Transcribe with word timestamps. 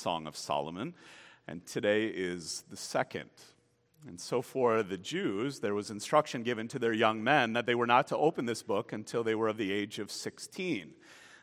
Song 0.00 0.26
of 0.26 0.34
Solomon, 0.34 0.94
and 1.46 1.66
today 1.66 2.06
is 2.06 2.64
the 2.70 2.76
second. 2.76 3.28
And 4.08 4.18
so, 4.18 4.40
for 4.40 4.82
the 4.82 4.96
Jews, 4.96 5.60
there 5.60 5.74
was 5.74 5.90
instruction 5.90 6.42
given 6.42 6.68
to 6.68 6.78
their 6.78 6.94
young 6.94 7.22
men 7.22 7.52
that 7.52 7.66
they 7.66 7.74
were 7.74 7.86
not 7.86 8.06
to 8.06 8.16
open 8.16 8.46
this 8.46 8.62
book 8.62 8.94
until 8.94 9.22
they 9.22 9.34
were 9.34 9.48
of 9.48 9.58
the 9.58 9.70
age 9.70 9.98
of 9.98 10.10
16, 10.10 10.94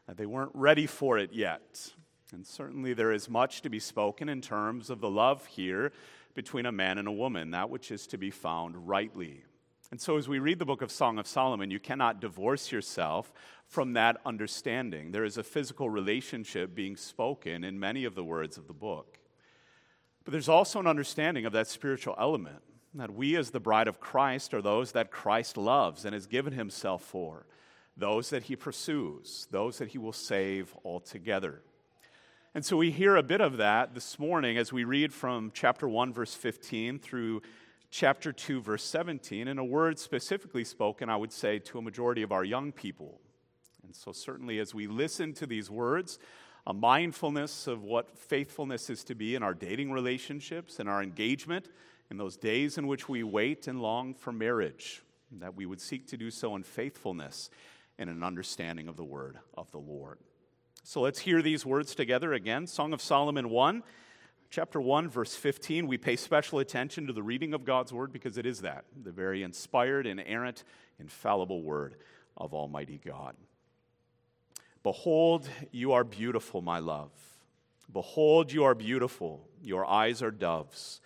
that 0.08 0.18
they 0.18 0.26
weren't 0.26 0.52
ready 0.56 0.88
for 0.88 1.20
it 1.20 1.34
yet. 1.34 1.92
And 2.34 2.46
certainly, 2.48 2.96
there 2.96 3.12
is 3.12 3.30
much 3.30 3.62
to 3.62 3.70
be 3.70 3.80
spoken 3.80 4.28
in 4.28 4.42
terms 4.42 4.90
of 4.90 5.02
the 5.02 5.10
love 5.10 5.46
here 5.46 5.92
between 6.34 6.66
a 6.66 6.72
man 6.72 6.98
and 6.98 7.08
a 7.08 7.12
woman, 7.12 7.52
that 7.52 7.70
which 7.70 7.92
is 7.92 8.08
to 8.08 8.18
be 8.18 8.32
found 8.32 8.88
rightly. 8.88 9.44
And 9.90 10.02
so, 10.02 10.18
as 10.18 10.28
we 10.28 10.40
read 10.40 10.60
the 10.60 10.66
book 10.66 10.82
of 10.82 10.92
Song 10.92 11.18
of 11.18 11.28
Solomon, 11.28 11.72
you 11.72 11.80
cannot 11.80 12.20
divorce 12.20 12.72
yourself 12.74 13.32
from 13.66 13.94
that 13.94 14.18
understanding. 14.26 15.12
There 15.12 15.24
is 15.24 15.38
a 15.38 15.44
physical 15.44 15.90
relationship 15.90 16.76
being 16.76 16.98
spoken 16.98 17.64
in 17.64 17.80
many 17.80 18.04
of 18.04 18.14
the 18.14 18.24
words 18.24 18.58
of 18.58 18.68
the 18.68 18.74
book. 18.74 19.20
But 20.26 20.34
there's 20.34 20.50
also 20.50 20.82
an 20.82 20.88
understanding 20.88 21.46
of 21.46 21.54
that 21.54 21.68
spiritual 21.68 22.16
element 22.20 22.62
that 22.96 23.14
we, 23.14 23.38
as 23.38 23.52
the 23.52 23.60
bride 23.62 23.88
of 23.88 24.02
Christ, 24.02 24.54
are 24.54 24.62
those 24.62 24.92
that 24.92 25.12
Christ 25.12 25.56
loves 25.56 26.04
and 26.04 26.14
has 26.14 26.26
given 26.26 26.52
himself 26.52 27.02
for, 27.02 27.46
those 27.96 28.30
that 28.32 28.44
he 28.44 28.56
pursues, 28.56 29.48
those 29.52 29.78
that 29.78 29.90
he 29.90 29.98
will 29.98 30.14
save 30.14 30.76
altogether. 30.84 31.62
And 32.54 32.66
so 32.66 32.76
we 32.76 32.92
hear 32.92 33.16
a 33.16 33.24
bit 33.24 33.40
of 33.40 33.58
that 33.58 33.94
this 33.94 34.18
morning 34.20 34.58
as 34.58 34.74
we 34.74 34.84
read 34.84 35.14
from 35.14 35.52
chapter 35.54 35.88
1, 35.88 36.12
verse 36.12 36.34
15 36.34 37.00
through 37.00 37.42
chapter 37.90 38.32
2, 38.32 38.62
verse 38.62 38.84
17, 38.84 39.48
in 39.48 39.58
a 39.58 39.64
word 39.66 40.00
specifically 40.00 40.64
spoken, 40.64 41.10
I 41.10 41.16
would 41.16 41.32
say, 41.32 41.60
to 41.60 41.78
a 41.78 41.82
majority 41.82 42.22
of 42.22 42.32
our 42.32 42.44
young 42.44 42.72
people. 42.72 43.20
And 43.84 43.96
so, 43.96 44.12
certainly, 44.12 44.60
as 44.60 44.74
we 44.74 44.88
listen 44.88 45.34
to 45.34 45.46
these 45.46 45.70
words, 45.70 46.20
a 46.66 46.74
mindfulness 46.74 47.68
of 47.68 47.84
what 47.84 48.18
faithfulness 48.18 48.90
is 48.90 49.04
to 49.06 49.16
be 49.16 49.36
in 49.36 49.44
our 49.44 49.54
dating 49.54 49.92
relationships 49.92 50.80
and 50.80 50.90
our 50.90 51.02
engagement 51.02 51.70
in 52.12 52.18
those 52.18 52.36
days 52.38 52.78
in 52.78 52.88
which 52.88 53.08
we 53.08 53.24
wait 53.24 53.68
and 53.68 53.82
long 53.82 54.14
for 54.14 54.32
marriage, 54.32 55.04
that 55.32 55.56
we 55.56 55.66
would 55.66 55.82
seek 55.82 56.08
to 56.08 56.18
do 56.18 56.30
so 56.30 56.56
in 56.56 56.64
faithfulness 56.64 57.50
and 57.98 58.10
an 58.10 58.24
understanding 58.24 58.88
of 58.88 58.98
the 58.98 59.04
word 59.04 59.38
of 59.56 59.72
the 59.72 59.78
Lord. 59.78 60.20
So 60.84 61.02
let's 61.02 61.20
hear 61.20 61.42
these 61.42 61.66
words 61.66 61.96
together 61.96 62.34
again. 62.34 62.68
Song 62.68 62.94
of 62.94 63.02
Solomon 63.02 63.50
1, 63.50 63.84
chapter 64.50 64.80
1, 64.80 65.10
verse 65.10 65.36
15. 65.36 65.88
We 65.88 65.98
pay 65.98 66.16
special 66.16 66.60
attention 66.60 67.08
to 67.08 67.14
the 67.14 67.24
reading 67.24 67.54
of 67.54 67.66
God's 67.66 67.94
word 67.94 68.12
because 68.12 68.38
it 68.38 68.46
is 68.46 68.62
that, 68.62 68.86
the 69.04 69.12
very 69.12 69.44
inspired, 69.44 70.06
inerrant, 70.08 70.64
infallible 71.00 71.62
word 71.62 71.96
of 72.36 72.54
Almighty 72.54 73.00
God. 73.04 73.36
Behold, 74.84 75.50
you 75.72 75.92
are 75.94 76.04
beautiful, 76.04 76.62
my 76.62 76.80
love. 76.80 77.12
Behold, 77.92 78.52
you 78.52 78.64
are 78.64 78.76
beautiful. 78.76 79.48
Your 79.62 79.86
eyes 79.86 80.22
are 80.22 80.32
doves. 80.32 81.02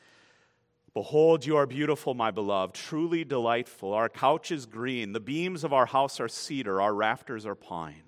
Behold, 0.93 1.45
you 1.45 1.55
are 1.55 1.65
beautiful, 1.65 2.13
my 2.13 2.31
beloved, 2.31 2.75
truly 2.75 3.23
delightful. 3.23 3.93
Our 3.93 4.09
couch 4.09 4.51
is 4.51 4.65
green. 4.65 5.13
The 5.13 5.21
beams 5.21 5.63
of 5.63 5.71
our 5.71 5.85
house 5.85 6.19
are 6.19 6.27
cedar. 6.27 6.81
Our 6.81 6.93
rafters 6.93 7.45
are 7.45 7.55
pine. 7.55 8.03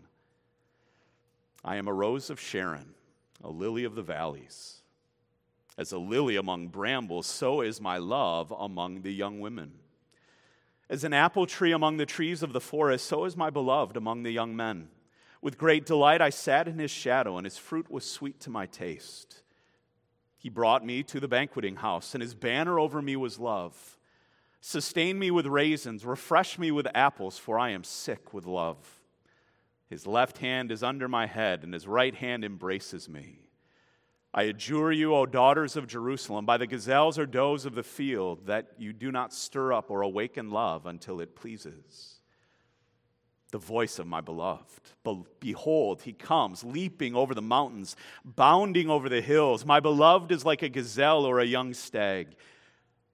I 1.63 1.77
am 1.77 1.87
a 1.87 1.93
rose 1.93 2.29
of 2.29 2.41
Sharon, 2.41 2.93
a 3.41 3.49
lily 3.49 3.85
of 3.85 3.95
the 3.95 4.01
valleys. 4.01 4.82
As 5.77 5.91
a 5.91 5.97
lily 5.97 6.35
among 6.35 6.67
brambles, 6.67 7.25
so 7.25 7.61
is 7.61 7.81
my 7.81 7.97
love 7.97 8.53
among 8.57 9.01
the 9.01 9.13
young 9.13 9.39
women. 9.39 9.73
As 10.89 11.03
an 11.03 11.13
apple 11.13 11.45
tree 11.45 11.71
among 11.71 11.97
the 11.97 12.05
trees 12.05 12.43
of 12.43 12.53
the 12.53 12.61
forest, 12.61 13.07
so 13.07 13.25
is 13.25 13.35
my 13.35 13.49
beloved 13.49 13.97
among 13.97 14.23
the 14.23 14.31
young 14.31 14.55
men. 14.55 14.89
With 15.41 15.57
great 15.57 15.85
delight 15.85 16.21
I 16.21 16.29
sat 16.29 16.67
in 16.67 16.77
his 16.77 16.91
shadow, 16.91 17.37
and 17.37 17.45
his 17.45 17.57
fruit 17.57 17.89
was 17.89 18.09
sweet 18.09 18.39
to 18.41 18.49
my 18.49 18.65
taste. 18.65 19.41
He 20.37 20.49
brought 20.49 20.85
me 20.85 21.03
to 21.03 21.19
the 21.19 21.27
banqueting 21.27 21.77
house, 21.77 22.13
and 22.13 22.21
his 22.21 22.35
banner 22.35 22.79
over 22.79 23.01
me 23.01 23.15
was 23.15 23.39
love. 23.39 23.97
Sustain 24.61 25.17
me 25.17 25.31
with 25.31 25.45
raisins, 25.45 26.05
refresh 26.05 26.59
me 26.59 26.71
with 26.71 26.87
apples, 26.93 27.37
for 27.37 27.57
I 27.57 27.71
am 27.71 27.83
sick 27.83 28.33
with 28.33 28.45
love. 28.45 29.01
His 29.89 30.07
left 30.07 30.37
hand 30.37 30.71
is 30.71 30.83
under 30.83 31.07
my 31.07 31.27
head, 31.27 31.63
and 31.63 31.73
his 31.73 31.87
right 31.87 32.15
hand 32.15 32.45
embraces 32.45 33.09
me. 33.09 33.42
I 34.33 34.43
adjure 34.43 34.91
you, 34.91 35.13
O 35.13 35.25
daughters 35.25 35.75
of 35.75 35.85
Jerusalem, 35.85 36.45
by 36.45 36.57
the 36.57 36.65
gazelles 36.65 37.19
or 37.19 37.25
does 37.25 37.65
of 37.65 37.75
the 37.75 37.83
field, 37.83 38.47
that 38.47 38.71
you 38.79 38.91
do 38.91 39.11
not 39.11 39.31
stir 39.31 39.73
up 39.73 39.91
or 39.91 40.01
awaken 40.01 40.49
love 40.49 40.85
until 40.87 41.19
it 41.19 41.35
pleases 41.35 42.19
the 43.53 43.59
voice 43.59 43.99
of 43.99 44.07
my 44.07 44.19
beloved. 44.19 44.81
Behold, 45.39 46.01
he 46.01 46.11
comes, 46.11 46.63
leaping 46.63 47.15
over 47.15 47.35
the 47.35 47.41
mountains, 47.41 47.95
bounding 48.25 48.89
over 48.89 49.07
the 49.07 49.21
hills. 49.21 49.63
My 49.63 49.79
beloved 49.79 50.31
is 50.31 50.43
like 50.43 50.63
a 50.63 50.69
gazelle 50.69 51.23
or 51.23 51.39
a 51.39 51.45
young 51.45 51.75
stag. 51.75 52.35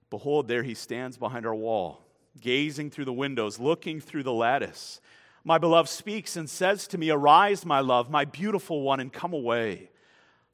Behold, 0.10 0.48
there 0.48 0.64
he 0.64 0.74
stands 0.74 1.18
behind 1.18 1.46
our 1.46 1.54
wall, 1.54 2.06
gazing 2.40 2.90
through 2.90 3.06
the 3.06 3.14
windows, 3.14 3.60
looking 3.60 4.00
through 4.00 4.24
the 4.24 4.34
lattice. 4.34 5.02
My 5.44 5.58
beloved 5.58 5.90
speaks 5.90 6.38
and 6.38 6.50
says 6.50 6.88
to 6.88 6.98
me, 6.98 7.10
Arise, 7.10 7.66
my 7.66 7.82
love, 7.82 8.10
my 8.10 8.24
beautiful 8.24 8.82
one, 8.82 9.02
and 9.02 9.12
come 9.12 9.34
away. 9.34 9.89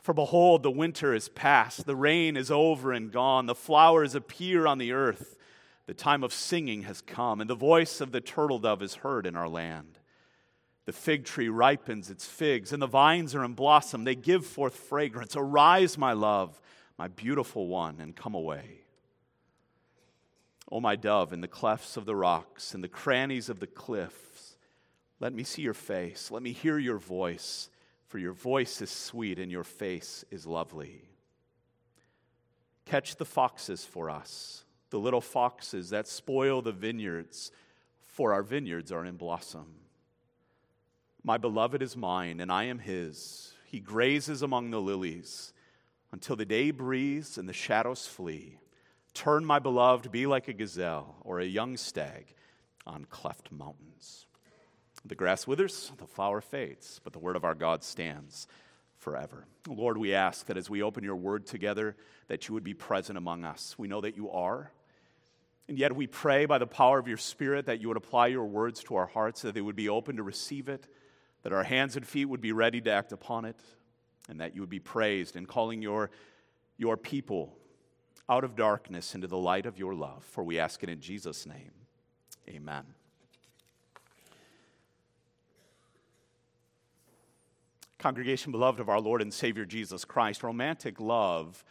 For 0.05 0.13
behold, 0.13 0.61
the 0.61 0.69
winter 0.69 1.15
is 1.15 1.29
past, 1.29 1.87
the 1.87 1.95
rain 1.95 2.37
is 2.37 2.51
over 2.51 2.91
and 2.91 3.11
gone, 3.11 3.47
the 3.47 3.55
flowers 3.55 4.13
appear 4.13 4.67
on 4.67 4.77
the 4.77 4.91
earth. 4.91 5.35
The 5.87 5.95
time 5.95 6.23
of 6.23 6.31
singing 6.31 6.83
has 6.83 7.01
come, 7.01 7.41
and 7.41 7.49
the 7.49 7.55
voice 7.55 7.99
of 8.01 8.11
the 8.11 8.21
turtle 8.21 8.59
dove 8.59 8.83
is 8.83 8.93
heard 8.97 9.25
in 9.25 9.35
our 9.35 9.49
land. 9.49 9.97
The 10.85 10.93
fig 10.93 11.25
tree 11.25 11.49
ripens 11.49 12.11
its 12.11 12.27
figs, 12.27 12.71
and 12.71 12.79
the 12.83 12.85
vines 12.85 13.33
are 13.33 13.43
in 13.43 13.53
blossom. 13.53 14.03
They 14.03 14.13
give 14.13 14.45
forth 14.45 14.75
fragrance. 14.75 15.35
Arise, 15.35 15.97
my 15.97 16.13
love, 16.13 16.61
my 16.99 17.07
beautiful 17.07 17.65
one, 17.65 17.99
and 17.99 18.15
come 18.15 18.35
away. 18.35 18.81
O 20.71 20.79
my 20.79 20.95
dove, 20.95 21.33
in 21.33 21.41
the 21.41 21.47
clefts 21.47 21.97
of 21.97 22.05
the 22.05 22.15
rocks, 22.15 22.75
in 22.75 22.81
the 22.81 22.87
crannies 22.87 23.49
of 23.49 23.59
the 23.59 23.65
cliffs, 23.65 24.55
let 25.19 25.33
me 25.33 25.43
see 25.43 25.63
your 25.63 25.73
face. 25.73 26.29
Let 26.29 26.43
me 26.43 26.51
hear 26.51 26.77
your 26.77 26.99
voice, 26.99 27.71
for 28.07 28.17
your 28.17 28.33
voice 28.33 28.81
is 28.81 28.89
sweet 28.89 29.39
and 29.39 29.51
your 29.51 29.63
face 29.63 30.23
is 30.31 30.45
lovely. 30.45 31.01
Catch 32.85 33.15
the 33.15 33.25
foxes 33.25 33.83
for 33.83 34.09
us 34.09 34.65
the 34.91 34.99
little 34.99 35.19
foxes 35.19 35.89
that 35.89 36.07
spoil 36.07 36.61
the 36.61 36.71
vineyards, 36.71 37.51
for 38.01 38.31
our 38.31 38.43
vineyards 38.43 38.93
are 38.93 39.03
in 39.03 39.17
blossom. 39.17 39.65
My 41.21 41.37
beloved 41.37 41.81
is 41.81 41.97
mine, 41.97 42.39
and 42.39 42.49
I 42.49 42.65
am 42.65 42.79
his. 42.79 43.53
He 43.65 43.81
grazes 43.81 44.41
among 44.41 44.71
the 44.71 44.79
lilies 44.79 45.51
until 46.13 46.37
the 46.37 46.45
day 46.45 46.71
breathes 46.71 47.37
and 47.37 47.49
the 47.49 47.51
shadows 47.51 48.07
flee. 48.07 48.59
Turn, 49.13 49.43
my 49.43 49.59
beloved, 49.59 50.11
be 50.11 50.27
like 50.27 50.47
a 50.47 50.53
gazelle 50.53 51.17
or 51.21 51.39
a 51.39 51.45
young 51.45 51.75
stag 51.75 52.33
on 52.87 53.03
cleft 53.05 53.51
mountains. 53.51 54.27
The 55.05 55.15
grass 55.15 55.45
withers, 55.45 55.91
the 55.97 56.07
flower 56.07 56.41
fades, 56.41 56.99
but 57.03 57.13
the 57.13 57.19
word 57.19 57.35
of 57.35 57.43
our 57.43 57.53
God 57.53 57.83
stands 57.83 58.47
forever. 58.97 59.45
Lord, 59.67 59.97
we 59.97 60.15
ask 60.15 60.47
that 60.47 60.57
as 60.57 60.69
we 60.69 60.81
open 60.81 61.03
your 61.03 61.15
word 61.15 61.45
together, 61.45 61.95
that 62.27 62.47
you 62.47 62.55
would 62.55 62.63
be 62.63 62.73
present 62.73 63.17
among 63.17 63.45
us. 63.45 63.75
We 63.77 63.87
know 63.87 64.01
that 64.01 64.17
you 64.17 64.31
are. 64.31 64.71
And 65.67 65.77
yet 65.77 65.95
we 65.95 66.07
pray 66.07 66.45
by 66.45 66.57
the 66.57 66.67
power 66.67 66.97
of 66.97 67.07
your 67.07 67.17
Spirit 67.17 67.67
that 67.67 67.79
you 67.81 67.87
would 67.87 67.97
apply 67.97 68.27
your 68.27 68.45
words 68.45 68.83
to 68.85 68.95
our 68.95 69.05
hearts, 69.05 69.43
that 69.43 69.53
they 69.53 69.61
would 69.61 69.75
be 69.75 69.89
open 69.89 70.17
to 70.17 70.23
receive 70.23 70.69
it, 70.69 70.87
that 71.43 71.53
our 71.53 71.63
hands 71.63 71.95
and 71.95 72.05
feet 72.05 72.25
would 72.25 72.41
be 72.41 72.51
ready 72.51 72.81
to 72.81 72.91
act 72.91 73.11
upon 73.11 73.45
it, 73.45 73.59
and 74.27 74.39
that 74.41 74.55
you 74.55 74.61
would 74.61 74.69
be 74.69 74.79
praised 74.79 75.35
in 75.35 75.45
calling 75.45 75.81
your, 75.81 76.09
your 76.77 76.97
people 76.97 77.55
out 78.27 78.43
of 78.43 78.55
darkness 78.55 79.13
into 79.13 79.27
the 79.27 79.37
light 79.37 79.67
of 79.67 79.77
your 79.77 79.93
love. 79.93 80.23
For 80.23 80.43
we 80.43 80.57
ask 80.57 80.81
it 80.81 80.89
in 80.89 80.99
Jesus' 80.99 81.45
name. 81.45 81.71
Amen. 82.49 82.85
Congregation, 88.05 88.51
beloved 88.51 88.79
of 88.79 88.87
our 88.87 89.01
Lord 89.01 89.23
and 89.23 89.33
Savior 89.33 89.65
Jesus 89.65 90.05
Christ, 90.05 90.43
romantic 90.43 90.99
love 90.99 91.65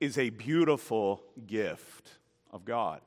is 0.00 0.18
a 0.18 0.30
beautiful 0.30 1.22
gift 1.46 2.10
of 2.50 2.64
God. 2.64 3.00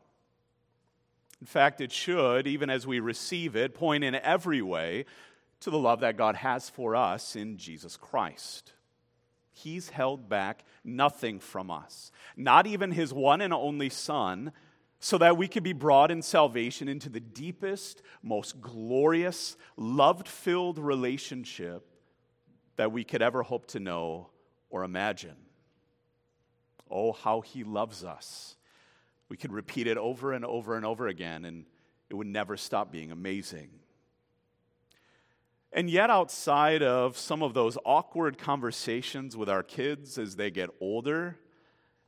In 1.42 1.46
fact, 1.46 1.82
it 1.82 1.92
should, 1.92 2.48
even 2.48 2.70
as 2.70 2.88
we 2.88 3.02
receive 3.02 3.58
it, 3.58 3.74
point 3.74 4.06
in 4.06 4.16
every 4.16 4.62
way 4.62 5.04
to 5.60 5.70
the 5.70 5.78
love 5.78 6.00
that 6.00 6.16
God 6.16 6.38
has 6.38 6.70
for 6.70 6.96
us 6.96 7.36
in 7.36 7.58
Jesus 7.58 7.98
Christ. 7.98 8.72
He's 9.52 9.90
held 9.90 10.30
back 10.30 10.64
nothing 10.82 11.42
from 11.42 11.70
us, 11.70 12.14
not 12.38 12.66
even 12.66 12.92
his 12.92 13.14
one 13.14 13.42
and 13.42 13.54
only 13.54 13.90
Son, 13.90 14.54
so 15.02 15.18
that 15.18 15.36
we 15.36 15.50
could 15.50 15.64
be 15.64 15.74
brought 15.74 16.12
in 16.12 16.22
salvation 16.22 16.88
into 16.88 17.10
the 17.10 17.20
deepest, 17.20 18.02
most 18.24 18.62
glorious, 18.62 19.58
love 19.76 20.26
filled 20.26 20.80
relationship 20.80 21.89
that 22.80 22.94
we 22.94 23.04
could 23.04 23.22
ever 23.22 23.44
hope 23.44 23.66
to 23.68 23.78
know 23.78 24.30
or 24.70 24.86
imagine. 24.86 25.36
Oh, 26.90 27.12
how 27.12 27.42
he 27.42 27.66
loves 27.66 28.06
us. 28.06 28.56
We 29.28 29.36
could 29.36 29.52
repeat 29.52 29.86
it 29.86 29.98
over 29.98 30.32
and 30.32 30.46
over 30.46 30.78
and 30.78 30.86
over 30.86 31.10
again, 31.10 31.44
and 31.44 31.66
it 32.10 32.14
would 32.14 32.26
never 32.26 32.56
stop 32.56 32.90
being 32.90 33.12
amazing. 33.12 33.68
And 35.74 35.90
yet, 35.90 36.10
outside 36.10 36.82
of 36.82 37.18
some 37.18 37.44
of 37.44 37.54
those 37.54 37.78
awkward 37.86 38.38
conversations 38.38 39.36
with 39.36 39.50
our 39.50 39.62
kids 39.62 40.18
as 40.18 40.38
they 40.38 40.50
get 40.50 40.70
older, 40.80 41.38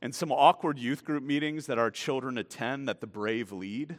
and 0.00 0.14
some 0.14 0.32
awkward 0.32 0.78
youth 0.78 1.04
group 1.04 1.22
meetings 1.22 1.66
that 1.66 1.76
our 1.76 1.90
children 1.90 2.38
attend 2.38 2.88
that 2.88 3.02
the 3.02 3.06
brave 3.06 3.52
lead, 3.52 3.98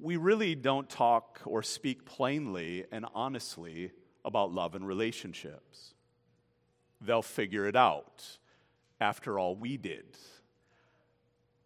we 0.00 0.16
really 0.16 0.54
don't 0.54 0.88
talk 0.88 1.42
or 1.44 1.62
speak 1.62 2.06
plainly 2.06 2.86
and 2.90 3.04
honestly 3.14 3.92
about 4.26 4.52
love 4.52 4.74
and 4.74 4.86
relationships. 4.86 5.94
They'll 7.00 7.22
figure 7.22 7.66
it 7.66 7.76
out. 7.76 8.38
After 9.00 9.38
all, 9.38 9.56
we 9.56 9.76
did. 9.76 10.04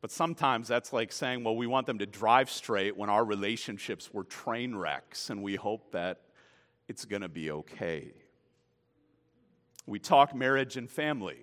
But 0.00 0.10
sometimes 0.10 0.68
that's 0.68 0.92
like 0.92 1.10
saying, 1.10 1.42
well, 1.42 1.56
we 1.56 1.66
want 1.66 1.86
them 1.86 1.98
to 1.98 2.06
drive 2.06 2.50
straight 2.50 2.96
when 2.96 3.10
our 3.10 3.24
relationships 3.24 4.12
were 4.12 4.24
train 4.24 4.76
wrecks, 4.76 5.30
and 5.30 5.42
we 5.42 5.56
hope 5.56 5.92
that 5.92 6.20
it's 6.88 7.04
going 7.04 7.22
to 7.22 7.28
be 7.28 7.50
okay. 7.50 8.12
We 9.86 9.98
talk 9.98 10.34
marriage 10.34 10.76
and 10.76 10.90
family. 10.90 11.38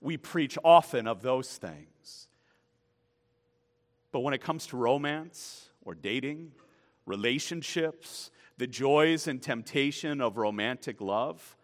We 0.00 0.16
preach 0.16 0.58
often 0.64 1.06
of 1.06 1.22
those 1.22 1.56
things. 1.56 2.28
But 4.10 4.20
when 4.20 4.34
it 4.34 4.40
comes 4.40 4.66
to 4.68 4.76
romance 4.76 5.70
or 5.84 5.94
dating, 5.94 6.52
relationships, 7.06 8.30
the 8.58 8.66
joys 8.66 9.26
and 9.26 9.42
temptation 9.42 10.20
of 10.20 10.36
romantic 10.36 11.00
love, 11.00 11.56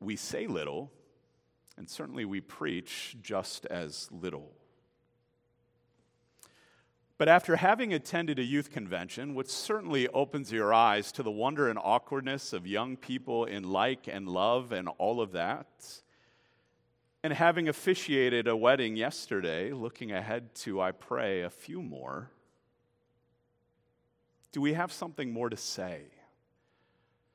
we 0.00 0.16
say 0.16 0.46
little, 0.46 0.90
and 1.76 1.88
certainly 1.88 2.24
we 2.24 2.40
preach 2.40 3.16
just 3.20 3.66
as 3.66 4.08
little. 4.10 4.52
But 7.18 7.28
after 7.28 7.56
having 7.56 7.94
attended 7.94 8.38
a 8.38 8.44
youth 8.44 8.70
convention, 8.70 9.34
which 9.34 9.48
certainly 9.48 10.06
opens 10.08 10.52
your 10.52 10.74
eyes 10.74 11.12
to 11.12 11.22
the 11.22 11.30
wonder 11.30 11.70
and 11.70 11.78
awkwardness 11.82 12.52
of 12.52 12.66
young 12.66 12.96
people 12.96 13.46
in 13.46 13.64
like 13.64 14.06
and 14.06 14.28
love 14.28 14.70
and 14.70 14.88
all 14.98 15.22
of 15.22 15.32
that, 15.32 15.66
and 17.22 17.32
having 17.32 17.68
officiated 17.68 18.46
a 18.46 18.56
wedding 18.56 18.96
yesterday, 18.96 19.72
looking 19.72 20.12
ahead 20.12 20.54
to, 20.56 20.80
I 20.80 20.92
pray, 20.92 21.40
a 21.40 21.50
few 21.50 21.82
more, 21.82 22.30
do 24.56 24.62
we 24.62 24.72
have 24.72 24.90
something 24.90 25.30
more 25.30 25.50
to 25.50 25.56
say? 25.56 26.00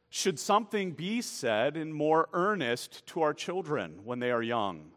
Should 0.10 0.40
something 0.40 0.94
be 0.94 1.22
said 1.22 1.78
in 1.78 1.94
more 1.94 2.28
earnest 2.34 3.06
to 3.06 3.22
our 3.22 3.34
children 3.34 4.00
when 4.04 4.18
they 4.18 4.32
are 4.32 4.42
young? 4.42 4.92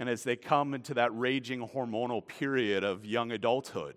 and 0.00 0.08
as 0.08 0.24
they 0.24 0.34
come 0.34 0.72
into 0.72 0.94
that 0.94 1.10
raging 1.14 1.60
hormonal 1.60 2.26
period 2.26 2.82
of 2.84 3.04
young 3.04 3.30
adulthood, 3.32 3.96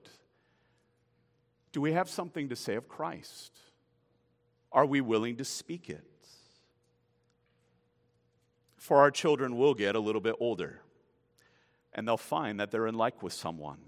do 1.72 1.80
we 1.80 1.94
have 1.94 2.10
something 2.10 2.50
to 2.50 2.58
say 2.58 2.76
of 2.76 2.90
Christ? 2.90 3.58
Are 4.74 4.86
we 4.86 5.00
willing 5.00 5.38
to 5.38 5.46
speak 5.46 5.90
it? 5.90 6.04
For 8.76 8.98
our 8.98 9.12
children 9.12 9.56
will 9.56 9.74
get 9.74 9.96
a 9.96 10.00
little 10.00 10.20
bit 10.20 10.36
older, 10.42 10.82
and 11.94 12.06
they'll 12.06 12.18
find 12.18 12.60
that 12.60 12.70
they're 12.70 12.88
in 12.88 12.96
like 12.96 13.24
with 13.24 13.32
someone. 13.32 13.80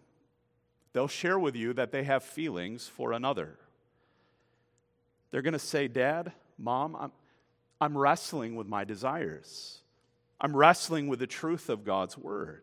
They'll 0.96 1.10
share 1.10 1.38
with 1.38 1.58
you 1.58 1.74
that 1.74 1.92
they 1.92 2.04
have 2.06 2.24
feelings 2.24 2.88
for 2.88 3.12
another. 3.12 3.58
They're 5.30 5.42
going 5.42 5.52
to 5.52 5.60
say, 5.60 5.90
Dad, 5.90 6.32
Mom, 6.58 6.96
I'm, 6.96 7.12
I'm 7.82 7.98
wrestling 7.98 8.56
with 8.56 8.68
my 8.68 8.86
desires. 8.86 9.82
I'm 10.40 10.56
wrestling 10.56 11.10
with 11.10 11.20
the 11.20 11.28
truth 11.28 11.68
of 11.68 11.84
God's 11.84 12.18
word. 12.18 12.62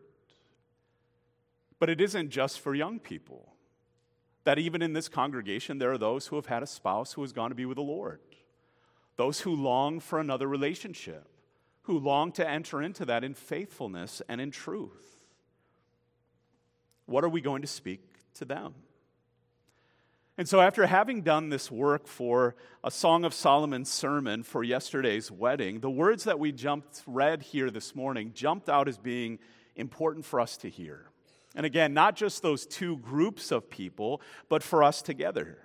But 1.77 1.91
it 1.91 2.01
isn't 2.01 2.31
just 2.31 2.59
for 2.59 2.73
young 2.73 2.97
people. 2.97 3.53
That 4.45 4.57
even 4.57 4.81
in 4.81 4.93
this 4.93 5.09
congregation, 5.09 5.77
there 5.77 5.91
are 5.91 5.99
those 5.99 6.25
who 6.25 6.35
have 6.35 6.47
had 6.47 6.63
a 6.63 6.67
spouse 6.67 7.13
who 7.13 7.21
has 7.21 7.33
gone 7.33 7.51
to 7.51 7.55
be 7.55 7.67
with 7.67 7.75
the 7.75 7.83
Lord, 7.83 8.19
those 9.15 9.41
who 9.41 9.55
long 9.55 9.99
for 9.99 10.19
another 10.19 10.47
relationship, 10.47 11.27
who 11.83 11.99
long 11.99 12.31
to 12.31 12.49
enter 12.49 12.81
into 12.81 13.05
that 13.05 13.23
in 13.23 13.35
faithfulness 13.35 14.23
and 14.27 14.41
in 14.41 14.49
truth. 14.49 15.19
What 17.05 17.23
are 17.23 17.29
we 17.29 17.39
going 17.39 17.61
to 17.61 17.67
speak 17.67 18.12
to 18.35 18.45
them? 18.45 18.73
And 20.35 20.49
so, 20.49 20.59
after 20.59 20.87
having 20.87 21.21
done 21.21 21.49
this 21.49 21.69
work 21.69 22.07
for 22.07 22.55
a 22.83 22.89
Song 22.89 23.23
of 23.23 23.35
Solomon 23.35 23.85
sermon 23.85 24.41
for 24.41 24.63
yesterday's 24.63 25.29
wedding, 25.29 25.79
the 25.79 25.91
words 25.91 26.23
that 26.23 26.39
we 26.39 26.51
jumped 26.51 27.03
read 27.05 27.43
here 27.43 27.69
this 27.69 27.95
morning 27.95 28.31
jumped 28.33 28.67
out 28.67 28.87
as 28.87 28.97
being 28.97 29.37
important 29.75 30.25
for 30.25 30.39
us 30.39 30.57
to 30.57 30.69
hear. 30.69 31.05
And 31.55 31.67
again, 31.67 31.93
not 31.93 32.15
just 32.15 32.41
those 32.41 32.65
two 32.65 32.97
groups 32.97 33.51
of 33.51 33.69
people, 33.69 34.21
but 34.49 34.63
for 34.63 34.83
us 34.83 35.03
together, 35.03 35.59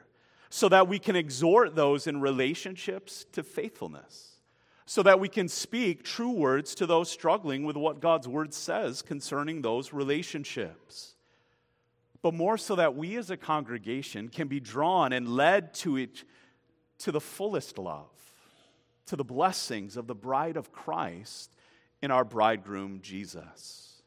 so 0.51 0.69
that 0.69 0.87
we 0.87 0.99
can 0.99 1.17
exhort 1.17 1.75
those 1.75 2.07
in 2.07 2.21
relationships 2.21 3.25
to 3.33 3.43
faithfulness, 3.43 4.37
so 4.85 5.03
that 5.03 5.19
we 5.19 5.31
can 5.31 5.49
speak 5.49 6.03
true 6.03 6.33
words 6.33 6.75
to 6.75 6.85
those 6.85 7.11
struggling 7.11 7.65
with 7.65 7.77
what 7.77 8.01
God's 8.01 8.29
word 8.29 8.53
says 8.53 9.01
concerning 9.01 9.63
those 9.63 9.95
relationships 9.95 11.15
but 12.29 12.35
more 12.35 12.59
so 12.59 12.77
that 12.77 12.95
we 12.95 13.17
as 13.17 13.31
a 13.31 13.39
congregation 13.39 14.29
can 14.29 14.49
be 14.49 14.61
drawn 14.61 15.15
and 15.15 15.27
led 15.27 15.73
to 15.73 15.97
it 15.97 16.25
to 16.99 17.11
the 17.11 17.23
fullest 17.23 17.79
love, 17.79 18.11
to 19.07 19.17
the 19.17 19.25
blessings 19.25 19.97
of 19.97 20.07
the 20.07 20.15
bride 20.15 20.59
of 20.59 20.71
Christ 20.71 21.57
in 22.03 22.11
our 22.11 22.27
bridegroom 22.27 23.01
Jesus. 23.01 24.03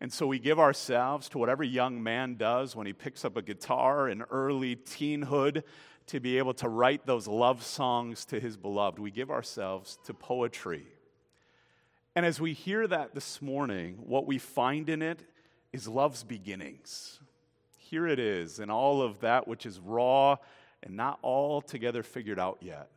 And 0.00 0.12
so 0.12 0.28
we 0.28 0.38
give 0.38 0.60
ourselves 0.60 1.28
to 1.30 1.38
whatever 1.38 1.64
young 1.64 2.00
man 2.00 2.36
does 2.36 2.76
when 2.76 2.86
he 2.86 2.92
picks 2.92 3.24
up 3.24 3.36
a 3.36 3.42
guitar 3.42 4.08
in 4.08 4.22
early 4.30 4.76
teenhood 4.76 5.64
to 6.06 6.20
be 6.20 6.38
able 6.38 6.54
to 6.54 6.68
write 6.68 7.04
those 7.04 7.26
love 7.26 7.64
songs 7.64 8.24
to 8.26 8.38
his 8.38 8.56
beloved. 8.56 9.00
We 9.00 9.10
give 9.10 9.32
ourselves 9.32 9.98
to 10.04 10.14
poetry. 10.14 10.86
And 12.14 12.24
as 12.24 12.40
we 12.40 12.52
hear 12.52 12.86
that 12.86 13.12
this 13.12 13.42
morning, 13.42 13.96
what 14.06 14.24
we 14.24 14.38
find 14.38 14.88
in 14.88 15.02
it 15.02 15.24
is 15.74 15.88
love's 15.88 16.22
beginnings. 16.22 17.18
Here 17.90 18.06
it 18.06 18.18
is, 18.18 18.60
and 18.60 18.70
all 18.70 19.02
of 19.02 19.20
that 19.20 19.46
which 19.46 19.66
is 19.66 19.78
raw 19.78 20.36
and 20.82 20.96
not 20.96 21.18
altogether 21.22 22.02
figured 22.02 22.38
out 22.38 22.58
yet. 22.60 22.88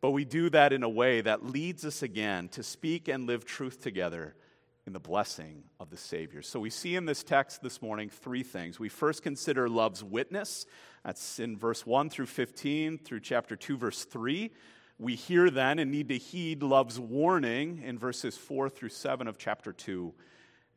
But 0.00 0.12
we 0.12 0.24
do 0.24 0.48
that 0.50 0.72
in 0.72 0.84
a 0.84 0.88
way 0.88 1.20
that 1.20 1.44
leads 1.44 1.84
us 1.84 2.02
again 2.02 2.48
to 2.50 2.62
speak 2.62 3.08
and 3.08 3.26
live 3.26 3.44
truth 3.44 3.82
together 3.82 4.36
in 4.86 4.92
the 4.92 5.00
blessing 5.00 5.64
of 5.80 5.90
the 5.90 5.96
Savior. 5.96 6.40
So 6.40 6.60
we 6.60 6.70
see 6.70 6.94
in 6.94 7.04
this 7.04 7.24
text 7.24 7.62
this 7.62 7.82
morning 7.82 8.08
three 8.08 8.44
things. 8.44 8.78
We 8.78 8.88
first 8.88 9.24
consider 9.24 9.68
love's 9.68 10.04
witness. 10.04 10.66
That's 11.04 11.40
in 11.40 11.56
verse 11.56 11.84
1 11.84 12.10
through 12.10 12.26
15 12.26 12.98
through 12.98 13.20
chapter 13.20 13.56
2, 13.56 13.76
verse 13.76 14.04
3. 14.04 14.52
We 14.98 15.16
hear 15.16 15.50
then 15.50 15.80
and 15.80 15.90
need 15.90 16.08
to 16.10 16.18
heed 16.18 16.62
love's 16.62 17.00
warning 17.00 17.82
in 17.84 17.98
verses 17.98 18.36
4 18.36 18.68
through 18.68 18.90
7 18.90 19.26
of 19.26 19.36
chapter 19.36 19.72
2 19.72 20.14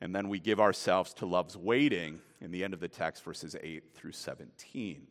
and 0.04 0.14
then 0.14 0.28
we 0.28 0.38
give 0.38 0.60
ourselves 0.60 1.14
to 1.14 1.26
love's 1.26 1.56
waiting 1.56 2.20
in 2.42 2.52
the 2.52 2.62
end 2.62 2.74
of 2.74 2.82
the 2.82 2.90
text, 2.90 3.24
verses 3.24 3.56
8 3.64 3.86
through 3.96 4.12
17. 4.12 5.08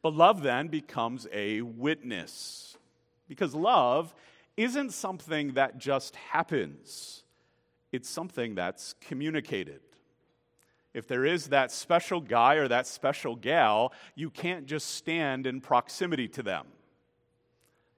But 0.00 0.14
love 0.14 0.44
then 0.44 0.68
becomes 0.68 1.26
a 1.32 1.62
witness 1.62 2.78
because 3.26 3.52
love 3.52 4.14
isn't 4.56 4.92
something 4.92 5.54
that 5.54 5.78
just 5.78 6.14
happens, 6.14 7.24
it's 7.90 8.08
something 8.08 8.54
that's 8.54 8.94
communicated. 9.00 9.80
If 10.94 11.08
there 11.08 11.24
is 11.24 11.48
that 11.48 11.72
special 11.72 12.20
guy 12.20 12.54
or 12.54 12.68
that 12.68 12.86
special 12.86 13.34
gal, 13.34 13.92
you 14.14 14.30
can't 14.30 14.66
just 14.66 14.94
stand 14.94 15.48
in 15.48 15.60
proximity 15.60 16.28
to 16.28 16.44
them. 16.44 16.66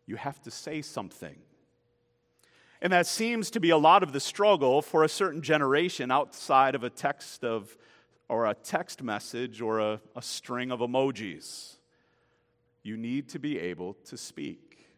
You 0.06 0.16
have 0.16 0.40
to 0.44 0.50
say 0.50 0.80
something. 0.80 1.37
And 2.83 2.93
that 2.93 3.07
seems 3.07 3.49
to 3.53 3.61
be 3.61 3.71
a 3.71 3.77
lot 3.77 4.03
of 4.03 4.12
the 4.12 4.19
struggle 4.19 4.83
for 4.83 5.05
a 5.05 5.09
certain 5.09 5.41
generation 5.41 6.11
outside 6.11 6.75
of 6.75 6.83
a 6.83 6.91
text 6.91 7.45
of 7.45 7.77
or 8.29 8.47
a 8.47 8.55
text 8.55 9.05
message 9.05 9.61
or 9.61 9.79
a, 9.79 10.01
a 10.17 10.23
string 10.23 10.73
of 10.73 10.81
emojis. 10.81 11.77
You 12.83 12.97
need 12.97 13.29
to 13.31 13.39
be 13.39 13.61
able 13.61 13.95
to 14.07 14.17
speak. 14.17 14.89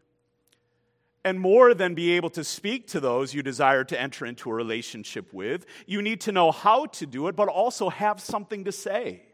And 1.25 1.38
more 1.38 1.75
than 1.75 1.95
be 1.95 2.12
able 2.12 2.31
to 2.31 2.43
speak 2.43 2.87
to 2.88 3.00
those 3.00 3.35
you 3.35 3.43
desire 3.43 3.85
to 3.85 4.00
enter 4.00 4.25
into 4.25 4.50
a 4.50 4.55
relationship 4.55 5.35
with, 5.35 5.67
you 5.87 6.00
need 6.00 6.23
to 6.23 6.33
know 6.33 6.53
how 6.53 6.87
to 6.87 7.07
do 7.07 7.29
it, 7.29 7.37
but 7.37 7.49
also 7.49 7.91
have 7.91 8.19
something 8.19 8.64
to 8.64 8.73
say. 8.73 9.25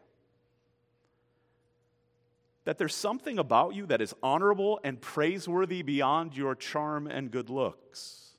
That 2.65 2.77
there's 2.77 2.95
something 2.95 3.39
about 3.39 3.75
you 3.75 3.85
that 3.85 4.01
is 4.01 4.13
honorable 4.21 4.81
and 4.83 4.99
praiseworthy 4.99 5.83
beyond 5.83 6.35
your 6.35 6.53
charm 6.53 7.07
and 7.07 7.31
good 7.31 7.49
looks. 7.49 8.30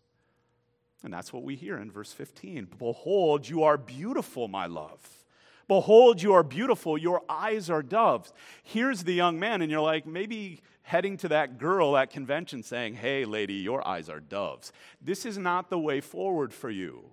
And 1.05 1.13
that's 1.13 1.33
what 1.33 1.43
we 1.43 1.57
hear 1.57 1.79
in 1.79 1.91
verse 1.91 2.13
15. 2.13 2.69
Behold, 2.79 3.49
you 3.49 3.65
are 3.65 3.77
beautiful, 3.77 4.49
my 4.49 4.67
love. 4.67 5.01
Behold, 5.69 6.23
you 6.23 6.33
are 6.35 6.43
beautiful. 6.43 6.99
Your 6.99 7.23
eyes 7.29 7.71
are 7.71 7.83
doves. 7.83 8.33
Here's 8.63 9.05
the 9.05 9.15
young 9.15 9.39
man, 9.39 9.63
and 9.63 9.71
you're 9.71 9.81
like, 9.81 10.07
maybe 10.07 10.61
heading 10.83 11.17
to 11.19 11.29
that 11.29 11.59
girl 11.59 11.97
at 11.97 12.11
convention 12.11 12.63
saying, 12.63 12.95
Hey, 12.95 13.25
lady, 13.25 13.55
your 13.55 13.87
eyes 13.87 14.09
are 14.09 14.21
doves. 14.21 14.73
This 15.01 15.25
is 15.25 15.39
not 15.39 15.71
the 15.71 15.79
way 15.79 16.01
forward 16.01 16.53
for 16.53 16.71
you. 16.71 17.05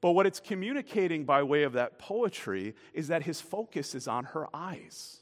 But 0.00 0.12
what 0.12 0.26
it's 0.26 0.40
communicating 0.40 1.24
by 1.24 1.44
way 1.44 1.62
of 1.62 1.74
that 1.74 1.98
poetry 1.98 2.74
is 2.92 3.08
that 3.08 3.22
his 3.22 3.40
focus 3.40 3.94
is 3.94 4.08
on 4.08 4.24
her 4.24 4.48
eyes. 4.52 5.20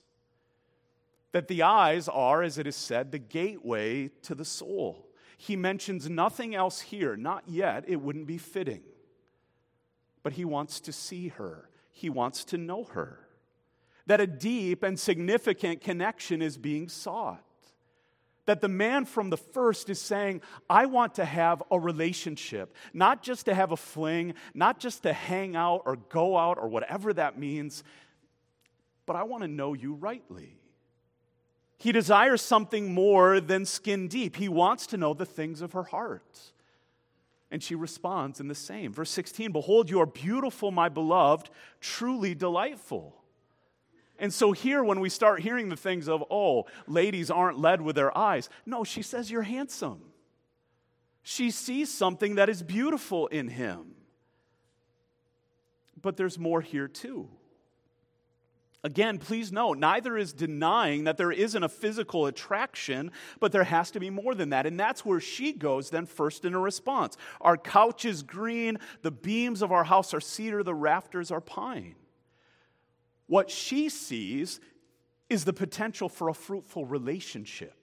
That 1.32 1.49
the 1.49 1.62
eyes 1.62 2.09
are, 2.09 2.42
as 2.42 2.56
it 2.56 2.66
is 2.66 2.76
said, 2.76 3.12
the 3.12 3.18
gateway 3.18 4.09
to 4.23 4.35
the 4.35 4.44
soul. 4.44 5.06
He 5.42 5.56
mentions 5.56 6.11
nothing 6.11 6.54
else 6.54 6.82
here, 6.82 7.16
not 7.16 7.44
yet, 7.47 7.85
it 7.88 7.97
wouldn't 7.97 8.26
be 8.26 8.37
fitting. 8.37 8.82
But 10.23 10.35
he 10.35 10.44
wants 10.44 10.80
to 10.80 10.92
see 10.92 11.28
her, 11.28 11.70
he 11.90 12.11
wants 12.11 12.44
to 12.47 12.59
know 12.59 12.85
her. 12.85 13.26
That 14.04 14.20
a 14.20 14.26
deep 14.26 14.82
and 14.82 15.00
significant 15.00 15.80
connection 15.80 16.42
is 16.42 16.59
being 16.59 16.90
sought 16.90 17.42
that 18.44 18.61
the 18.61 18.68
man 18.68 19.04
from 19.04 19.30
the 19.30 19.37
first 19.37 19.88
is 19.88 20.00
saying, 20.00 20.42
I 20.68 20.87
want 20.87 21.14
to 21.14 21.25
have 21.25 21.62
a 21.70 21.78
relationship, 21.78 22.75
not 22.92 23.23
just 23.23 23.47
to 23.47 23.54
have 23.54 23.70
a 23.70 23.76
fling, 23.76 24.35
not 24.52 24.78
just 24.80 25.04
to 25.04 25.12
hang 25.12 25.54
out 25.54 25.82
or 25.87 25.97
go 25.97 26.37
out 26.37 26.59
or 26.59 26.68
whatever 26.68 27.12
that 27.12 27.38
means, 27.38 27.85
but 29.06 29.14
I 29.14 29.23
want 29.23 29.42
to 29.44 29.49
know 29.49 29.73
you 29.73 29.94
rightly. 29.94 30.59
He 31.80 31.92
desires 31.92 32.42
something 32.42 32.92
more 32.92 33.40
than 33.40 33.64
skin 33.64 34.06
deep. 34.06 34.37
He 34.37 34.50
wants 34.50 34.87
to 34.88 34.99
know 34.99 35.14
the 35.14 35.25
things 35.25 35.62
of 35.62 35.72
her 35.72 35.84
heart. 35.84 36.38
And 37.50 37.62
she 37.62 37.75
responds 37.75 38.38
in 38.38 38.49
the 38.49 38.54
same. 38.54 38.92
Verse 38.92 39.08
16 39.08 39.50
Behold, 39.50 39.88
you 39.88 39.99
are 39.99 40.06
beautiful, 40.06 40.70
my 40.70 40.90
beloved, 40.90 41.49
truly 41.80 42.34
delightful. 42.34 43.16
And 44.18 44.32
so 44.32 44.52
here, 44.52 44.84
when 44.84 45.00
we 45.00 45.08
start 45.08 45.40
hearing 45.40 45.70
the 45.70 45.76
things 45.76 46.06
of, 46.06 46.22
oh, 46.30 46.66
ladies 46.87 47.30
aren't 47.30 47.58
led 47.58 47.80
with 47.80 47.96
their 47.96 48.16
eyes, 48.16 48.50
no, 48.66 48.84
she 48.84 49.00
says, 49.00 49.30
you're 49.30 49.40
handsome. 49.40 50.02
She 51.22 51.50
sees 51.50 51.90
something 51.90 52.34
that 52.34 52.50
is 52.50 52.62
beautiful 52.62 53.26
in 53.28 53.49
him. 53.49 53.94
But 56.02 56.18
there's 56.18 56.38
more 56.38 56.60
here 56.60 56.88
too. 56.88 57.30
Again, 58.82 59.18
please 59.18 59.52
note, 59.52 59.76
neither 59.76 60.16
is 60.16 60.32
denying 60.32 61.04
that 61.04 61.18
there 61.18 61.30
isn't 61.30 61.62
a 61.62 61.68
physical 61.68 62.26
attraction, 62.26 63.10
but 63.38 63.52
there 63.52 63.64
has 63.64 63.90
to 63.90 64.00
be 64.00 64.08
more 64.08 64.34
than 64.34 64.50
that. 64.50 64.64
And 64.64 64.80
that's 64.80 65.04
where 65.04 65.20
she 65.20 65.52
goes 65.52 65.90
then 65.90 66.06
first 66.06 66.46
in 66.46 66.54
a 66.54 66.58
response. 66.58 67.18
Our 67.42 67.58
couch 67.58 68.06
is 68.06 68.22
green, 68.22 68.78
the 69.02 69.10
beams 69.10 69.60
of 69.60 69.70
our 69.70 69.84
house 69.84 70.14
are 70.14 70.20
cedar, 70.20 70.62
the 70.62 70.75
rafters 70.75 71.30
are 71.30 71.42
pine. 71.42 71.94
What 73.26 73.50
she 73.50 73.90
sees 73.90 74.60
is 75.28 75.44
the 75.44 75.52
potential 75.52 76.08
for 76.08 76.30
a 76.30 76.34
fruitful 76.34 76.87
relationship. 76.87 77.79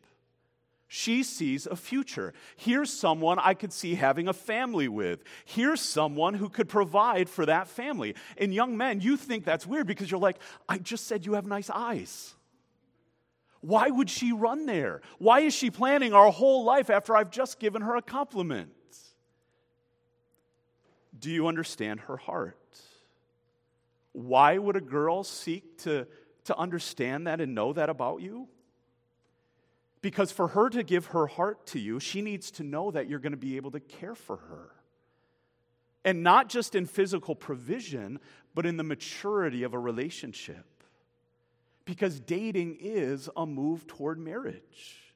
She 0.89 1.23
sees 1.23 1.67
a 1.67 1.75
future. 1.75 2.33
Here's 2.55 2.91
someone 2.91 3.39
I 3.39 3.53
could 3.53 3.73
see 3.73 3.95
having 3.95 4.29
a 4.29 4.33
family 4.33 4.87
with. 4.87 5.21
Here's 5.43 5.81
someone 5.81 6.33
who 6.33 6.47
could 6.47 6.69
provide 6.69 7.27
for 7.27 7.45
that 7.45 7.67
family. 7.67 8.15
And 8.37 8.53
young 8.53 8.77
men, 8.77 9.01
you 9.01 9.17
think 9.17 9.43
that's 9.43 9.67
weird 9.67 9.85
because 9.85 10.09
you're 10.09 10.19
like, 10.19 10.37
I 10.69 10.77
just 10.77 11.05
said 11.05 11.25
you 11.25 11.33
have 11.33 11.45
nice 11.45 11.69
eyes. 11.69 12.33
Why 13.59 13.89
would 13.89 14.09
she 14.09 14.31
run 14.31 14.65
there? 14.65 15.01
Why 15.17 15.41
is 15.41 15.53
she 15.53 15.69
planning 15.69 16.13
our 16.13 16.31
whole 16.31 16.63
life 16.63 16.89
after 16.89 17.17
I've 17.17 17.31
just 17.31 17.59
given 17.59 17.81
her 17.81 17.97
a 17.97 18.01
compliment? 18.01 18.71
Do 21.19 21.29
you 21.29 21.47
understand 21.47 22.01
her 22.01 22.15
heart? 22.15 22.79
Why 24.13 24.57
would 24.57 24.77
a 24.77 24.81
girl 24.81 25.23
seek 25.25 25.79
to, 25.79 26.07
to 26.45 26.57
understand 26.57 27.27
that 27.27 27.41
and 27.41 27.53
know 27.53 27.73
that 27.73 27.89
about 27.89 28.21
you? 28.21 28.47
Because 30.01 30.31
for 30.31 30.49
her 30.49 30.69
to 30.69 30.83
give 30.83 31.07
her 31.07 31.27
heart 31.27 31.65
to 31.67 31.79
you, 31.79 31.99
she 31.99 32.21
needs 32.21 32.51
to 32.51 32.63
know 32.63 32.91
that 32.91 33.09
you're 33.09 33.19
going 33.19 33.31
to 33.31 33.37
be 33.37 33.57
able 33.57 33.71
to 33.71 33.79
care 33.79 34.15
for 34.15 34.37
her. 34.37 34.71
And 36.05 36.23
not 36.23 36.49
just 36.49 36.75
in 36.75 36.85
physical 36.85 37.35
provision, 37.35 38.19
but 38.53 38.65
in 38.65 38.77
the 38.77 38.83
maturity 38.83 39.63
of 39.63 39.73
a 39.73 39.79
relationship. 39.79 40.65
Because 41.85 42.19
dating 42.19 42.77
is 42.79 43.29
a 43.35 43.45
move 43.45 43.87
toward 43.87 44.19
marriage. 44.19 45.13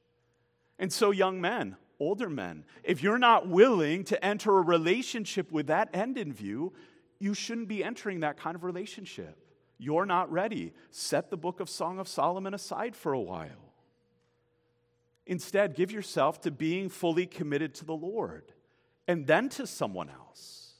And 0.78 0.92
so, 0.92 1.10
young 1.10 1.40
men, 1.40 1.76
older 2.00 2.28
men, 2.28 2.64
if 2.82 3.02
you're 3.02 3.18
not 3.18 3.48
willing 3.48 4.04
to 4.04 4.24
enter 4.24 4.58
a 4.58 4.62
relationship 4.62 5.52
with 5.52 5.68
that 5.68 5.90
end 5.94 6.18
in 6.18 6.32
view, 6.32 6.72
you 7.20 7.34
shouldn't 7.34 7.68
be 7.68 7.84
entering 7.84 8.20
that 8.20 8.36
kind 8.36 8.56
of 8.56 8.64
relationship. 8.64 9.38
You're 9.78 10.06
not 10.06 10.30
ready. 10.32 10.72
Set 10.90 11.30
the 11.30 11.36
book 11.36 11.60
of 11.60 11.70
Song 11.70 11.98
of 11.98 12.08
Solomon 12.08 12.52
aside 12.52 12.96
for 12.96 13.12
a 13.12 13.20
while. 13.20 13.71
Instead, 15.26 15.74
give 15.74 15.92
yourself 15.92 16.40
to 16.42 16.50
being 16.50 16.88
fully 16.88 17.26
committed 17.26 17.74
to 17.74 17.84
the 17.84 17.94
Lord 17.94 18.52
and 19.06 19.26
then 19.26 19.48
to 19.50 19.66
someone 19.66 20.10
else. 20.10 20.74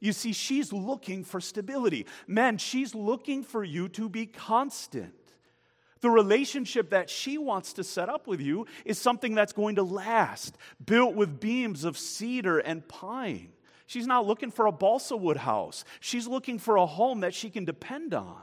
You 0.00 0.12
see, 0.12 0.32
she's 0.32 0.72
looking 0.72 1.22
for 1.24 1.40
stability. 1.40 2.06
Men, 2.26 2.58
she's 2.58 2.94
looking 2.94 3.42
for 3.44 3.62
you 3.62 3.88
to 3.90 4.08
be 4.08 4.26
constant. 4.26 5.14
The 6.00 6.10
relationship 6.10 6.90
that 6.90 7.08
she 7.08 7.38
wants 7.38 7.72
to 7.74 7.84
set 7.84 8.08
up 8.08 8.26
with 8.26 8.40
you 8.40 8.66
is 8.84 8.98
something 8.98 9.36
that's 9.36 9.52
going 9.52 9.76
to 9.76 9.84
last, 9.84 10.58
built 10.84 11.14
with 11.14 11.38
beams 11.38 11.84
of 11.84 11.96
cedar 11.96 12.58
and 12.58 12.86
pine. 12.88 13.50
She's 13.86 14.06
not 14.06 14.26
looking 14.26 14.50
for 14.50 14.66
a 14.66 14.72
balsa 14.72 15.16
wood 15.16 15.36
house. 15.36 15.84
She's 16.00 16.26
looking 16.26 16.58
for 16.58 16.76
a 16.76 16.86
home 16.86 17.20
that 17.20 17.34
she 17.34 17.50
can 17.50 17.64
depend 17.64 18.14
on. 18.14 18.42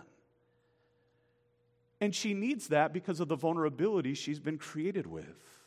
And 2.02 2.16
she 2.16 2.34
needs 2.34 2.68
that 2.68 2.94
because 2.94 3.20
of 3.20 3.28
the 3.28 3.36
vulnerability 3.36 4.14
she's 4.14 4.40
been 4.40 4.58
created 4.58 5.06
with. 5.06 5.60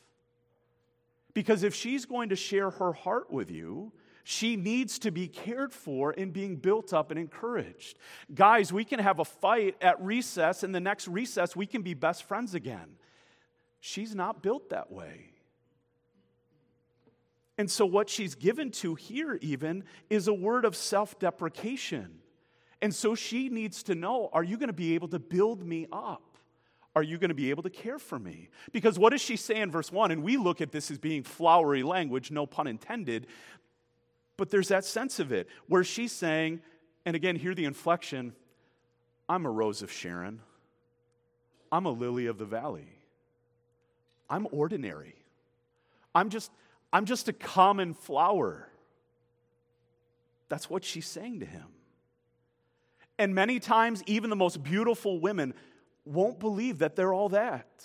Because 1.35 1.63
if 1.63 1.75
she's 1.75 2.05
going 2.05 2.31
to 2.31 2.37
share 2.37 2.71
her 2.71 2.93
heart 2.93 3.31
with 3.31 3.51
you, 3.51 3.93
she 4.25 4.57
needs 4.57 4.99
to 5.01 5.11
be 5.11 5.27
cared 5.27 5.73
for 5.73 6.15
and 6.17 6.33
being 6.33 6.57
built 6.57 6.93
up 6.93 7.11
and 7.11 7.19
encouraged. 7.19 7.99
Guys, 8.35 8.73
we 8.73 8.85
can 8.85 9.01
have 9.01 9.19
a 9.19 9.25
fight 9.25 9.77
at 9.81 10.01
recess, 10.01 10.63
and 10.63 10.75
the 10.75 10.81
next 10.81 11.09
recess, 11.09 11.57
we 11.57 11.67
can 11.67 11.83
be 11.83 11.95
best 11.95 12.25
friends 12.25 12.55
again. 12.55 12.97
She's 13.81 14.15
not 14.15 14.43
built 14.43 14.71
that 14.71 14.93
way. 14.93 15.31
And 17.59 17.71
so, 17.71 17.85
what 17.85 18.09
she's 18.09 18.35
given 18.35 18.71
to 18.73 18.95
here, 18.95 19.39
even, 19.43 19.85
is 20.09 20.29
a 20.29 20.35
word 20.35 20.65
of 20.65 20.77
self 20.77 21.19
deprecation. 21.19 22.22
And 22.83 22.95
so, 22.95 23.15
she 23.15 23.49
needs 23.49 23.85
to 23.85 23.95
know 23.95 24.29
are 24.33 24.45
you 24.45 24.59
going 24.59 24.69
to 24.69 24.75
be 24.75 24.95
able 24.95 25.09
to 25.09 25.19
build 25.19 25.65
me 25.65 25.87
up? 25.93 26.23
Are 26.95 27.03
you 27.03 27.17
going 27.17 27.31
to 27.31 27.35
be 27.35 27.49
able 27.49 27.63
to 27.63 27.71
care 27.71 27.99
for 27.99 28.19
me? 28.19 28.51
Because 28.71 28.99
what 28.99 29.11
does 29.11 29.23
she 29.23 29.37
say 29.37 29.57
in 29.61 29.71
verse 29.71 29.91
1? 29.91 30.11
And 30.11 30.23
we 30.23 30.37
look 30.37 30.61
at 30.61 30.73
this 30.73 30.91
as 30.91 30.99
being 30.99 31.23
flowery 31.23 31.83
language, 31.83 32.31
no 32.31 32.45
pun 32.45 32.67
intended, 32.67 33.29
but 34.37 34.51
there's 34.51 34.69
that 34.69 34.85
sense 34.85 35.19
of 35.19 35.33
it 35.33 35.49
where 35.69 35.85
she's 35.85 36.13
saying, 36.13 36.61
and 37.07 37.17
again, 37.17 37.37
hear 37.37 37.55
the 37.55 37.65
inflection 37.65 38.35
I'm 39.29 39.47
a 39.47 39.51
rose 39.51 39.81
of 39.81 39.91
Sharon, 39.91 40.41
I'm 41.71 41.87
a 41.87 41.91
lily 41.91 42.27
of 42.27 42.37
the 42.37 42.45
valley, 42.45 42.99
I'm 44.29 44.47
ordinary. 44.51 45.15
I'm 46.15 46.29
just, 46.29 46.51
I'm 46.93 47.07
just 47.07 47.29
a 47.29 47.33
common 47.33 47.95
flower. 47.95 48.69
That's 50.51 50.69
what 50.69 50.85
she's 50.85 51.07
saying 51.07 51.41
to 51.41 51.47
him. 51.47 51.69
And 53.19 53.35
many 53.35 53.61
times, 53.61 54.03
even 54.07 54.31
the 54.31 54.37
most 54.37 54.63
beautiful 54.63 55.21
women 55.21 55.55
won't 56.05 56.41
believe 56.41 56.79
that 56.79 56.97
they're 56.97 57.13
all 57.13 57.29
that. 57.31 57.85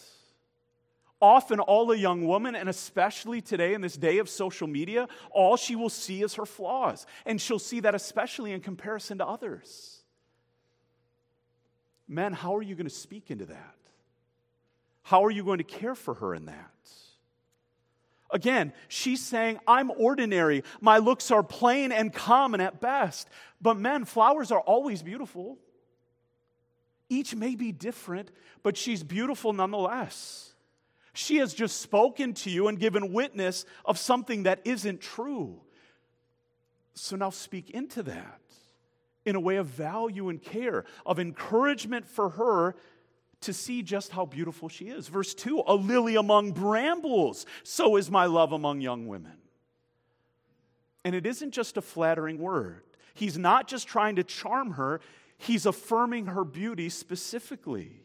Often, 1.19 1.61
all 1.61 1.91
a 1.91 1.97
young 1.97 2.27
woman, 2.27 2.55
and 2.55 2.69
especially 2.69 3.41
today 3.41 3.73
in 3.73 3.81
this 3.81 3.97
day 3.97 4.19
of 4.19 4.29
social 4.29 4.67
media, 4.67 5.07
all 5.31 5.57
she 5.57 5.75
will 5.75 5.89
see 5.89 6.21
is 6.21 6.35
her 6.35 6.45
flaws. 6.45 7.05
And 7.25 7.41
she'll 7.41 7.59
see 7.59 7.79
that 7.81 7.95
especially 7.95 8.51
in 8.51 8.61
comparison 8.61 9.17
to 9.17 9.25
others. 9.25 10.03
Men, 12.07 12.33
how 12.33 12.55
are 12.55 12.61
you 12.61 12.75
going 12.75 12.87
to 12.87 12.93
speak 12.93 13.31
into 13.31 13.45
that? 13.47 13.75
How 15.01 15.25
are 15.25 15.31
you 15.31 15.43
going 15.43 15.57
to 15.57 15.63
care 15.63 15.95
for 15.95 16.13
her 16.15 16.35
in 16.35 16.45
that? 16.45 16.71
Again, 18.29 18.73
she's 18.87 19.25
saying, 19.25 19.59
I'm 19.67 19.89
ordinary. 19.91 20.63
My 20.81 20.97
looks 20.97 21.31
are 21.31 21.43
plain 21.43 21.91
and 21.91 22.13
common 22.13 22.59
at 22.59 22.81
best. 22.81 23.29
But 23.61 23.77
men, 23.77 24.05
flowers 24.05 24.51
are 24.51 24.59
always 24.59 25.01
beautiful. 25.01 25.57
Each 27.09 27.33
may 27.33 27.55
be 27.55 27.71
different, 27.71 28.31
but 28.63 28.75
she's 28.75 29.03
beautiful 29.03 29.53
nonetheless. 29.53 30.53
She 31.13 31.37
has 31.37 31.53
just 31.53 31.81
spoken 31.81 32.33
to 32.35 32.49
you 32.49 32.67
and 32.67 32.77
given 32.77 33.13
witness 33.13 33.65
of 33.85 33.97
something 33.97 34.43
that 34.43 34.61
isn't 34.65 35.01
true. 35.01 35.61
So 36.93 37.15
now 37.15 37.29
speak 37.29 37.69
into 37.69 38.03
that 38.03 38.41
in 39.25 39.35
a 39.35 39.39
way 39.39 39.55
of 39.55 39.67
value 39.67 40.29
and 40.29 40.41
care, 40.41 40.85
of 41.05 41.19
encouragement 41.19 42.05
for 42.07 42.29
her 42.29 42.75
to 43.41 43.53
see 43.53 43.83
just 43.83 44.11
how 44.11 44.25
beautiful 44.25 44.69
she 44.69 44.85
is. 44.85 45.07
Verse 45.07 45.33
2 45.33 45.63
A 45.67 45.75
lily 45.75 46.15
among 46.15 46.51
brambles, 46.51 47.45
so 47.63 47.95
is 47.95 48.09
my 48.09 48.25
love 48.25 48.51
among 48.51 48.81
young 48.81 49.07
women. 49.07 49.37
And 51.03 51.15
it 51.15 51.25
isn't 51.25 51.51
just 51.51 51.77
a 51.77 51.81
flattering 51.81 52.37
word. 52.37 52.83
He's 53.13 53.37
not 53.37 53.67
just 53.67 53.87
trying 53.87 54.17
to 54.17 54.23
charm 54.23 54.71
her, 54.71 55.01
he's 55.37 55.65
affirming 55.65 56.27
her 56.27 56.43
beauty 56.43 56.89
specifically, 56.89 58.01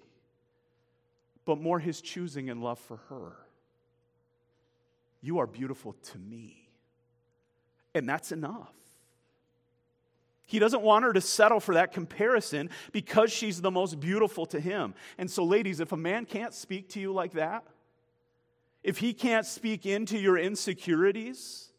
but 1.45 1.61
more 1.61 1.79
his 1.79 2.01
choosing 2.01 2.49
and 2.49 2.63
love 2.63 2.79
for 2.79 2.99
her. 3.09 3.33
You 5.21 5.39
are 5.39 5.47
beautiful 5.47 5.95
to 6.13 6.19
me. 6.19 6.69
And 7.95 8.09
that's 8.09 8.33
enough. 8.33 8.73
He 10.53 10.59
doesn't 10.59 10.83
want 10.83 11.07
her 11.07 11.15
to 11.15 11.21
settle 11.23 11.61
for 11.61 11.73
that 11.77 11.95
comparison 11.95 12.69
because 12.93 13.33
she's 13.33 13.63
the 13.63 13.71
most 13.71 13.99
beautiful 13.99 14.45
to 14.45 14.61
him. 14.61 14.93
And 15.17 15.31
so, 15.31 15.45
ladies, 15.45 15.81
if 15.81 15.93
a 15.93 15.97
man 15.97 16.27
can't 16.27 16.53
speak 16.53 16.91
to 16.91 17.01
you 17.01 17.11
like 17.11 17.33
that, 17.33 17.65
if 18.83 18.99
he 18.99 19.15
can't 19.15 19.47
speak 19.47 19.87
into 19.87 20.19
your 20.19 20.37
insecurities, 20.37 21.73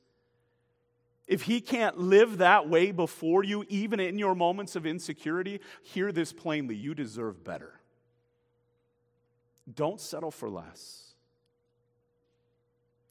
if 1.27 1.43
he 1.43 1.61
can't 1.61 1.99
live 1.99 2.39
that 2.39 2.67
way 2.67 2.91
before 2.91 3.43
you, 3.43 3.63
even 3.69 3.99
in 3.99 4.17
your 4.17 4.33
moments 4.33 4.75
of 4.75 4.87
insecurity, 4.87 5.61
hear 5.83 6.11
this 6.11 6.33
plainly 6.33 6.73
you 6.73 6.95
deserve 6.95 7.43
better. 7.43 7.79
Don't 9.71 10.01
settle 10.01 10.31
for 10.31 10.49
less. 10.49 11.13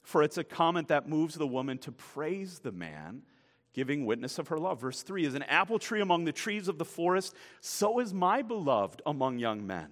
For 0.02 0.24
it's 0.24 0.38
a 0.38 0.44
comment 0.44 0.88
that 0.88 1.08
moves 1.08 1.36
the 1.36 1.46
woman 1.46 1.78
to 1.78 1.92
praise 1.92 2.58
the 2.58 2.72
man 2.72 3.22
giving 3.72 4.04
witness 4.06 4.38
of 4.38 4.48
her 4.48 4.58
love. 4.58 4.80
Verse 4.80 5.02
3 5.02 5.24
is 5.24 5.34
an 5.34 5.42
apple 5.44 5.78
tree 5.78 6.00
among 6.00 6.24
the 6.24 6.32
trees 6.32 6.68
of 6.68 6.78
the 6.78 6.84
forest, 6.84 7.34
so 7.60 7.98
is 7.98 8.12
my 8.12 8.42
beloved 8.42 9.02
among 9.06 9.38
young 9.38 9.66
men. 9.66 9.88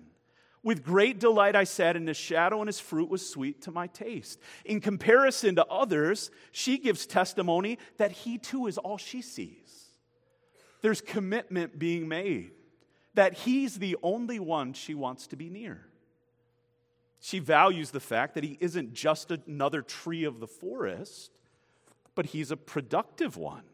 With 0.63 0.85
great 0.85 1.19
delight 1.19 1.57
I 1.57 1.65
sat 1.65 1.97
in 1.97 2.07
his 2.07 2.19
shadow, 2.19 2.61
and 2.61 2.69
his 2.69 2.81
fruit 2.81 3.09
was 3.09 3.27
sweet 3.27 3.63
to 3.63 3.71
my 3.71 3.87
taste. 3.87 4.39
In 4.65 4.81
comparison 4.81 5.55
to 5.55 5.67
others, 5.67 6.31
she 6.53 6.77
gives 6.77 7.07
testimony 7.07 7.79
that 7.97 8.13
he 8.13 8.37
too 8.37 8.67
is 8.67 8.77
all 8.77 8.99
she 8.99 9.23
sees. 9.23 9.87
There's 10.83 11.01
commitment 11.01 11.79
being 11.79 12.09
made 12.09 12.53
that 13.15 13.35
he's 13.35 13.79
the 13.79 13.97
only 14.03 14.39
one 14.39 14.73
she 14.73 14.95
wants 14.95 15.27
to 15.29 15.37
be 15.37 15.49
near. 15.49 15.87
She 17.21 17.39
values 17.39 17.91
the 17.91 18.01
fact 18.01 18.35
that 18.35 18.45
he 18.45 18.57
isn't 18.61 18.95
just 18.95 19.31
another 19.31 19.83
tree 19.83 20.25
of 20.25 20.41
the 20.41 20.47
forest, 20.47 21.33
but 22.15 22.27
he's 22.27 22.51
a 22.51 22.57
productive 22.57 23.37
one. 23.37 23.65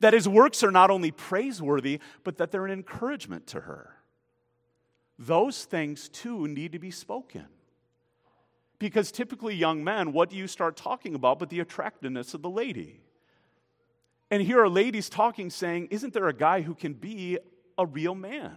That 0.00 0.14
his 0.14 0.28
works 0.28 0.62
are 0.62 0.70
not 0.70 0.90
only 0.90 1.10
praiseworthy, 1.10 2.00
but 2.24 2.38
that 2.38 2.50
they're 2.50 2.66
an 2.66 2.72
encouragement 2.72 3.46
to 3.48 3.60
her. 3.60 3.96
Those 5.18 5.64
things 5.64 6.08
too 6.08 6.48
need 6.48 6.72
to 6.72 6.78
be 6.78 6.90
spoken. 6.90 7.46
Because 8.78 9.12
typically, 9.12 9.54
young 9.54 9.84
men, 9.84 10.12
what 10.12 10.30
do 10.30 10.36
you 10.36 10.46
start 10.46 10.76
talking 10.76 11.14
about 11.14 11.38
but 11.38 11.50
the 11.50 11.60
attractiveness 11.60 12.32
of 12.32 12.40
the 12.40 12.48
lady? 12.48 13.00
And 14.30 14.42
here 14.42 14.62
are 14.62 14.68
ladies 14.68 15.10
talking, 15.10 15.50
saying, 15.50 15.88
Isn't 15.90 16.14
there 16.14 16.28
a 16.28 16.32
guy 16.32 16.62
who 16.62 16.74
can 16.74 16.94
be 16.94 17.38
a 17.76 17.84
real 17.84 18.14
man? 18.14 18.56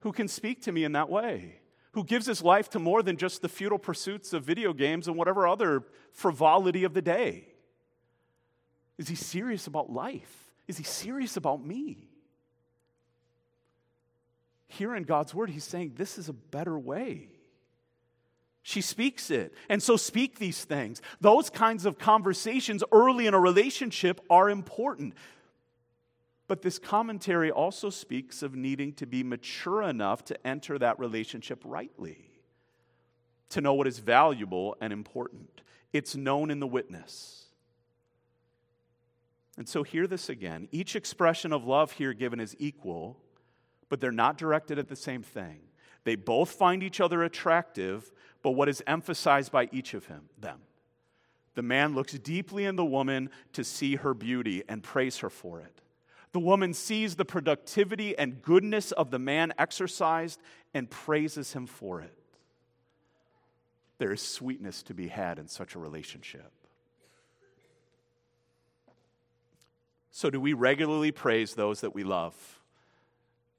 Who 0.00 0.12
can 0.12 0.28
speak 0.28 0.62
to 0.62 0.72
me 0.72 0.84
in 0.84 0.92
that 0.92 1.08
way? 1.08 1.60
Who 1.92 2.04
gives 2.04 2.26
his 2.26 2.42
life 2.42 2.68
to 2.70 2.78
more 2.78 3.02
than 3.02 3.16
just 3.16 3.40
the 3.40 3.48
futile 3.48 3.78
pursuits 3.78 4.32
of 4.32 4.44
video 4.44 4.72
games 4.72 5.08
and 5.08 5.16
whatever 5.16 5.46
other 5.46 5.84
frivolity 6.12 6.84
of 6.84 6.92
the 6.92 7.02
day? 7.02 7.51
Is 8.98 9.08
he 9.08 9.14
serious 9.14 9.66
about 9.66 9.90
life? 9.90 10.50
Is 10.68 10.78
he 10.78 10.84
serious 10.84 11.36
about 11.36 11.64
me? 11.64 12.08
Here 14.68 14.94
in 14.94 15.02
God's 15.02 15.34
word, 15.34 15.50
he's 15.50 15.64
saying 15.64 15.94
this 15.96 16.18
is 16.18 16.28
a 16.28 16.32
better 16.32 16.78
way. 16.78 17.28
She 18.62 18.80
speaks 18.80 19.30
it. 19.30 19.52
And 19.68 19.82
so 19.82 19.96
speak 19.96 20.38
these 20.38 20.64
things. 20.64 21.02
Those 21.20 21.50
kinds 21.50 21.84
of 21.84 21.98
conversations 21.98 22.84
early 22.92 23.26
in 23.26 23.34
a 23.34 23.40
relationship 23.40 24.20
are 24.30 24.48
important. 24.48 25.14
But 26.46 26.62
this 26.62 26.78
commentary 26.78 27.50
also 27.50 27.90
speaks 27.90 28.42
of 28.42 28.54
needing 28.54 28.92
to 28.94 29.06
be 29.06 29.22
mature 29.24 29.82
enough 29.82 30.24
to 30.26 30.46
enter 30.46 30.78
that 30.78 30.98
relationship 30.98 31.60
rightly, 31.64 32.30
to 33.50 33.60
know 33.60 33.74
what 33.74 33.86
is 33.86 33.98
valuable 33.98 34.76
and 34.80 34.92
important. 34.92 35.62
It's 35.92 36.14
known 36.14 36.50
in 36.50 36.60
the 36.60 36.66
witness. 36.66 37.41
And 39.58 39.68
so, 39.68 39.82
hear 39.82 40.06
this 40.06 40.28
again. 40.28 40.68
Each 40.72 40.96
expression 40.96 41.52
of 41.52 41.64
love 41.64 41.92
here 41.92 42.14
given 42.14 42.40
is 42.40 42.56
equal, 42.58 43.18
but 43.88 44.00
they're 44.00 44.10
not 44.10 44.38
directed 44.38 44.78
at 44.78 44.88
the 44.88 44.96
same 44.96 45.22
thing. 45.22 45.60
They 46.04 46.16
both 46.16 46.50
find 46.50 46.82
each 46.82 47.00
other 47.00 47.22
attractive, 47.22 48.10
but 48.42 48.52
what 48.52 48.68
is 48.68 48.82
emphasized 48.86 49.52
by 49.52 49.68
each 49.72 49.94
of 49.94 50.06
him, 50.06 50.22
them? 50.40 50.60
The 51.54 51.62
man 51.62 51.94
looks 51.94 52.14
deeply 52.14 52.64
in 52.64 52.76
the 52.76 52.84
woman 52.84 53.28
to 53.52 53.62
see 53.62 53.96
her 53.96 54.14
beauty 54.14 54.62
and 54.68 54.82
praise 54.82 55.18
her 55.18 55.30
for 55.30 55.60
it. 55.60 55.80
The 56.32 56.40
woman 56.40 56.72
sees 56.72 57.16
the 57.16 57.26
productivity 57.26 58.16
and 58.16 58.40
goodness 58.40 58.90
of 58.92 59.10
the 59.10 59.18
man 59.18 59.52
exercised 59.58 60.40
and 60.72 60.88
praises 60.88 61.52
him 61.52 61.66
for 61.66 62.00
it. 62.00 62.16
There 63.98 64.12
is 64.12 64.22
sweetness 64.22 64.82
to 64.84 64.94
be 64.94 65.08
had 65.08 65.38
in 65.38 65.46
such 65.46 65.74
a 65.74 65.78
relationship. 65.78 66.50
So, 70.14 70.28
do 70.28 70.38
we 70.38 70.52
regularly 70.52 71.10
praise 71.10 71.54
those 71.54 71.80
that 71.80 71.94
we 71.94 72.04
love? 72.04 72.34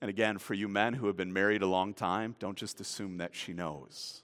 And 0.01 0.09
again, 0.09 0.37
for 0.37 0.53
you 0.53 0.67
men 0.67 0.93
who 0.93 1.07
have 1.07 1.17
been 1.17 1.33
married 1.33 1.63
a 1.63 1.67
long 1.67 1.95
time, 1.95 2.35
don't 2.37 2.57
just 2.57 2.79
assume 2.79 3.17
that 3.17 3.33
she 3.33 3.53
knows. 3.53 4.21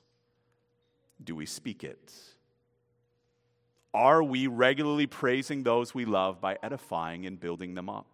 Do 1.23 1.35
we 1.35 1.47
speak 1.47 1.83
it? 1.83 2.13
Are 3.95 4.21
we 4.21 4.45
regularly 4.45 5.07
praising 5.07 5.63
those 5.63 5.95
we 5.95 6.05
love 6.05 6.39
by 6.39 6.59
edifying 6.61 7.25
and 7.25 7.39
building 7.39 7.73
them 7.73 7.89
up? 7.89 8.05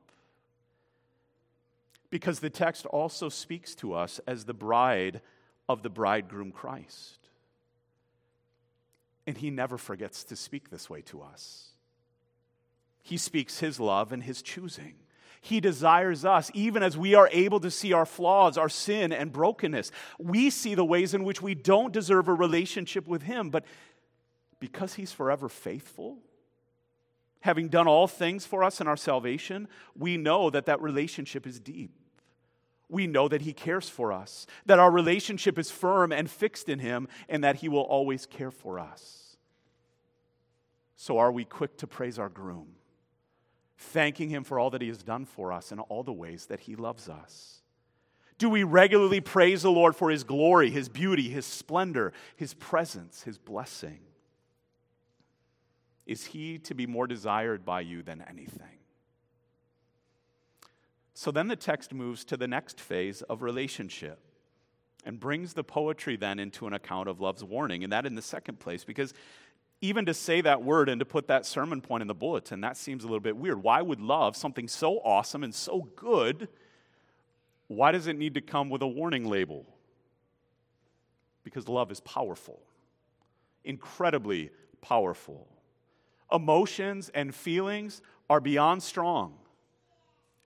Because 2.09 2.39
the 2.39 2.49
text 2.49 2.85
also 2.85 3.27
speaks 3.27 3.75
to 3.75 3.93
us 3.93 4.21
as 4.25 4.45
the 4.45 4.53
bride 4.53 5.19
of 5.67 5.83
the 5.83 5.89
bridegroom 5.89 6.53
Christ. 6.53 7.19
And 9.27 9.37
he 9.37 9.49
never 9.49 9.77
forgets 9.77 10.23
to 10.25 10.37
speak 10.37 10.69
this 10.69 10.89
way 10.89 11.01
to 11.01 11.21
us. 11.21 11.74
He 13.05 13.17
speaks 13.17 13.59
His 13.59 13.79
love 13.79 14.11
and 14.11 14.23
His 14.23 14.41
choosing. 14.41 14.95
He 15.39 15.59
desires 15.59 16.25
us, 16.25 16.49
even 16.55 16.81
as 16.81 16.97
we 16.97 17.13
are 17.13 17.29
able 17.31 17.59
to 17.59 17.69
see 17.69 17.93
our 17.93 18.07
flaws, 18.07 18.57
our 18.57 18.67
sin, 18.67 19.13
and 19.13 19.31
brokenness. 19.31 19.91
We 20.17 20.49
see 20.49 20.73
the 20.73 20.83
ways 20.83 21.13
in 21.13 21.23
which 21.23 21.39
we 21.39 21.53
don't 21.53 21.93
deserve 21.93 22.27
a 22.27 22.33
relationship 22.33 23.07
with 23.07 23.21
Him, 23.21 23.51
but 23.51 23.63
because 24.59 24.95
He's 24.95 25.11
forever 25.11 25.47
faithful, 25.47 26.17
having 27.41 27.69
done 27.69 27.87
all 27.87 28.07
things 28.07 28.43
for 28.43 28.63
us 28.63 28.81
in 28.81 28.87
our 28.87 28.97
salvation, 28.97 29.67
we 29.95 30.17
know 30.17 30.49
that 30.49 30.65
that 30.65 30.81
relationship 30.81 31.45
is 31.45 31.59
deep. 31.59 31.91
We 32.89 33.05
know 33.05 33.27
that 33.27 33.43
He 33.43 33.53
cares 33.53 33.87
for 33.87 34.11
us, 34.11 34.47
that 34.65 34.79
our 34.79 34.89
relationship 34.89 35.59
is 35.59 35.69
firm 35.69 36.11
and 36.11 36.27
fixed 36.27 36.69
in 36.69 36.79
Him, 36.79 37.07
and 37.29 37.43
that 37.43 37.57
He 37.57 37.69
will 37.69 37.81
always 37.81 38.25
care 38.25 38.49
for 38.49 38.79
us. 38.79 39.37
So, 40.95 41.19
are 41.19 41.31
we 41.31 41.45
quick 41.45 41.77
to 41.77 41.85
praise 41.85 42.17
our 42.17 42.29
groom? 42.29 42.69
Thanking 43.77 44.29
Him 44.29 44.43
for 44.43 44.59
all 44.59 44.69
that 44.71 44.81
He 44.81 44.87
has 44.87 45.03
done 45.03 45.25
for 45.25 45.51
us 45.51 45.71
and 45.71 45.81
all 45.81 46.03
the 46.03 46.13
ways 46.13 46.47
that 46.47 46.61
He 46.61 46.75
loves 46.75 47.09
us? 47.09 47.61
Do 48.37 48.49
we 48.49 48.63
regularly 48.63 49.21
praise 49.21 49.61
the 49.61 49.71
Lord 49.71 49.95
for 49.95 50.09
His 50.09 50.23
glory, 50.23 50.69
His 50.69 50.89
beauty, 50.89 51.29
His 51.29 51.45
splendor, 51.45 52.13
His 52.35 52.53
presence, 52.53 53.23
His 53.23 53.37
blessing? 53.37 53.99
Is 56.05 56.25
He 56.25 56.59
to 56.59 56.73
be 56.73 56.85
more 56.85 57.07
desired 57.07 57.65
by 57.65 57.81
you 57.81 58.03
than 58.03 58.23
anything? 58.29 58.79
So 61.13 61.31
then 61.31 61.47
the 61.47 61.55
text 61.55 61.93
moves 61.93 62.25
to 62.25 62.37
the 62.37 62.47
next 62.47 62.79
phase 62.79 63.21
of 63.21 63.41
relationship 63.41 64.19
and 65.05 65.19
brings 65.19 65.53
the 65.53 65.63
poetry 65.63 66.17
then 66.17 66.39
into 66.39 66.67
an 66.67 66.73
account 66.73 67.07
of 67.07 67.21
love's 67.21 67.43
warning, 67.43 67.83
and 67.83 67.93
that 67.93 68.05
in 68.05 68.15
the 68.15 68.21
second 68.21 68.59
place, 68.59 68.83
because 68.83 69.13
even 69.85 70.05
to 70.07 70.13
say 70.13 70.41
that 70.41 70.63
word 70.63 70.89
and 70.89 70.99
to 70.99 71.05
put 71.05 71.27
that 71.27 71.45
sermon 71.45 71.79
point 71.79 72.01
in 72.01 72.07
the 72.07 72.15
bulletin, 72.15 72.61
that 72.61 72.75
seems 72.75 73.03
a 73.03 73.07
little 73.07 73.19
bit 73.19 73.37
weird. 73.37 73.61
Why 73.61 73.81
would 73.81 74.01
love, 74.01 74.35
something 74.35 74.67
so 74.67 74.97
awesome 74.99 75.43
and 75.43 75.53
so 75.53 75.87
good, 75.95 76.47
why 77.67 77.91
does 77.91 78.07
it 78.07 78.17
need 78.17 78.33
to 78.33 78.41
come 78.41 78.69
with 78.69 78.81
a 78.81 78.87
warning 78.87 79.29
label? 79.29 79.65
Because 81.43 81.67
love 81.67 81.91
is 81.91 81.99
powerful, 81.99 82.59
incredibly 83.63 84.49
powerful. 84.81 85.47
Emotions 86.31 87.11
and 87.13 87.33
feelings 87.33 88.01
are 88.29 88.39
beyond 88.39 88.81
strong, 88.81 89.35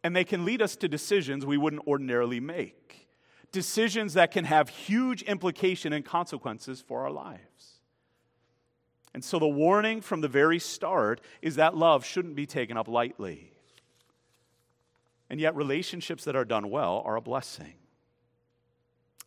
and 0.03 0.13
they 0.15 0.25
can 0.25 0.43
lead 0.43 0.61
us 0.61 0.75
to 0.75 0.89
decisions 0.89 1.45
we 1.45 1.57
wouldn't 1.57 1.87
ordinarily 1.87 2.41
make. 2.41 3.07
Decisions 3.51 4.13
that 4.13 4.31
can 4.31 4.43
have 4.43 4.69
huge 4.69 5.23
implication 5.23 5.93
and 5.93 6.03
consequences 6.03 6.81
for 6.81 7.03
our 7.03 7.11
lives. 7.11 7.78
And 9.13 9.23
so 9.23 9.39
the 9.39 9.47
warning 9.47 10.01
from 10.01 10.21
the 10.21 10.27
very 10.27 10.59
start 10.59 11.21
is 11.41 11.55
that 11.55 11.75
love 11.75 12.05
shouldn't 12.05 12.35
be 12.35 12.45
taken 12.45 12.77
up 12.77 12.87
lightly. 12.87 13.51
And 15.29 15.39
yet, 15.39 15.55
relationships 15.55 16.23
that 16.25 16.35
are 16.35 16.45
done 16.45 16.69
well 16.69 17.01
are 17.05 17.15
a 17.15 17.21
blessing. 17.21 17.73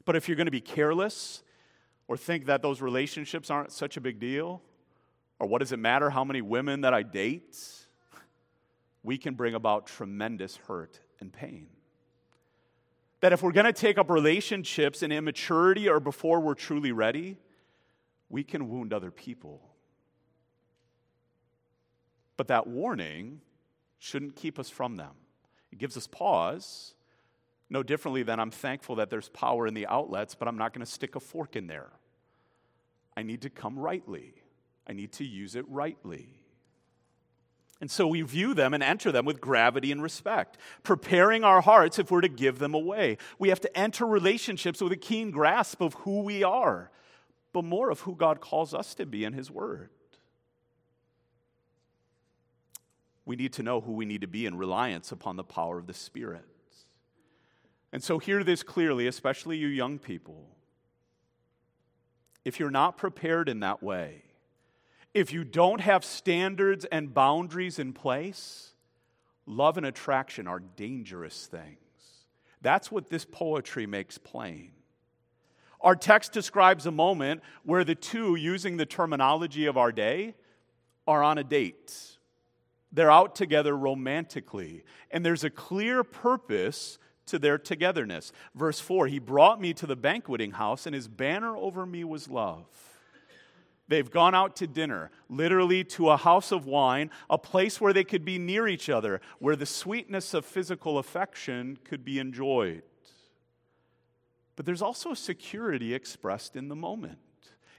But 0.04 0.16
if 0.16 0.28
you're 0.28 0.36
going 0.36 0.46
to 0.46 0.52
be 0.52 0.60
careless 0.60 1.42
or 2.08 2.16
think 2.16 2.46
that 2.46 2.62
those 2.62 2.80
relationships 2.80 3.50
aren't 3.50 3.72
such 3.72 3.96
a 3.96 4.00
big 4.00 4.18
deal, 4.18 4.62
or 5.38 5.46
what 5.46 5.58
does 5.58 5.72
it 5.72 5.78
matter 5.78 6.10
how 6.10 6.24
many 6.24 6.42
women 6.42 6.80
that 6.82 6.92
I 6.94 7.02
date, 7.02 7.56
we 9.02 9.18
can 9.18 9.34
bring 9.34 9.54
about 9.54 9.86
tremendous 9.86 10.56
hurt 10.56 11.00
and 11.20 11.32
pain. 11.32 11.68
That 13.20 13.32
if 13.32 13.42
we're 13.42 13.52
going 13.52 13.66
to 13.66 13.72
take 13.72 13.98
up 13.98 14.10
relationships 14.10 15.02
in 15.02 15.12
immaturity 15.12 15.88
or 15.88 16.00
before 16.00 16.40
we're 16.40 16.54
truly 16.54 16.92
ready, 16.92 17.38
we 18.28 18.42
can 18.44 18.68
wound 18.68 18.92
other 18.92 19.10
people. 19.10 19.60
But 22.42 22.48
that 22.48 22.66
warning 22.66 23.40
shouldn't 24.00 24.34
keep 24.34 24.58
us 24.58 24.68
from 24.68 24.96
them. 24.96 25.12
It 25.70 25.78
gives 25.78 25.96
us 25.96 26.08
pause, 26.08 26.92
no 27.70 27.84
differently 27.84 28.24
than 28.24 28.40
I'm 28.40 28.50
thankful 28.50 28.96
that 28.96 29.10
there's 29.10 29.28
power 29.28 29.64
in 29.64 29.74
the 29.74 29.86
outlets, 29.86 30.34
but 30.34 30.48
I'm 30.48 30.58
not 30.58 30.74
going 30.74 30.84
to 30.84 30.90
stick 30.90 31.14
a 31.14 31.20
fork 31.20 31.54
in 31.54 31.68
there. 31.68 31.92
I 33.16 33.22
need 33.22 33.42
to 33.42 33.48
come 33.48 33.78
rightly, 33.78 34.34
I 34.88 34.92
need 34.92 35.12
to 35.12 35.24
use 35.24 35.54
it 35.54 35.64
rightly. 35.68 36.30
And 37.80 37.88
so 37.88 38.08
we 38.08 38.22
view 38.22 38.54
them 38.54 38.74
and 38.74 38.82
enter 38.82 39.12
them 39.12 39.24
with 39.24 39.40
gravity 39.40 39.92
and 39.92 40.02
respect, 40.02 40.58
preparing 40.82 41.44
our 41.44 41.60
hearts 41.60 42.00
if 42.00 42.10
we're 42.10 42.22
to 42.22 42.28
give 42.28 42.58
them 42.58 42.74
away. 42.74 43.18
We 43.38 43.50
have 43.50 43.60
to 43.60 43.78
enter 43.78 44.04
relationships 44.04 44.80
with 44.80 44.90
a 44.90 44.96
keen 44.96 45.30
grasp 45.30 45.80
of 45.80 45.94
who 45.94 46.22
we 46.22 46.42
are, 46.42 46.90
but 47.52 47.62
more 47.62 47.88
of 47.88 48.00
who 48.00 48.16
God 48.16 48.40
calls 48.40 48.74
us 48.74 48.96
to 48.96 49.06
be 49.06 49.22
in 49.22 49.32
His 49.32 49.48
Word. 49.48 49.90
We 53.24 53.36
need 53.36 53.52
to 53.54 53.62
know 53.62 53.80
who 53.80 53.92
we 53.92 54.04
need 54.04 54.22
to 54.22 54.26
be 54.26 54.46
in 54.46 54.56
reliance 54.56 55.12
upon 55.12 55.36
the 55.36 55.44
power 55.44 55.78
of 55.78 55.86
the 55.86 55.94
Spirit. 55.94 56.44
And 57.92 58.02
so, 58.02 58.18
hear 58.18 58.42
this 58.42 58.62
clearly, 58.62 59.06
especially 59.06 59.58
you 59.58 59.68
young 59.68 59.98
people. 59.98 60.48
If 62.44 62.58
you're 62.58 62.70
not 62.70 62.96
prepared 62.96 63.48
in 63.48 63.60
that 63.60 63.82
way, 63.82 64.22
if 65.14 65.32
you 65.32 65.44
don't 65.44 65.80
have 65.80 66.04
standards 66.04 66.84
and 66.86 67.12
boundaries 67.12 67.78
in 67.78 67.92
place, 67.92 68.72
love 69.46 69.76
and 69.76 69.86
attraction 69.86 70.46
are 70.46 70.60
dangerous 70.60 71.46
things. 71.46 71.76
That's 72.62 72.90
what 72.90 73.10
this 73.10 73.24
poetry 73.24 73.86
makes 73.86 74.16
plain. 74.16 74.72
Our 75.80 75.96
text 75.96 76.32
describes 76.32 76.86
a 76.86 76.92
moment 76.92 77.42
where 77.64 77.84
the 77.84 77.96
two, 77.96 78.36
using 78.36 78.76
the 78.76 78.86
terminology 78.86 79.66
of 79.66 79.76
our 79.76 79.92
day, 79.92 80.34
are 81.06 81.22
on 81.22 81.38
a 81.38 81.44
date. 81.44 82.16
They're 82.92 83.10
out 83.10 83.34
together 83.34 83.76
romantically, 83.76 84.84
and 85.10 85.24
there's 85.24 85.44
a 85.44 85.50
clear 85.50 86.04
purpose 86.04 86.98
to 87.26 87.38
their 87.38 87.56
togetherness. 87.56 88.32
Verse 88.54 88.80
4 88.80 89.06
He 89.06 89.18
brought 89.18 89.60
me 89.60 89.72
to 89.74 89.86
the 89.86 89.96
banqueting 89.96 90.52
house, 90.52 90.86
and 90.86 90.94
his 90.94 91.08
banner 91.08 91.56
over 91.56 91.86
me 91.86 92.04
was 92.04 92.28
love. 92.28 92.66
They've 93.88 94.10
gone 94.10 94.34
out 94.34 94.56
to 94.56 94.66
dinner, 94.66 95.10
literally 95.28 95.84
to 95.84 96.10
a 96.10 96.16
house 96.16 96.52
of 96.52 96.66
wine, 96.66 97.10
a 97.28 97.36
place 97.36 97.80
where 97.80 97.92
they 97.92 98.04
could 98.04 98.24
be 98.24 98.38
near 98.38 98.66
each 98.68 98.88
other, 98.88 99.20
where 99.38 99.56
the 99.56 99.66
sweetness 99.66 100.34
of 100.34 100.46
physical 100.46 100.98
affection 100.98 101.78
could 101.84 102.04
be 102.04 102.18
enjoyed. 102.18 102.82
But 104.56 104.66
there's 104.66 104.82
also 104.82 105.14
security 105.14 105.94
expressed 105.94 106.56
in 106.56 106.68
the 106.68 106.76
moment. 106.76 107.18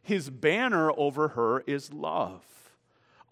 His 0.02 0.30
banner 0.30 0.92
over 0.92 1.30
her 1.30 1.62
is 1.62 1.94
love. 1.94 2.44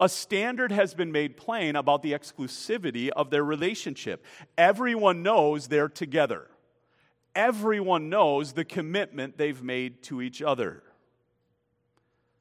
A 0.02 0.08
standard 0.08 0.72
has 0.72 0.94
been 0.94 1.12
made 1.12 1.36
plain 1.36 1.76
about 1.76 2.02
the 2.02 2.10
exclusivity 2.10 3.10
of 3.10 3.30
their 3.30 3.44
relationship. 3.44 4.24
Everyone 4.58 5.22
knows 5.22 5.68
they're 5.68 5.88
together, 5.88 6.48
everyone 7.36 8.10
knows 8.10 8.52
the 8.52 8.64
commitment 8.64 9.38
they've 9.38 9.62
made 9.62 10.02
to 10.02 10.20
each 10.20 10.42
other. 10.42 10.82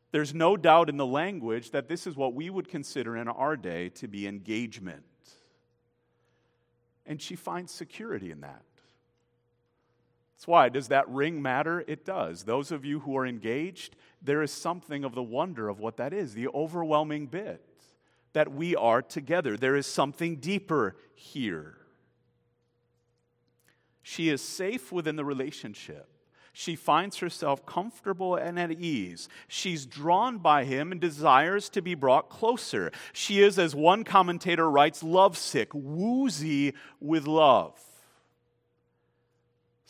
There's 0.10 0.34
no 0.34 0.58
doubt 0.58 0.90
in 0.90 0.98
the 0.98 1.06
language 1.06 1.70
that 1.70 1.88
this 1.88 2.08
is 2.08 2.16
what 2.16 2.34
we 2.34 2.50
would 2.50 2.68
consider 2.68 3.16
in 3.16 3.28
our 3.28 3.56
day 3.56 3.90
to 3.90 4.08
be 4.08 4.26
engagement. 4.26 5.04
And 7.06 7.22
she 7.22 7.36
finds 7.36 7.72
security 7.72 8.32
in 8.32 8.42
that. 8.42 8.64
That's 10.42 10.48
why. 10.48 10.70
Does 10.70 10.88
that 10.88 11.08
ring 11.08 11.40
matter? 11.40 11.86
It 11.88 12.04
does. 12.04 12.46
Those 12.46 12.72
of 12.72 12.84
you 12.84 13.02
who 13.02 13.16
are 13.16 13.28
engaged, 13.28 13.96
there 14.24 14.42
is 14.42 14.50
something 14.50 15.04
of 15.04 15.14
the 15.14 15.22
wonder 15.22 15.70
of 15.70 15.80
what 15.80 15.98
that 15.98 16.14
is, 16.14 16.34
the 16.34 16.48
overwhelming 16.48 17.28
bit 17.28 17.64
that 18.34 18.52
we 18.52 18.76
are 18.76 19.04
together. 19.04 19.56
There 19.56 19.76
is 19.76 19.86
something 19.86 20.38
deeper 20.38 20.96
here. 21.14 21.78
She 24.02 24.30
is 24.30 24.42
safe 24.42 24.92
within 24.92 25.16
the 25.16 25.24
relationship. 25.24 26.10
She 26.54 26.76
finds 26.76 27.18
herself 27.18 27.64
comfortable 27.68 28.36
and 28.36 28.60
at 28.60 28.72
ease. 28.72 29.30
She's 29.48 29.86
drawn 29.86 30.40
by 30.40 30.64
him 30.64 30.92
and 30.92 31.00
desires 31.00 31.70
to 31.70 31.84
be 31.84 31.94
brought 31.94 32.32
closer. 32.32 32.92
She 33.14 33.44
is, 33.44 33.60
as 33.60 33.76
one 33.76 34.04
commentator 34.04 34.68
writes, 34.68 35.04
lovesick, 35.04 35.70
woozy 35.72 36.74
with 37.00 37.28
love. 37.28 37.80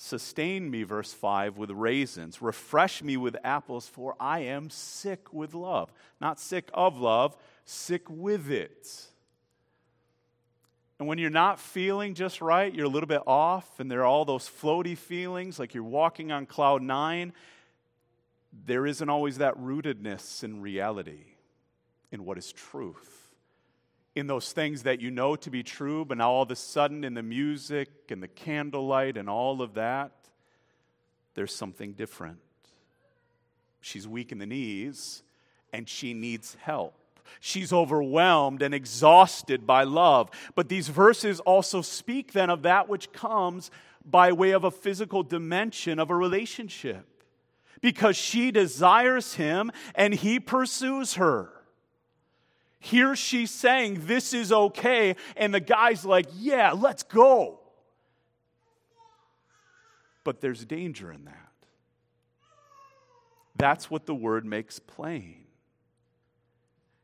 Sustain 0.04 0.72
me, 0.72 0.82
verse 0.82 1.14
5, 1.14 1.60
with 1.60 1.70
raisins. 1.70 2.42
Refresh 2.42 3.04
me 3.04 3.18
with 3.18 3.38
apples, 3.44 3.86
for 3.88 4.16
I 4.20 4.40
am 4.40 4.72
sick 4.72 5.32
with 5.32 5.54
love. 5.54 5.94
Not 6.20 6.40
sick 6.40 6.72
of 6.74 7.00
love, 7.00 7.38
sick 7.66 8.10
with 8.10 8.50
it. 8.50 9.06
And 10.98 11.08
when 11.08 11.20
you're 11.20 11.30
not 11.30 11.60
feeling 11.60 12.16
just 12.16 12.42
right, 12.42 12.74
you're 12.74 12.88
a 12.88 12.90
little 12.90 13.06
bit 13.06 13.22
off, 13.28 13.80
and 13.80 13.92
there 13.92 14.00
are 14.00 14.06
all 14.06 14.26
those 14.26 14.50
floaty 14.50 14.98
feelings 14.98 15.60
like 15.60 15.76
you're 15.76 15.84
walking 15.84 16.32
on 16.32 16.48
cloud 16.48 16.82
nine, 16.82 17.32
there 18.66 18.88
isn't 18.88 19.08
always 19.08 19.38
that 19.38 19.56
rootedness 19.60 20.44
in 20.44 20.64
reality, 20.64 21.26
in 22.12 22.26
what 22.26 22.40
is 22.40 22.52
truth, 22.52 23.21
in 24.16 24.28
those 24.28 24.52
things 24.52 24.84
that 24.84 25.00
you 25.00 25.10
know 25.10 25.36
to 25.38 25.50
be 25.50 25.64
true, 25.64 26.04
but 26.04 26.18
now 26.18 26.32
all 26.32 26.44
of 26.44 26.52
a 26.52 26.56
sudden 26.56 27.04
in 27.04 27.14
the 27.14 27.24
music 27.24 27.90
and 28.10 28.22
the 28.22 28.28
candlelight 28.28 29.18
and 29.18 29.30
all 29.30 29.62
of 29.62 29.76
that, 29.76 30.12
there's 31.34 31.56
something 31.56 31.94
different. 31.94 32.40
She's 33.80 34.08
weak 34.08 34.32
in 34.32 34.38
the 34.38 34.46
knees, 34.46 35.24
and 35.72 35.88
she 35.88 36.14
needs 36.14 36.56
help. 36.62 36.94
She's 37.40 37.72
overwhelmed 37.72 38.62
and 38.62 38.74
exhausted 38.74 39.66
by 39.66 39.84
love. 39.84 40.30
But 40.56 40.68
these 40.68 40.90
verses 40.90 41.40
also 41.40 41.82
speak 41.82 42.34
then 42.34 42.50
of 42.50 42.64
that 42.64 42.90
which 42.90 43.14
comes 43.14 43.72
by 44.04 44.34
way 44.34 44.52
of 44.52 44.66
a 44.66 44.72
physical 44.72 45.24
dimension 45.24 46.00
of 46.00 46.10
a 46.10 46.16
relationship. 46.16 47.06
Because 47.80 48.18
she 48.18 48.52
desires 48.52 49.36
him 49.36 49.72
and 49.96 50.14
he 50.14 50.40
pursues 50.40 51.14
her. 51.16 51.52
Here 52.84 53.16
she's 53.16 53.52
saying, 53.52 54.08
This 54.08 54.34
is 54.34 54.52
okay. 54.52 55.16
And 55.38 55.54
the 55.54 55.60
guy's 55.60 56.04
like, 56.04 56.26
Yeah, 56.36 56.72
let's 56.72 57.04
go. 57.04 57.60
But 60.24 60.42
there's 60.42 60.66
danger 60.66 61.12
in 61.12 61.26
that. 61.26 61.38
That's 63.56 63.92
what 63.92 64.08
the 64.08 64.16
word 64.16 64.46
makes 64.46 64.80
plain. 64.80 65.46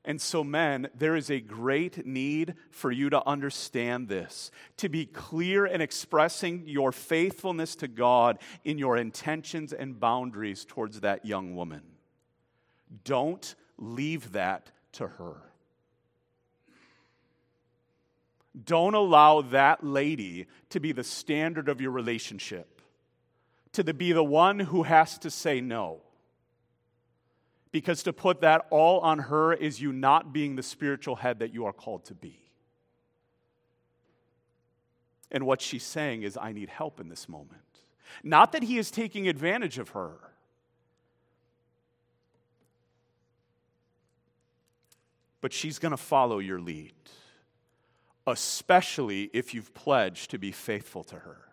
And 0.04 0.20
so, 0.20 0.44
men, 0.44 0.88
there 0.96 1.16
is 1.16 1.30
a 1.30 1.40
great 1.40 2.08
need 2.08 2.56
for 2.72 2.92
you 2.92 3.10
to 3.12 3.28
understand 3.28 4.08
this, 4.08 4.50
to 4.78 4.90
be 4.90 5.06
clear 5.06 5.68
in 5.68 5.82
expressing 5.82 6.64
your 6.66 6.92
faithfulness 6.92 7.76
to 7.76 7.88
God 7.88 8.40
in 8.64 8.80
your 8.80 8.98
intentions 8.98 9.74
and 9.74 10.00
boundaries 10.00 10.66
towards 10.66 11.02
that 11.02 11.26
young 11.26 11.56
woman. 11.56 11.84
Don't 13.04 13.54
leave 13.78 14.32
that 14.32 14.72
to 14.94 15.08
her. 15.08 15.47
Don't 18.66 18.94
allow 18.94 19.42
that 19.42 19.84
lady 19.84 20.48
to 20.70 20.80
be 20.80 20.92
the 20.92 21.04
standard 21.04 21.70
of 21.70 21.82
your 21.82 21.92
relationship, 21.92 22.82
to 23.74 23.84
be 23.94 24.12
the 24.12 24.24
one 24.24 24.60
who 24.60 24.84
has 24.84 25.18
to 25.20 25.30
say 25.30 25.62
no 25.62 26.02
because 27.72 28.04
to 28.04 28.14
put 28.14 28.42
that 28.42 28.66
all 28.70 29.00
on 29.02 29.20
her 29.20 29.54
is 29.54 29.82
you 29.82 29.92
not 29.92 30.34
being 30.34 30.56
the 30.56 30.64
spiritual 30.64 31.16
head 31.16 31.40
that 31.40 31.54
you 31.54 31.66
are 31.66 31.74
called 31.74 32.06
to 32.06 32.16
be. 32.16 32.40
And 35.32 35.46
what 35.46 35.62
she's 35.62 35.84
saying 35.84 36.24
is, 36.24 36.38
I 36.38 36.54
need 36.54 36.70
help 36.70 37.00
in 37.00 37.10
this 37.10 37.28
moment. 37.28 37.62
Not 38.24 38.54
that 38.54 38.64
he 38.64 38.78
is 38.78 38.90
taking 38.90 39.28
advantage 39.28 39.78
of 39.78 39.90
her. 39.90 40.14
But 45.42 45.54
she's 45.54 45.78
going 45.78 45.92
to 45.92 45.98
follow 45.98 46.40
your 46.40 46.60
lead, 46.60 46.94
especially 48.28 49.30
if 49.34 49.54
you've 49.54 49.74
pledged 49.74 50.30
to 50.32 50.38
be 50.38 50.52
faithful 50.52 51.04
to 51.06 51.16
her. 51.16 51.48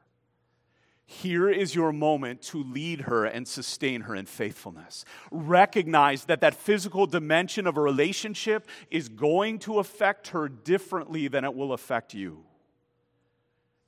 Here 1.06 1.48
is 1.48 1.74
your 1.74 1.92
moment 1.92 2.42
to 2.42 2.62
lead 2.62 3.02
her 3.02 3.24
and 3.24 3.46
sustain 3.46 4.02
her 4.02 4.14
in 4.14 4.26
faithfulness. 4.26 5.04
Recognize 5.30 6.24
that 6.24 6.40
that 6.40 6.54
physical 6.54 7.06
dimension 7.06 7.66
of 7.66 7.76
a 7.76 7.80
relationship 7.80 8.66
is 8.90 9.08
going 9.08 9.58
to 9.60 9.78
affect 9.78 10.28
her 10.28 10.48
differently 10.48 11.28
than 11.28 11.44
it 11.44 11.54
will 11.54 11.72
affect 11.72 12.14
you. 12.14 12.44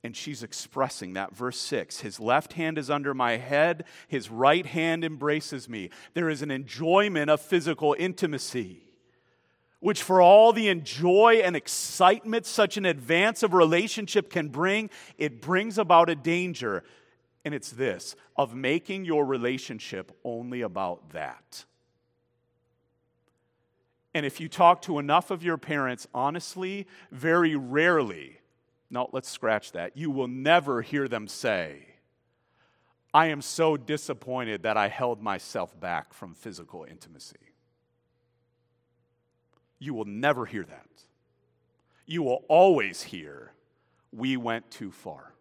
And 0.03 0.15
she's 0.15 0.43
expressing 0.43 1.13
that. 1.13 1.35
Verse 1.35 1.57
6 1.57 2.01
His 2.01 2.19
left 2.19 2.53
hand 2.53 2.77
is 2.77 2.89
under 2.89 3.15
my 3.15 3.37
head, 3.37 3.85
his 4.07 4.29
right 4.29 4.65
hand 4.65 5.03
embraces 5.03 5.67
me. 5.67 5.89
There 6.13 6.29
is 6.29 6.43
an 6.43 6.51
enjoyment 6.51 7.31
of 7.31 7.41
physical 7.41 7.95
intimacy 7.97 8.86
which 9.79 10.01
for 10.01 10.21
all 10.21 10.53
the 10.53 10.67
enjoy 10.69 11.41
and 11.43 11.55
excitement 11.55 12.45
such 12.45 12.77
an 12.77 12.85
advance 12.85 13.43
of 13.43 13.53
relationship 13.53 14.29
can 14.29 14.49
bring, 14.49 14.89
it 15.17 15.41
brings 15.41 15.77
about 15.77 16.09
a 16.09 16.15
danger 16.15 16.83
and 17.45 17.53
it's 17.53 17.71
this 17.71 18.15
of 18.35 18.53
making 18.53 19.05
your 19.05 19.25
relationship 19.25 20.11
only 20.23 20.61
about 20.61 21.11
that. 21.11 21.65
And 24.13 24.25
if 24.25 24.39
you 24.41 24.49
talk 24.49 24.81
to 24.83 24.99
enough 24.99 25.31
of 25.31 25.43
your 25.43 25.57
parents 25.57 26.07
honestly, 26.13 26.87
very 27.11 27.55
rarely 27.55 28.39
No, 28.89 29.09
let's 29.11 29.29
scratch 29.29 29.73
that. 29.73 29.97
You 29.97 30.11
will 30.11 30.27
never 30.27 30.81
hear 30.81 31.07
them 31.07 31.27
say, 31.27 31.85
I 33.13 33.27
am 33.27 33.41
so 33.41 33.77
disappointed 33.77 34.63
that 34.63 34.77
I 34.77 34.87
held 34.87 35.21
myself 35.21 35.77
back 35.79 36.13
from 36.13 36.33
physical 36.33 36.85
intimacy. 36.89 37.46
You 39.79 39.93
will 39.93 40.05
never 40.05 40.45
hear 40.45 40.63
that. 40.63 40.87
You 42.05 42.23
will 42.23 42.43
always 42.47 43.03
hear, 43.03 43.51
We 44.11 44.37
went 44.37 44.71
too 44.71 44.91
far. 44.91 45.33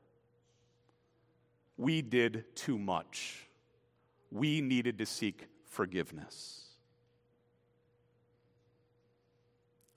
We 1.77 2.03
did 2.03 2.45
too 2.57 2.79
much. 2.79 3.47
We 4.31 4.61
needed 4.61 4.99
to 4.99 5.07
seek 5.07 5.47
forgiveness. 5.67 6.67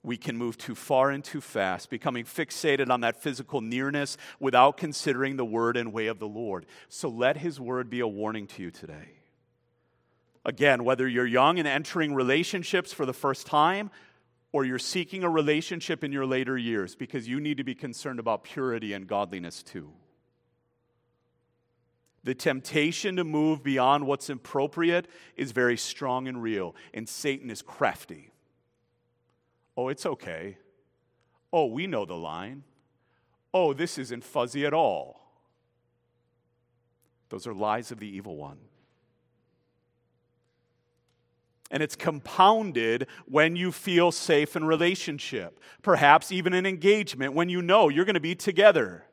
we 0.02 0.16
can 0.16 0.36
move 0.36 0.56
too 0.56 0.74
far 0.74 1.10
and 1.10 1.22
too 1.22 1.40
fast, 1.40 1.90
becoming 1.90 2.24
fixated 2.24 2.90
on 2.90 3.02
that 3.02 3.22
physical 3.22 3.60
nearness 3.60 4.16
without 4.38 4.76
considering 4.76 5.36
the 5.36 5.44
word 5.44 5.76
and 5.76 5.92
way 5.92 6.06
of 6.06 6.18
the 6.18 6.28
Lord. 6.28 6.66
So 6.88 7.08
let 7.08 7.36
his 7.36 7.60
word 7.60 7.90
be 7.90 8.00
a 8.00 8.08
warning 8.08 8.46
to 8.48 8.62
you 8.62 8.70
today. 8.70 9.10
Again, 10.44 10.84
whether 10.84 11.06
you're 11.06 11.26
young 11.26 11.58
and 11.58 11.68
entering 11.68 12.14
relationships 12.14 12.94
for 12.94 13.04
the 13.04 13.12
first 13.12 13.46
time, 13.46 13.90
or 14.52 14.64
you're 14.64 14.78
seeking 14.78 15.22
a 15.22 15.30
relationship 15.30 16.02
in 16.02 16.12
your 16.12 16.26
later 16.26 16.58
years, 16.58 16.94
because 16.94 17.28
you 17.28 17.40
need 17.40 17.56
to 17.56 17.64
be 17.64 17.74
concerned 17.74 18.18
about 18.18 18.42
purity 18.42 18.92
and 18.92 19.06
godliness 19.06 19.62
too. 19.62 19.92
The 22.22 22.34
temptation 22.34 23.16
to 23.16 23.24
move 23.24 23.62
beyond 23.62 24.06
what's 24.06 24.28
appropriate 24.28 25.08
is 25.36 25.52
very 25.52 25.76
strong 25.76 26.28
and 26.28 26.42
real, 26.42 26.74
and 26.92 27.08
Satan 27.08 27.50
is 27.50 27.62
crafty. 27.62 28.32
Oh, 29.76 29.88
it's 29.88 30.04
okay. 30.04 30.58
Oh, 31.52 31.66
we 31.66 31.86
know 31.86 32.04
the 32.04 32.14
line. 32.14 32.64
Oh, 33.54 33.72
this 33.72 33.98
isn't 33.98 34.24
fuzzy 34.24 34.66
at 34.66 34.74
all. 34.74 35.20
Those 37.30 37.46
are 37.46 37.54
lies 37.54 37.90
of 37.90 38.00
the 38.00 38.08
evil 38.08 38.36
one. 38.36 38.58
And 41.70 41.82
it's 41.82 41.94
compounded 41.94 43.06
when 43.26 43.54
you 43.54 43.70
feel 43.70 44.10
safe 44.10 44.56
in 44.56 44.64
relationship, 44.64 45.60
perhaps 45.82 46.32
even 46.32 46.52
in 46.52 46.66
engagement, 46.66 47.34
when 47.34 47.48
you 47.48 47.62
know 47.62 47.88
you're 47.88 48.04
going 48.04 48.14
to 48.14 48.20
be 48.20 48.34
together. 48.34 49.04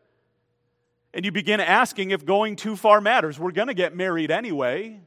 And 1.14 1.24
you 1.24 1.32
begin 1.32 1.60
asking 1.60 2.12
if 2.12 2.26
going 2.26 2.56
too 2.56 2.76
far 2.76 3.00
matters. 3.00 3.40
We're 3.40 3.52
going 3.52 3.68
to 3.68 3.74
get 3.74 3.96
married 3.96 4.32
anyway. 4.32 5.02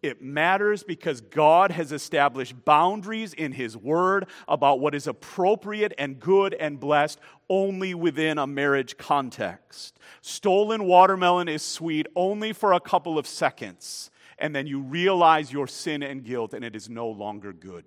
It 0.00 0.22
matters 0.22 0.84
because 0.84 1.20
God 1.20 1.72
has 1.72 1.90
established 1.90 2.64
boundaries 2.64 3.34
in 3.34 3.52
His 3.52 3.76
Word 3.76 4.26
about 4.46 4.78
what 4.78 4.94
is 4.94 5.08
appropriate 5.08 5.92
and 5.98 6.20
good 6.20 6.54
and 6.54 6.78
blessed 6.78 7.18
only 7.48 7.94
within 7.94 8.38
a 8.38 8.46
marriage 8.46 8.96
context. 8.96 9.98
Stolen 10.20 10.84
watermelon 10.84 11.48
is 11.48 11.62
sweet 11.62 12.06
only 12.14 12.52
for 12.52 12.72
a 12.72 12.80
couple 12.80 13.18
of 13.18 13.26
seconds, 13.26 14.10
and 14.38 14.54
then 14.54 14.66
you 14.66 14.80
realize 14.80 15.52
your 15.52 15.66
sin 15.66 16.02
and 16.02 16.24
guilt, 16.24 16.54
and 16.54 16.64
it 16.64 16.76
is 16.76 16.88
no 16.88 17.08
longer 17.08 17.52
good. 17.52 17.84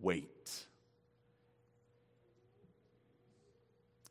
Wait. 0.00 0.39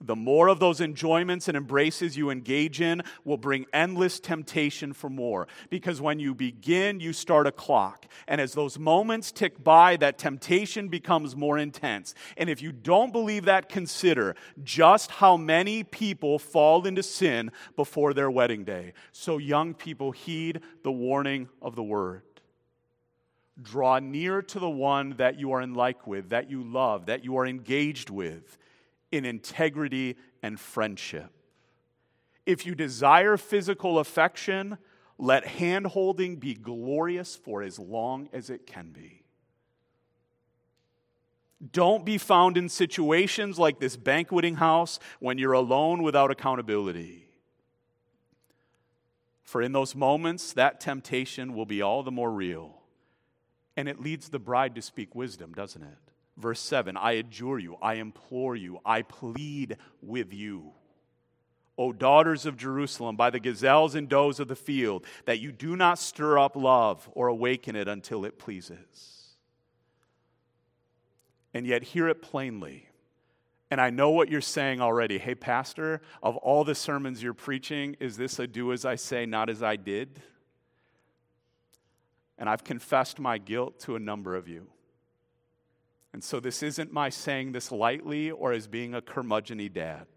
The 0.02 0.16
more 0.16 0.48
of 0.48 0.62
those 0.62 0.80
enjoyments 0.80 1.50
and 1.50 1.58
embraces 1.58 2.16
you 2.16 2.30
engage 2.30 2.80
in 2.80 3.04
will 3.26 3.38
bring 3.38 3.66
endless 3.74 4.18
temptation 4.22 4.94
for 4.94 5.10
more. 5.10 5.50
Because 5.70 6.00
when 6.00 6.20
you 6.20 6.34
begin, 6.34 7.02
you 7.02 7.12
start 7.12 7.48
a 7.48 7.52
clock. 7.52 8.06
And 8.26 8.40
as 8.40 8.54
those 8.54 8.80
moments 8.80 9.30
tick 9.34 9.62
by, 9.62 9.98
that 9.98 10.18
temptation 10.18 10.88
becomes 10.88 11.36
more 11.36 11.58
intense. 11.58 12.16
And 12.38 12.50
if 12.50 12.62
you 12.62 12.72
don't 12.72 13.12
believe 13.12 13.44
that, 13.46 13.68
consider 13.68 14.38
just 14.64 15.12
how 15.12 15.36
many 15.36 15.84
people 15.84 16.40
fall 16.40 16.88
into 16.88 17.04
sin 17.04 17.52
before 17.76 18.14
their 18.14 18.32
wedding 18.32 18.64
day. 18.64 18.94
So, 19.12 19.38
young 19.38 19.74
people, 19.74 20.12
heed 20.12 20.62
the 20.82 20.94
warning 20.94 21.50
of 21.62 21.76
the 21.76 21.84
word. 21.84 22.22
Draw 23.62 24.00
near 24.00 24.42
to 24.44 24.60
the 24.60 24.70
one 24.70 25.16
that 25.18 25.38
you 25.38 25.52
are 25.52 25.62
in 25.62 25.74
like 25.74 26.08
with, 26.08 26.30
that 26.30 26.50
you 26.50 26.64
love, 26.64 27.08
that 27.08 27.26
you 27.26 27.36
are 27.38 27.46
engaged 27.46 28.10
with 28.10 28.58
in 29.12 29.26
integrity 29.26 30.17
and 30.41 30.60
friendship. 30.60 31.32
If 32.45 32.65
you 32.65 32.76
desire 32.76 33.38
physical 33.38 34.00
affection, 34.00 34.78
let 35.17 35.45
handholding 35.45 36.39
be 36.39 36.54
glorious 36.54 37.36
for 37.36 37.62
as 37.62 37.78
long 37.78 38.30
as 38.34 38.50
it 38.50 38.65
can 38.65 38.91
be. 38.91 39.24
Don't 41.72 42.06
be 42.06 42.17
found 42.17 42.58
in 42.58 42.69
situations 42.69 43.60
like 43.60 43.80
this 43.80 43.98
banqueting 43.98 44.56
house 44.56 44.98
when 45.19 45.38
you're 45.38 45.54
alone 45.54 46.04
without 46.04 46.32
accountability. 46.32 47.28
For 49.43 49.62
in 49.62 49.74
those 49.74 49.93
moments, 49.93 50.54
that 50.54 50.80
temptation 50.80 51.54
will 51.54 51.65
be 51.65 51.82
all 51.82 52.04
the 52.04 52.12
more 52.12 52.32
real. 52.32 52.82
And 53.76 53.89
it 53.89 54.00
leads 54.00 54.30
the 54.30 54.39
bride 54.39 54.76
to 54.76 54.82
speak 54.82 55.15
wisdom, 55.15 55.54
doesn't 55.54 55.82
it? 55.82 56.09
Verse 56.39 56.62
7 56.62 56.97
I 56.97 57.13
adjure 57.13 57.60
you, 57.60 57.75
I 57.82 57.95
implore 57.95 58.56
you, 58.56 58.80
I 58.86 59.02
plead 59.02 59.78
with 60.02 60.34
you. 60.34 60.71
O 61.78 61.93
daughters 61.93 62.45
of 62.45 62.58
Jerusalem, 62.58 63.15
by 63.15 63.30
the 63.30 63.39
gazelles 63.39 63.95
and 63.95 64.10
does 64.10 64.39
of 64.39 64.47
the 64.47 64.56
field, 64.56 65.06
that 65.25 65.39
you 65.39 65.52
do 65.52 65.75
not 65.75 65.99
stir 65.99 66.38
up 66.38 66.56
love 66.56 67.10
or 67.13 67.28
awaken 67.28 67.75
it 67.75 67.88
until 67.88 68.25
it 68.25 68.38
pleases. 68.38 69.36
And 71.54 71.65
yet, 71.65 71.84
hear 71.84 72.08
it 72.10 72.21
plainly. 72.21 72.89
And 73.71 73.80
I 73.80 73.91
know 73.91 74.10
what 74.10 74.30
you're 74.30 74.41
saying 74.41 74.82
already. 74.82 75.17
Hey, 75.17 75.36
Pastor, 75.36 76.02
of 76.21 76.36
all 76.38 76.63
the 76.63 76.75
sermons 76.75 77.23
you're 77.23 77.34
preaching, 77.34 77.95
is 77.99 78.17
this 78.17 78.39
a 78.39 78.47
do 78.47 78.73
as 78.73 78.84
I 78.84 78.95
say, 78.95 79.25
not 79.25 79.49
as 79.49 79.63
I 79.63 79.75
did? 79.75 80.21
And 82.38 82.49
I've 82.49 82.63
confessed 82.63 83.19
my 83.19 83.38
guilt 83.38 83.80
to 83.82 83.95
a 83.95 83.99
number 83.99 84.36
of 84.36 84.47
you. 84.47 84.67
And 86.13 86.24
so 86.24 86.39
this 86.39 86.63
isn't 86.63 86.91
my 86.91 87.10
saying 87.10 87.52
this 87.52 87.72
lightly 87.72 88.32
or 88.32 88.52
as 88.52 88.67
being 88.67 88.95
a 88.95 89.02
curmudgeony 89.02 89.72
dad. 89.72 90.08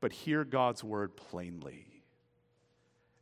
But 0.00 0.12
hear 0.12 0.44
God's 0.44 0.84
word 0.84 1.16
plainly. 1.16 1.86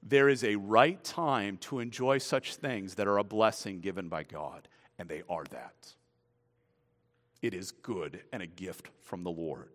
There 0.02 0.28
is 0.28 0.44
a 0.44 0.56
right 0.56 1.02
time 1.02 1.56
to 1.58 1.80
enjoy 1.80 2.18
such 2.18 2.56
things 2.56 2.94
that 2.94 3.08
are 3.08 3.18
a 3.18 3.24
blessing 3.24 3.80
given 3.80 4.08
by 4.08 4.22
God, 4.22 4.68
and 4.98 5.08
they 5.08 5.22
are 5.28 5.44
that. 5.50 5.94
It 7.42 7.54
is 7.54 7.72
good 7.72 8.20
and 8.32 8.42
a 8.42 8.46
gift 8.46 8.90
from 9.00 9.24
the 9.24 9.30
Lord. 9.30 9.70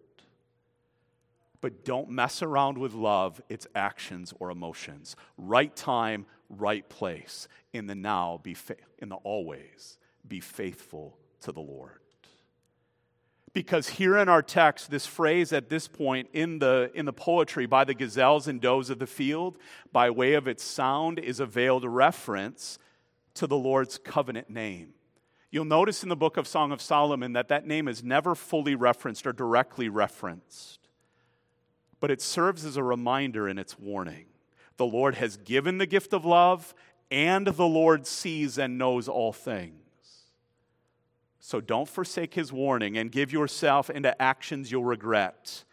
But 1.60 1.86
don't 1.86 2.10
mess 2.10 2.42
around 2.42 2.78
with 2.78 2.94
love, 2.94 3.42
its 3.50 3.68
actions 3.74 4.34
or 4.40 4.52
emotions. 4.52 5.16
Right 5.38 5.74
time, 5.76 6.26
right 6.50 6.88
place. 6.88 7.48
In 7.72 7.88
the 7.88 7.96
now, 7.96 8.40
be 8.44 8.54
fa- 8.54 8.76
in 9.00 9.10
the 9.10 9.16
always 9.16 9.98
be 10.28 10.40
faithful 10.40 11.18
to 11.42 11.52
the 11.52 11.62
Lord. 11.62 12.00
Because 13.54 13.88
here 13.88 14.18
in 14.18 14.30
our 14.30 14.42
text, 14.42 14.90
this 14.90 15.06
phrase 15.06 15.54
at 15.54 15.70
this 15.70 15.88
point 15.88 16.30
in 16.34 16.58
the, 16.58 16.90
in 16.96 17.06
the 17.06 17.14
poetry, 17.14 17.68
by 17.68 17.84
the 17.84 17.94
gazelles 17.94 18.48
and 18.48 18.60
does 18.60 18.90
of 18.90 18.98
the 18.98 19.06
field, 19.06 19.60
by 19.92 20.10
way 20.10 20.34
of 20.34 20.48
its 20.48 20.64
sound, 20.64 21.20
is 21.20 21.40
a 21.40 21.46
veiled 21.46 21.86
reference 21.86 22.80
to 23.36 23.46
the 23.46 23.58
Lord's 23.58 24.00
covenant 24.00 24.50
name. 24.50 24.94
You'll 25.52 25.66
notice 25.66 26.02
in 26.02 26.10
the 26.10 26.16
book 26.16 26.38
of 26.38 26.48
Song 26.48 26.72
of 26.72 26.82
Solomon 26.82 27.34
that 27.34 27.50
that 27.50 27.68
name 27.68 27.88
is 27.88 28.04
never 28.04 28.34
fully 28.34 28.74
referenced 28.74 29.28
or 29.28 29.34
directly 29.34 29.88
referenced, 29.88 30.80
but 32.00 32.10
it 32.10 32.24
serves 32.24 32.66
as 32.66 32.76
a 32.76 32.84
reminder 32.84 33.48
in 33.48 33.60
its 33.60 33.78
warning. 33.78 34.26
The 34.78 34.86
Lord 34.88 35.14
has 35.16 35.38
given 35.38 35.78
the 35.78 35.86
gift 35.86 36.12
of 36.12 36.26
love, 36.26 36.74
and 37.12 37.46
the 37.46 37.68
Lord 37.68 38.08
sees 38.08 38.58
and 38.58 38.80
knows 38.80 39.08
all 39.08 39.32
things. 39.32 39.83
So 41.46 41.60
don't 41.60 41.90
forsake 41.90 42.36
his 42.36 42.54
warning 42.54 42.98
and 42.98 43.12
give 43.12 43.34
yourself 43.34 43.90
into 43.90 44.20
actions 44.20 44.72
you'll 44.72 44.86
regret, 44.86 45.66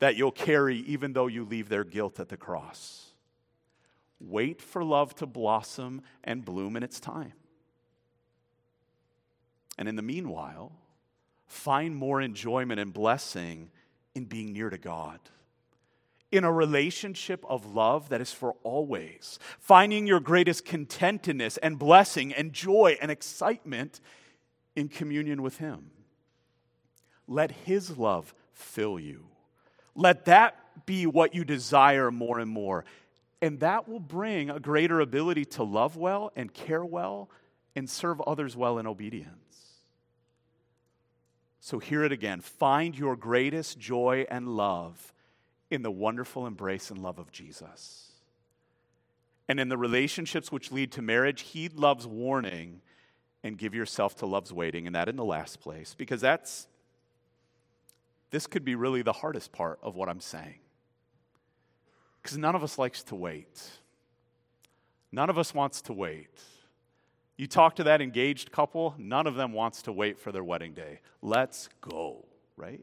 that 0.00 0.16
you'll 0.16 0.32
carry 0.32 0.78
even 0.78 1.12
though 1.12 1.28
you 1.28 1.44
leave 1.44 1.68
their 1.68 1.84
guilt 1.84 2.18
at 2.18 2.30
the 2.30 2.36
cross. 2.36 3.12
Wait 4.18 4.60
for 4.60 4.82
love 4.82 5.14
to 5.14 5.26
blossom 5.26 6.02
and 6.24 6.44
bloom 6.44 6.76
in 6.76 6.82
its 6.82 6.98
time. 6.98 7.32
And 9.78 9.88
in 9.88 9.94
the 9.94 10.02
meanwhile, 10.02 10.72
find 11.46 11.94
more 11.94 12.20
enjoyment 12.20 12.80
and 12.80 12.92
blessing 12.92 13.70
in 14.16 14.24
being 14.24 14.52
near 14.52 14.68
to 14.68 14.78
God. 14.78 15.20
In 16.32 16.42
a 16.42 16.50
relationship 16.50 17.44
of 17.48 17.72
love 17.72 18.08
that 18.08 18.20
is 18.20 18.32
for 18.32 18.56
always, 18.64 19.38
finding 19.60 20.08
your 20.08 20.18
greatest 20.18 20.64
contentedness 20.64 21.56
and 21.62 21.78
blessing 21.78 22.34
and 22.34 22.52
joy 22.52 22.98
and 23.00 23.12
excitement 23.12 24.00
in 24.76 24.88
communion 24.88 25.42
with 25.42 25.58
Him. 25.58 25.90
Let 27.26 27.50
His 27.50 27.96
love 27.96 28.34
fill 28.52 28.98
you. 28.98 29.26
Let 29.94 30.24
that 30.26 30.86
be 30.86 31.06
what 31.06 31.34
you 31.34 31.44
desire 31.44 32.10
more 32.10 32.38
and 32.38 32.50
more. 32.50 32.84
And 33.40 33.60
that 33.60 33.88
will 33.88 34.00
bring 34.00 34.50
a 34.50 34.58
greater 34.58 35.00
ability 35.00 35.44
to 35.46 35.62
love 35.62 35.96
well 35.96 36.32
and 36.34 36.52
care 36.52 36.84
well 36.84 37.28
and 37.76 37.88
serve 37.88 38.20
others 38.22 38.56
well 38.56 38.78
in 38.78 38.86
obedience. 38.86 39.30
So 41.60 41.78
hear 41.78 42.04
it 42.04 42.12
again. 42.12 42.40
Find 42.40 42.96
your 42.96 43.16
greatest 43.16 43.78
joy 43.78 44.26
and 44.30 44.48
love 44.48 45.14
in 45.70 45.82
the 45.82 45.90
wonderful 45.90 46.46
embrace 46.46 46.90
and 46.90 47.00
love 47.00 47.18
of 47.18 47.32
Jesus. 47.32 48.12
And 49.48 49.60
in 49.60 49.68
the 49.68 49.76
relationships 49.76 50.52
which 50.52 50.72
lead 50.72 50.92
to 50.92 51.02
marriage, 51.02 51.42
heed 51.42 51.74
love's 51.74 52.06
warning 52.06 52.80
and 53.44 53.58
give 53.58 53.74
yourself 53.74 54.16
to 54.16 54.26
love's 54.26 54.52
waiting. 54.52 54.86
And 54.86 54.96
that 54.96 55.08
in 55.08 55.16
the 55.16 55.24
last 55.24 55.60
place, 55.60 55.94
because 55.96 56.20
that's, 56.22 56.66
this 58.30 58.48
could 58.48 58.64
be 58.64 58.74
really 58.74 59.02
the 59.02 59.12
hardest 59.12 59.52
part 59.52 59.78
of 59.82 59.94
what 59.94 60.08
I'm 60.08 60.18
saying. 60.18 60.58
Because 62.20 62.38
none 62.38 62.56
of 62.56 62.64
us 62.64 62.78
likes 62.78 63.02
to 63.04 63.14
wait. 63.14 63.62
None 65.12 65.28
of 65.28 65.38
us 65.38 65.54
wants 65.54 65.82
to 65.82 65.92
wait. 65.92 66.40
You 67.36 67.46
talk 67.46 67.76
to 67.76 67.84
that 67.84 68.00
engaged 68.00 68.50
couple, 68.50 68.94
none 68.96 69.26
of 69.26 69.34
them 69.34 69.52
wants 69.52 69.82
to 69.82 69.92
wait 69.92 70.18
for 70.18 70.32
their 70.32 70.42
wedding 70.42 70.72
day. 70.72 71.00
Let's 71.20 71.68
go, 71.80 72.24
right? 72.56 72.82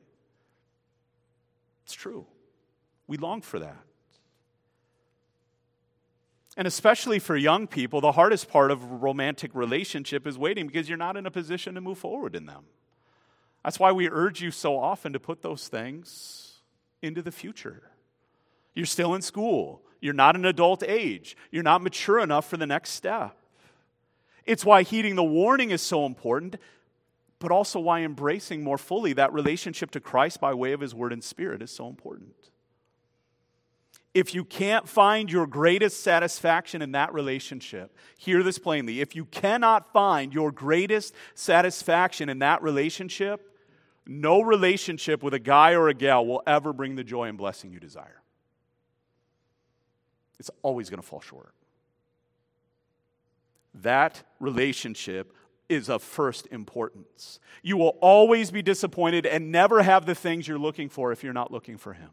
It's 1.86 1.94
true. 1.94 2.28
We 3.08 3.18
long 3.18 3.42
for 3.42 3.60
that. 3.60 3.84
And 6.58 6.68
especially 6.68 7.20
for 7.20 7.36
young 7.36 7.66
people, 7.66 8.02
the 8.02 8.12
hardest 8.12 8.50
part 8.50 8.72
of 8.72 8.84
a 8.84 8.88
romantic 8.88 9.52
relationship 9.54 10.28
is 10.28 10.38
waiting 10.38 10.68
because 10.68 10.90
you're 10.90 10.98
not 10.98 11.16
in 11.16 11.26
a 11.26 11.32
position 11.32 11.76
to 11.76 11.82
move 11.82 11.98
forward 11.98 12.36
in 12.36 12.46
them. 12.46 12.66
That's 13.64 13.80
why 13.80 13.92
we 13.92 14.10
urge 14.10 14.42
you 14.42 14.52
so 14.52 14.78
often 14.78 15.14
to 15.14 15.20
put 15.20 15.42
those 15.42 15.68
things 15.68 16.60
into 17.02 17.22
the 17.22 17.32
future. 17.32 17.84
You're 18.74 18.86
still 18.86 19.16
in 19.16 19.22
school. 19.22 19.82
You're 20.02 20.14
not 20.14 20.36
an 20.36 20.46
adult 20.46 20.84
age. 20.84 21.38
You're 21.52 21.64
not 21.64 21.82
mature 21.82 22.20
enough 22.20 22.50
for 22.50 22.58
the 22.58 22.68
next 22.68 22.92
step. 22.92 23.38
It's 24.46 24.66
why 24.66 24.84
heeding 24.84 25.16
the 25.16 25.24
warning 25.24 25.70
is 25.70 25.82
so 25.82 26.06
important, 26.06 26.58
but 27.40 27.52
also 27.52 27.80
why 27.80 28.02
embracing 28.02 28.64
more 28.64 28.78
fully 28.78 29.14
that 29.14 29.32
relationship 29.32 29.92
to 29.92 30.00
Christ 30.00 30.42
by 30.42 30.54
way 30.54 30.74
of 30.74 30.82
His 30.82 30.96
Word 30.96 31.14
and 31.14 31.24
Spirit 31.24 31.62
is 31.62 31.72
so 31.72 31.88
important. 31.88 32.51
If 34.14 34.36
you 34.36 34.44
can't 34.44 34.90
find 34.90 35.32
your 35.32 35.48
greatest 35.48 36.04
satisfaction 36.04 36.82
in 36.82 36.92
that 36.92 37.14
relationship, 37.14 37.96
hear 38.18 38.44
this 38.44 38.60
plainly. 38.60 39.00
If 39.00 39.16
you 39.16 39.26
cannot 39.26 39.94
find 39.94 40.34
your 40.34 40.52
greatest 40.52 41.14
satisfaction 41.34 42.28
in 42.28 42.40
that 42.40 42.62
relationship, 42.62 43.58
no 44.06 44.42
relationship 44.42 45.24
with 45.24 45.34
a 45.34 45.40
guy 45.40 45.74
or 45.74 45.88
a 45.88 45.94
gal 45.94 46.26
will 46.26 46.44
ever 46.46 46.74
bring 46.74 46.96
the 46.96 47.04
joy 47.04 47.30
and 47.30 47.38
blessing 47.38 47.72
you 47.72 47.80
desire. 47.80 48.22
It's 50.40 50.52
always 50.62 50.90
going 50.90 51.02
to 51.02 51.08
fall 51.08 51.22
short 51.22 51.54
that 53.74 54.24
relationship 54.40 55.34
is 55.70 55.90
of 55.90 56.04
first 56.04 56.48
importance. 56.52 57.40
You 57.64 57.78
will 57.78 57.98
always 58.02 58.52
be 58.52 58.62
disappointed 58.62 59.26
and 59.26 59.52
never 59.52 59.82
have 59.84 60.06
the 60.06 60.16
things 60.16 60.48
you're 60.48 60.60
looking 60.60 60.90
for 60.90 61.12
if 61.12 61.24
you're 61.24 61.34
not 61.34 61.52
looking 61.52 61.78
for 61.78 61.94
Him. 61.94 62.10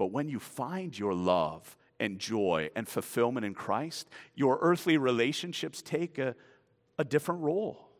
But 0.00 0.12
when 0.12 0.30
you 0.30 0.40
find 0.40 0.98
your 0.98 1.12
love 1.12 1.76
and 1.98 2.18
joy 2.18 2.70
and 2.74 2.88
fulfillment 2.88 3.44
in 3.44 3.52
Christ, 3.52 4.08
your 4.34 4.58
earthly 4.62 4.96
relationships 4.96 5.82
take 5.82 6.16
a, 6.16 6.34
a 6.98 7.04
different 7.04 7.42
role. 7.42 7.90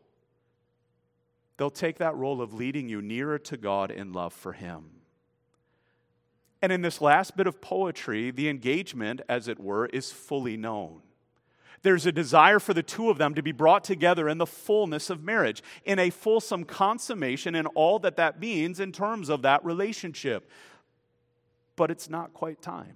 They'll 1.57 1.69
take 1.69 1.99
that 1.99 2.15
role 2.15 2.41
of 2.41 2.55
leading 2.55 2.89
you 2.89 3.03
nearer 3.03 3.37
to 3.37 3.55
God 3.55 3.91
in 3.91 4.13
love 4.13 4.33
for 4.33 4.53
Him. 4.53 4.85
And 6.59 6.71
in 6.71 6.81
this 6.81 7.01
last 7.01 7.37
bit 7.37 7.45
of 7.45 7.61
poetry, 7.61 8.31
the 8.31 8.49
engagement, 8.49 9.21
as 9.29 9.47
it 9.47 9.59
were, 9.59 9.85
is 9.85 10.11
fully 10.11 10.57
known. 10.57 11.03
There's 11.83 12.07
a 12.07 12.11
desire 12.11 12.59
for 12.59 12.73
the 12.73 12.81
two 12.81 13.11
of 13.11 13.19
them 13.19 13.35
to 13.35 13.43
be 13.43 13.51
brought 13.51 13.83
together 13.83 14.27
in 14.27 14.39
the 14.39 14.47
fullness 14.47 15.11
of 15.11 15.23
marriage, 15.23 15.61
in 15.85 15.99
a 15.99 16.09
fulsome 16.09 16.63
consummation, 16.63 17.53
and 17.53 17.67
all 17.75 17.99
that 17.99 18.17
that 18.17 18.39
means 18.39 18.79
in 18.79 18.91
terms 18.91 19.29
of 19.29 19.43
that 19.43 19.63
relationship. 19.63 20.49
But 21.75 21.91
it's 21.91 22.09
not 22.09 22.33
quite 22.33 22.61
time. 22.61 22.95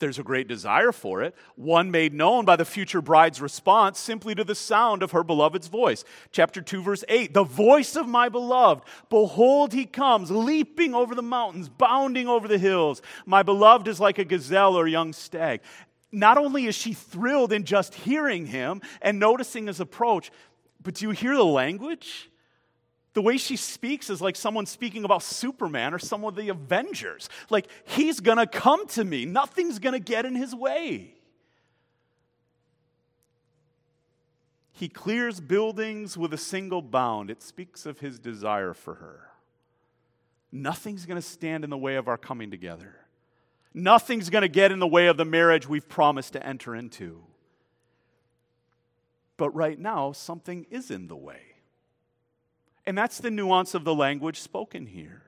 There's 0.00 0.18
a 0.18 0.24
great 0.24 0.48
desire 0.48 0.90
for 0.90 1.22
it, 1.22 1.34
one 1.54 1.90
made 1.90 2.12
known 2.12 2.44
by 2.44 2.56
the 2.56 2.64
future 2.64 3.00
bride's 3.00 3.40
response 3.40 3.98
simply 3.98 4.34
to 4.34 4.42
the 4.42 4.54
sound 4.54 5.02
of 5.02 5.12
her 5.12 5.22
beloved's 5.22 5.68
voice. 5.68 6.04
Chapter 6.32 6.60
2, 6.60 6.82
verse 6.82 7.04
8 7.08 7.32
The 7.32 7.44
voice 7.44 7.94
of 7.94 8.08
my 8.08 8.28
beloved, 8.28 8.84
behold, 9.08 9.72
he 9.72 9.86
comes, 9.86 10.30
leaping 10.30 10.94
over 10.94 11.14
the 11.14 11.22
mountains, 11.22 11.68
bounding 11.68 12.28
over 12.28 12.48
the 12.48 12.58
hills. 12.58 13.02
My 13.24 13.42
beloved 13.42 13.86
is 13.86 14.00
like 14.00 14.18
a 14.18 14.24
gazelle 14.24 14.76
or 14.76 14.88
young 14.88 15.12
stag. 15.12 15.60
Not 16.10 16.38
only 16.38 16.66
is 16.66 16.74
she 16.74 16.92
thrilled 16.92 17.52
in 17.52 17.64
just 17.64 17.94
hearing 17.94 18.46
him 18.46 18.82
and 19.00 19.18
noticing 19.18 19.68
his 19.68 19.80
approach, 19.80 20.30
but 20.82 20.94
do 20.96 21.06
you 21.06 21.10
hear 21.12 21.36
the 21.36 21.44
language? 21.44 22.30
The 23.14 23.22
way 23.22 23.36
she 23.36 23.56
speaks 23.56 24.10
is 24.10 24.20
like 24.20 24.34
someone 24.36 24.66
speaking 24.66 25.04
about 25.04 25.22
Superman 25.22 25.94
or 25.94 26.00
some 26.00 26.24
of 26.24 26.34
the 26.34 26.48
Avengers. 26.48 27.28
Like, 27.48 27.68
he's 27.84 28.20
going 28.20 28.38
to 28.38 28.46
come 28.46 28.86
to 28.88 29.04
me, 29.04 29.24
nothing's 29.24 29.78
going 29.78 29.94
to 29.94 30.00
get 30.00 30.26
in 30.26 30.34
his 30.34 30.54
way. 30.54 31.14
He 34.72 34.88
clears 34.88 35.40
buildings 35.40 36.18
with 36.18 36.34
a 36.34 36.38
single 36.38 36.82
bound. 36.82 37.30
It 37.30 37.40
speaks 37.40 37.86
of 37.86 38.00
his 38.00 38.18
desire 38.18 38.74
for 38.74 38.96
her. 38.96 39.30
Nothing's 40.50 41.06
going 41.06 41.20
to 41.20 41.26
stand 41.26 41.62
in 41.62 41.70
the 41.70 41.78
way 41.78 41.94
of 41.94 42.08
our 42.08 42.18
coming 42.18 42.50
together. 42.50 42.96
Nothing's 43.72 44.30
going 44.30 44.42
to 44.42 44.48
get 44.48 44.72
in 44.72 44.80
the 44.80 44.86
way 44.86 45.06
of 45.06 45.16
the 45.16 45.24
marriage 45.24 45.68
we've 45.68 45.88
promised 45.88 46.32
to 46.32 46.44
enter 46.44 46.74
into. 46.74 47.22
But 49.36 49.50
right 49.50 49.78
now, 49.78 50.10
something 50.10 50.66
is 50.70 50.90
in 50.90 51.06
the 51.06 51.16
way. 51.16 51.53
And 52.86 52.96
that's 52.96 53.18
the 53.18 53.30
nuance 53.30 53.74
of 53.74 53.84
the 53.84 53.94
language 53.94 54.40
spoken 54.40 54.86
here. 54.86 55.22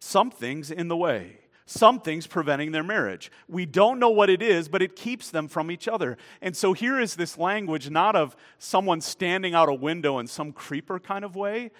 Something's 0.00 0.70
in 0.70 0.88
the 0.88 0.96
way. 0.96 1.38
Something's 1.64 2.26
preventing 2.26 2.72
their 2.72 2.82
marriage. 2.82 3.30
We 3.48 3.66
don't 3.66 3.98
know 3.98 4.10
what 4.10 4.28
it 4.28 4.42
is, 4.42 4.68
but 4.68 4.82
it 4.82 4.96
keeps 4.96 5.30
them 5.30 5.48
from 5.48 5.70
each 5.70 5.88
other. 5.88 6.18
And 6.42 6.56
so 6.56 6.72
here 6.72 7.00
is 7.00 7.14
this 7.14 7.38
language 7.38 7.88
not 7.88 8.16
of 8.16 8.36
someone 8.58 9.00
standing 9.00 9.54
out 9.54 9.68
a 9.68 9.74
window 9.74 10.18
in 10.18 10.26
some 10.26 10.52
creeper 10.52 10.98
kind 10.98 11.24
of 11.24 11.36
way, 11.36 11.70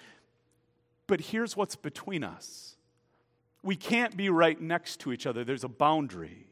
but 1.05 1.19
here's 1.19 1.55
what's 1.57 1.75
between 1.75 2.23
us. 2.23 2.75
We 3.61 3.75
can't 3.75 4.17
be 4.17 4.29
right 4.29 4.59
next 4.59 4.99
to 5.01 5.13
each 5.13 5.27
other, 5.27 5.43
there's 5.43 5.63
a 5.63 5.69
boundary. 5.69 6.47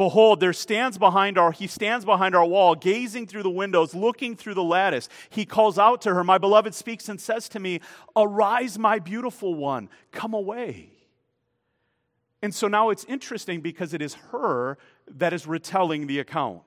Behold, 0.00 0.40
there 0.40 0.54
stands 0.54 0.96
behind 0.96 1.36
our, 1.36 1.52
he 1.52 1.66
stands 1.66 2.06
behind 2.06 2.34
our 2.34 2.46
wall, 2.46 2.74
gazing 2.74 3.26
through 3.26 3.42
the 3.42 3.50
windows, 3.50 3.94
looking 3.94 4.34
through 4.34 4.54
the 4.54 4.62
lattice. 4.62 5.10
He 5.28 5.44
calls 5.44 5.78
out 5.78 6.00
to 6.00 6.14
her, 6.14 6.24
My 6.24 6.38
beloved 6.38 6.74
speaks 6.74 7.10
and 7.10 7.20
says 7.20 7.50
to 7.50 7.60
me, 7.60 7.80
Arise, 8.16 8.78
my 8.78 8.98
beautiful 8.98 9.54
one, 9.54 9.90
come 10.10 10.32
away. 10.32 10.88
And 12.40 12.54
so 12.54 12.66
now 12.66 12.88
it's 12.88 13.04
interesting 13.04 13.60
because 13.60 13.92
it 13.92 14.00
is 14.00 14.14
her 14.30 14.78
that 15.06 15.34
is 15.34 15.46
retelling 15.46 16.06
the 16.06 16.18
account. 16.18 16.62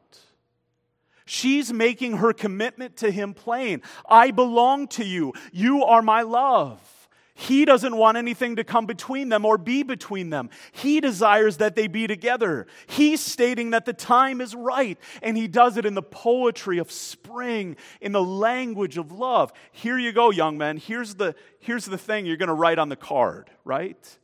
She's 1.26 1.74
making 1.74 2.17
her 2.17 2.34
commitment 2.34 2.98
to 2.98 3.10
him 3.10 3.34
plain. 3.34 3.82
I 4.08 4.30
belong 4.30 4.89
to 4.89 5.04
you. 5.04 5.34
You 5.52 5.86
are 5.86 6.04
my 6.04 6.22
love. 6.22 7.02
He 7.43 7.65
doesn't 7.65 7.97
want 7.97 8.17
anything 8.17 8.56
to 8.56 8.63
come 8.63 8.86
between 8.86 9.27
them 9.27 9.43
or 9.43 9.58
be 9.58 9.84
between 9.84 10.29
them. 10.29 10.49
He 10.71 11.01
desires 11.01 11.58
that 11.58 11.75
they 11.75 11.88
be 11.88 12.08
together. 12.08 12.67
He's 12.88 13.19
stating 13.19 13.71
that 13.71 13.84
the 13.84 13.91
time 13.91 14.39
is 14.39 14.56
right, 14.56 14.97
and 15.21 15.36
he 15.36 15.49
does 15.49 15.75
it 15.75 15.86
in 15.86 15.93
the 15.93 16.01
poetry 16.01 16.77
of 16.77 16.89
spring, 16.89 17.75
in 17.99 18.13
the 18.13 18.23
language 18.23 18.97
of 18.97 19.12
love. 19.12 19.51
Here 19.73 19.97
you 19.97 20.13
go, 20.13 20.32
young 20.32 20.58
men. 20.58 20.77
Here's 20.77 21.15
the, 21.15 21.36
here's 21.60 21.84
the 21.84 21.97
thing 21.97 22.25
you're 22.25 22.38
going 22.38 22.47
to 22.47 22.53
write 22.53 22.79
on 22.79 22.88
the 22.88 22.95
card, 22.95 23.49
right? 23.65 24.17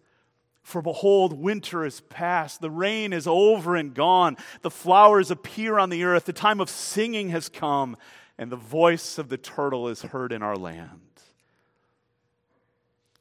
For 0.63 0.81
behold, 0.81 1.33
winter 1.33 1.83
is 1.83 1.99
past, 1.99 2.61
the 2.61 2.71
rain 2.71 3.11
is 3.11 3.27
over 3.27 3.75
and 3.75 3.93
gone, 3.93 4.37
the 4.61 4.71
flowers 4.71 5.29
appear 5.29 5.77
on 5.77 5.89
the 5.89 6.05
earth, 6.05 6.23
the 6.23 6.31
time 6.31 6.61
of 6.61 6.69
singing 6.69 7.29
has 7.29 7.49
come, 7.49 7.97
and 8.37 8.49
the 8.49 8.55
voice 8.55 9.17
of 9.17 9.27
the 9.27 9.37
turtle 9.37 9.89
is 9.89 10.03
heard 10.03 10.31
in 10.31 10.41
our 10.41 10.55
land. 10.55 11.08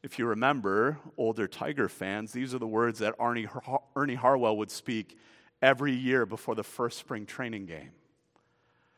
If 0.02 0.18
you 0.18 0.26
remember, 0.26 0.98
older 1.16 1.48
Tiger 1.48 1.88
fans, 1.88 2.32
these 2.32 2.54
are 2.54 2.58
the 2.58 2.66
words 2.66 3.00
that 3.00 3.18
Arnie, 3.18 3.48
Ernie 3.96 4.14
Harwell 4.14 4.56
would 4.58 4.70
speak 4.70 5.18
every 5.60 5.92
year 5.92 6.24
before 6.24 6.54
the 6.54 6.62
first 6.62 6.98
spring 6.98 7.26
training 7.26 7.66
game. 7.66 7.90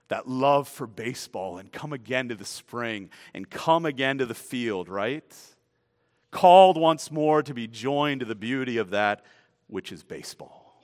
That 0.08 0.28
love 0.28 0.68
for 0.68 0.86
baseball 0.86 1.58
and 1.58 1.72
come 1.72 1.92
again 1.92 2.28
to 2.28 2.34
the 2.34 2.44
spring 2.44 3.10
and 3.32 3.48
come 3.48 3.86
again 3.86 4.18
to 4.18 4.26
the 4.26 4.34
field, 4.34 4.88
right? 4.88 5.34
Called 6.30 6.76
once 6.76 7.10
more 7.10 7.42
to 7.42 7.54
be 7.54 7.66
joined 7.66 8.20
to 8.20 8.26
the 8.26 8.34
beauty 8.34 8.76
of 8.76 8.90
that 8.90 9.24
which 9.68 9.92
is 9.92 10.02
baseball. 10.02 10.74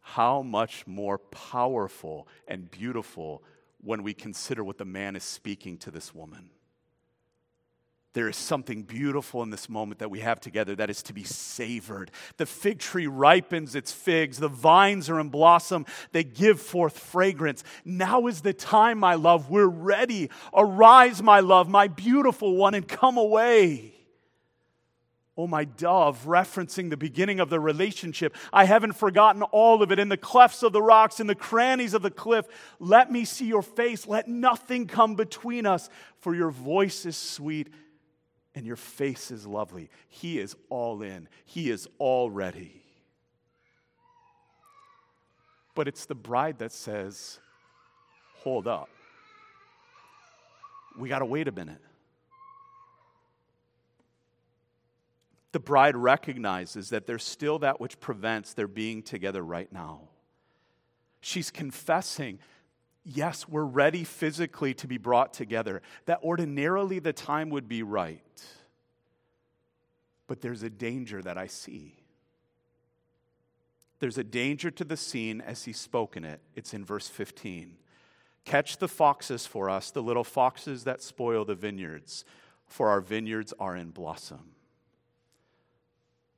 How 0.00 0.42
much 0.42 0.86
more 0.86 1.18
powerful 1.18 2.28
and 2.46 2.70
beautiful 2.70 3.42
when 3.80 4.02
we 4.02 4.12
consider 4.12 4.64
what 4.64 4.78
the 4.78 4.84
man 4.84 5.16
is 5.16 5.22
speaking 5.22 5.78
to 5.78 5.90
this 5.90 6.14
woman 6.14 6.50
there 8.18 8.28
is 8.28 8.36
something 8.36 8.82
beautiful 8.82 9.44
in 9.44 9.50
this 9.50 9.68
moment 9.68 10.00
that 10.00 10.10
we 10.10 10.18
have 10.18 10.40
together 10.40 10.74
that 10.74 10.90
is 10.90 11.04
to 11.04 11.12
be 11.12 11.22
savored. 11.22 12.10
The 12.36 12.46
fig 12.46 12.80
tree 12.80 13.06
ripens 13.06 13.76
its 13.76 13.92
figs, 13.92 14.38
the 14.38 14.48
vines 14.48 15.08
are 15.08 15.20
in 15.20 15.28
blossom, 15.28 15.86
they 16.10 16.24
give 16.24 16.60
forth 16.60 16.98
fragrance. 16.98 17.62
Now 17.84 18.26
is 18.26 18.40
the 18.40 18.52
time, 18.52 18.98
my 18.98 19.14
love. 19.14 19.50
We're 19.50 19.68
ready. 19.68 20.30
Arise, 20.52 21.22
my 21.22 21.38
love, 21.38 21.68
my 21.68 21.86
beautiful 21.86 22.56
one, 22.56 22.74
and 22.74 22.88
come 22.88 23.18
away. 23.18 23.94
Oh, 25.36 25.46
my 25.46 25.62
dove, 25.64 26.24
referencing 26.26 26.90
the 26.90 26.96
beginning 26.96 27.38
of 27.38 27.50
the 27.50 27.60
relationship. 27.60 28.34
I 28.52 28.64
haven't 28.64 28.94
forgotten 28.94 29.42
all 29.42 29.80
of 29.80 29.92
it 29.92 30.00
in 30.00 30.08
the 30.08 30.16
clefts 30.16 30.64
of 30.64 30.72
the 30.72 30.82
rocks, 30.82 31.20
in 31.20 31.28
the 31.28 31.36
crannies 31.36 31.94
of 31.94 32.02
the 32.02 32.10
cliff. 32.10 32.46
Let 32.80 33.12
me 33.12 33.24
see 33.24 33.46
your 33.46 33.62
face. 33.62 34.08
Let 34.08 34.26
nothing 34.26 34.88
come 34.88 35.14
between 35.14 35.66
us, 35.66 35.88
for 36.18 36.34
your 36.34 36.50
voice 36.50 37.06
is 37.06 37.16
sweet 37.16 37.68
and 38.58 38.66
your 38.66 38.76
face 38.76 39.30
is 39.30 39.46
lovely. 39.46 39.88
He 40.08 40.40
is 40.40 40.56
all 40.68 41.00
in, 41.00 41.28
He 41.44 41.70
is 41.70 41.86
all 41.98 42.28
ready. 42.28 42.82
But 45.76 45.86
it's 45.86 46.06
the 46.06 46.16
bride 46.16 46.58
that 46.58 46.72
says, 46.72 47.38
Hold 48.38 48.66
up. 48.66 48.88
We 50.98 51.08
got 51.08 51.20
to 51.20 51.24
wait 51.24 51.46
a 51.46 51.52
minute. 51.52 51.80
The 55.52 55.60
bride 55.60 55.96
recognizes 55.96 56.90
that 56.90 57.06
there's 57.06 57.22
still 57.22 57.60
that 57.60 57.80
which 57.80 58.00
prevents 58.00 58.54
their 58.54 58.66
being 58.66 59.04
together 59.04 59.42
right 59.42 59.72
now. 59.72 60.08
She's 61.20 61.52
confessing 61.52 62.40
yes, 63.08 63.48
we're 63.48 63.64
ready 63.64 64.04
physically 64.04 64.74
to 64.74 64.86
be 64.86 64.98
brought 64.98 65.32
together, 65.32 65.82
that 66.06 66.20
ordinarily 66.22 66.98
the 66.98 67.12
time 67.12 67.50
would 67.50 67.68
be 67.68 67.82
right. 67.82 68.20
But 70.26 70.42
there's 70.42 70.62
a 70.62 70.70
danger 70.70 71.22
that 71.22 71.38
I 71.38 71.46
see. 71.46 71.96
There's 73.98 74.18
a 74.18 74.24
danger 74.24 74.70
to 74.70 74.84
the 74.84 74.96
scene 74.96 75.40
as 75.40 75.64
he's 75.64 75.80
spoken 75.80 76.24
it. 76.24 76.40
It's 76.54 76.74
in 76.74 76.84
verse 76.84 77.08
15. 77.08 77.76
Catch 78.44 78.76
the 78.76 78.88
foxes 78.88 79.46
for 79.46 79.68
us, 79.68 79.90
the 79.90 80.02
little 80.02 80.24
foxes 80.24 80.84
that 80.84 81.02
spoil 81.02 81.44
the 81.44 81.54
vineyards, 81.54 82.24
for 82.66 82.90
our 82.90 83.00
vineyards 83.00 83.52
are 83.58 83.74
in 83.74 83.90
blossom. 83.90 84.52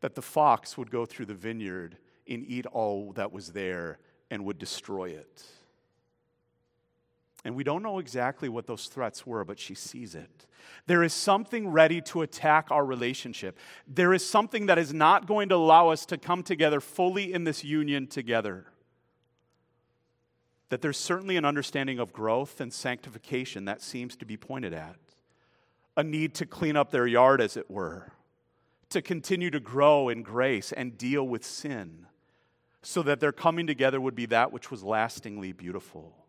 That 0.00 0.14
the 0.14 0.22
fox 0.22 0.78
would 0.78 0.90
go 0.90 1.04
through 1.04 1.26
the 1.26 1.34
vineyard 1.34 1.98
and 2.26 2.44
eat 2.46 2.66
all 2.66 3.12
that 3.12 3.32
was 3.32 3.48
there 3.48 3.98
and 4.30 4.44
would 4.44 4.58
destroy 4.58 5.10
it. 5.10 5.44
And 7.44 7.56
we 7.56 7.64
don't 7.64 7.82
know 7.82 7.98
exactly 7.98 8.48
what 8.48 8.66
those 8.66 8.86
threats 8.86 9.26
were, 9.26 9.44
but 9.44 9.58
she 9.58 9.74
sees 9.74 10.14
it. 10.14 10.46
There 10.86 11.02
is 11.02 11.14
something 11.14 11.68
ready 11.68 12.02
to 12.02 12.20
attack 12.20 12.70
our 12.70 12.84
relationship. 12.84 13.58
There 13.86 14.12
is 14.12 14.28
something 14.28 14.66
that 14.66 14.78
is 14.78 14.92
not 14.92 15.26
going 15.26 15.48
to 15.48 15.54
allow 15.54 15.88
us 15.88 16.04
to 16.06 16.18
come 16.18 16.42
together 16.42 16.80
fully 16.80 17.32
in 17.32 17.44
this 17.44 17.64
union 17.64 18.06
together. 18.06 18.66
That 20.68 20.82
there's 20.82 20.98
certainly 20.98 21.36
an 21.36 21.46
understanding 21.46 21.98
of 21.98 22.12
growth 22.12 22.60
and 22.60 22.72
sanctification 22.72 23.64
that 23.64 23.80
seems 23.80 24.16
to 24.16 24.26
be 24.26 24.36
pointed 24.36 24.74
at. 24.74 24.96
A 25.96 26.04
need 26.04 26.34
to 26.34 26.46
clean 26.46 26.76
up 26.76 26.90
their 26.90 27.06
yard, 27.06 27.40
as 27.40 27.56
it 27.56 27.70
were, 27.70 28.12
to 28.90 29.00
continue 29.00 29.50
to 29.50 29.60
grow 29.60 30.08
in 30.08 30.22
grace 30.22 30.72
and 30.72 30.98
deal 30.98 31.26
with 31.26 31.44
sin, 31.44 32.06
so 32.82 33.02
that 33.02 33.20
their 33.20 33.32
coming 33.32 33.66
together 33.66 34.00
would 34.00 34.14
be 34.14 34.26
that 34.26 34.52
which 34.52 34.70
was 34.70 34.84
lastingly 34.84 35.52
beautiful. 35.52 36.19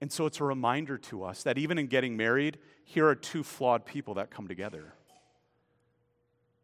And 0.00 0.12
so 0.12 0.26
it's 0.26 0.40
a 0.40 0.44
reminder 0.44 0.96
to 0.98 1.24
us 1.24 1.42
that 1.42 1.58
even 1.58 1.78
in 1.78 1.88
getting 1.88 2.16
married, 2.16 2.58
here 2.84 3.06
are 3.06 3.14
two 3.14 3.42
flawed 3.42 3.84
people 3.84 4.14
that 4.14 4.30
come 4.30 4.46
together. 4.46 4.94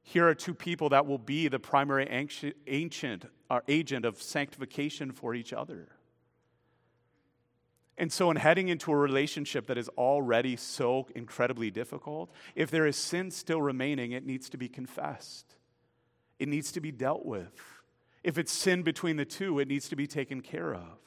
Here 0.02 0.28
are 0.28 0.34
two 0.34 0.54
people 0.54 0.90
that 0.90 1.06
will 1.06 1.18
be 1.18 1.48
the 1.48 1.58
primary 1.58 2.06
ancient, 2.08 3.24
or 3.50 3.56
uh, 3.56 3.60
agent 3.68 4.04
of 4.04 4.20
sanctification 4.20 5.10
for 5.10 5.34
each 5.34 5.52
other. 5.52 5.88
And 7.96 8.12
so, 8.12 8.30
in 8.30 8.36
heading 8.36 8.68
into 8.68 8.92
a 8.92 8.96
relationship 8.96 9.66
that 9.68 9.78
is 9.78 9.88
already 9.90 10.56
so 10.56 11.06
incredibly 11.14 11.70
difficult, 11.70 12.30
if 12.54 12.70
there 12.70 12.86
is 12.86 12.96
sin 12.96 13.30
still 13.30 13.62
remaining, 13.62 14.12
it 14.12 14.26
needs 14.26 14.50
to 14.50 14.56
be 14.56 14.68
confessed. 14.68 15.54
It 16.38 16.48
needs 16.48 16.72
to 16.72 16.80
be 16.80 16.90
dealt 16.90 17.24
with. 17.24 17.52
If 18.22 18.36
it's 18.36 18.52
sin 18.52 18.82
between 18.82 19.16
the 19.16 19.24
two, 19.24 19.58
it 19.58 19.68
needs 19.68 19.88
to 19.88 19.96
be 19.96 20.06
taken 20.06 20.40
care 20.40 20.74
of. 20.74 20.98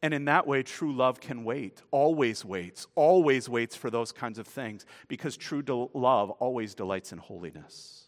And 0.00 0.14
in 0.14 0.26
that 0.26 0.46
way, 0.46 0.62
true 0.62 0.92
love 0.92 1.20
can 1.20 1.42
wait, 1.42 1.82
always 1.90 2.44
waits, 2.44 2.86
always 2.94 3.48
waits 3.48 3.74
for 3.74 3.90
those 3.90 4.12
kinds 4.12 4.38
of 4.38 4.46
things, 4.46 4.86
because 5.08 5.36
true 5.36 5.62
de- 5.62 5.74
love 5.74 6.30
always 6.30 6.74
delights 6.74 7.10
in 7.12 7.18
holiness, 7.18 8.04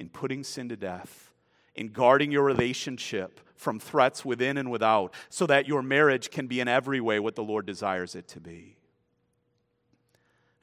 in 0.00 0.08
putting 0.08 0.42
sin 0.42 0.68
to 0.70 0.76
death, 0.76 1.32
in 1.76 1.88
guarding 1.88 2.32
your 2.32 2.42
relationship 2.42 3.40
from 3.54 3.78
threats 3.78 4.24
within 4.24 4.58
and 4.58 4.70
without, 4.70 5.14
so 5.28 5.46
that 5.46 5.68
your 5.68 5.82
marriage 5.82 6.30
can 6.30 6.48
be 6.48 6.58
in 6.58 6.66
every 6.66 7.00
way 7.00 7.20
what 7.20 7.36
the 7.36 7.44
Lord 7.44 7.64
desires 7.64 8.16
it 8.16 8.26
to 8.28 8.40
be. 8.40 8.76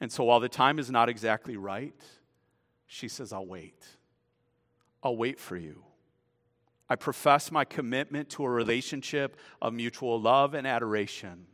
And 0.02 0.12
so 0.12 0.26
while 0.26 0.42
the 0.42 0.50
time 0.50 0.80
is 0.80 0.92
not 0.92 1.08
exactly 1.08 1.56
right, 1.56 1.96
she 2.88 3.08
says, 3.08 3.32
I'll 3.32 3.46
wait. 3.46 3.86
I'll 5.02 5.16
wait 5.16 5.40
for 5.40 5.56
you. 5.56 5.84
I 6.92 6.98
profess 6.98 7.54
my 7.54 7.64
commitment 7.64 8.28
to 8.32 8.44
a 8.44 8.50
relationship 8.50 9.38
of 9.62 9.72
mutual 9.72 10.20
love 10.20 10.54
and 10.54 10.68
adoration. 10.68 11.46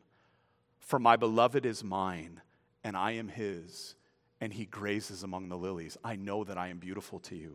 For 0.80 0.98
my 0.98 1.16
beloved 1.16 1.64
is 1.64 1.84
mine, 1.84 2.42
and 2.84 2.98
I 2.98 3.12
am 3.12 3.28
his, 3.28 3.94
and 4.42 4.52
he 4.52 4.66
grazes 4.66 5.22
among 5.22 5.50
the 5.50 5.56
lilies. 5.56 5.96
I 6.04 6.16
know 6.16 6.44
that 6.44 6.58
I 6.58 6.70
am 6.70 6.80
beautiful 6.80 7.20
to 7.20 7.36
you. 7.36 7.54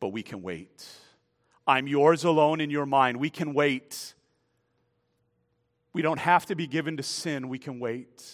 But 0.00 0.08
we 0.08 0.24
can 0.24 0.42
wait. 0.42 0.84
I'm 1.68 1.86
yours 1.86 2.24
alone 2.24 2.60
in 2.60 2.68
your 2.68 2.84
mind. 2.84 3.18
We 3.18 3.30
can 3.30 3.54
wait. 3.54 4.14
We 5.92 6.02
don't 6.02 6.18
have 6.18 6.46
to 6.46 6.56
be 6.56 6.66
given 6.66 6.96
to 6.96 7.04
sin, 7.04 7.48
we 7.48 7.60
can 7.60 7.78
wait. 7.78 8.28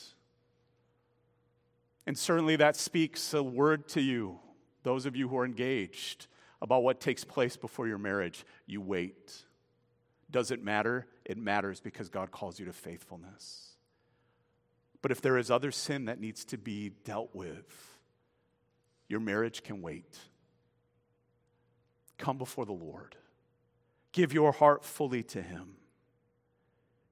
And 2.07 2.17
certainly 2.17 2.57
that 2.57 2.77
speaks 2.77 3.35
a 3.35 3.43
word 3.43 3.89
to 3.89 4.01
you, 4.01 4.39
those 4.85 5.05
of 5.05 5.17
you 5.17 5.29
who 5.29 5.37
are 5.37 5.45
engaged 5.45 6.29
about 6.63 6.83
what 6.83 7.01
takes 7.01 7.25
place 7.25 7.57
before 7.57 7.89
your 7.89 7.99
marriage, 7.99 8.45
you 8.67 8.81
wait. 8.81 9.45
Does 10.31 10.51
it 10.51 10.63
matter? 10.63 11.07
It 11.25 11.39
matters 11.39 11.81
because 11.81 12.09
God 12.09 12.31
calls 12.31 12.59
you 12.59 12.67
to 12.67 12.73
faithfulness. 12.73 13.71
But 15.03 15.11
if 15.11 15.21
there 15.21 15.39
is 15.39 15.51
other 15.51 15.71
sin 15.71 16.05
that 16.07 16.21
needs 16.21 16.45
to 16.47 16.59
be 16.59 16.91
dealt 17.05 17.35
with, 17.35 17.99
your 19.09 19.21
marriage 19.21 19.63
can 19.63 19.81
wait. 19.81 20.19
Come 22.19 22.37
before 22.37 22.67
the 22.67 22.73
Lord. 22.73 23.17
Give 24.13 24.33
your 24.33 24.53
heart 24.53 24.85
fully 24.85 25.23
to 25.25 25.43
Him. 25.43 25.77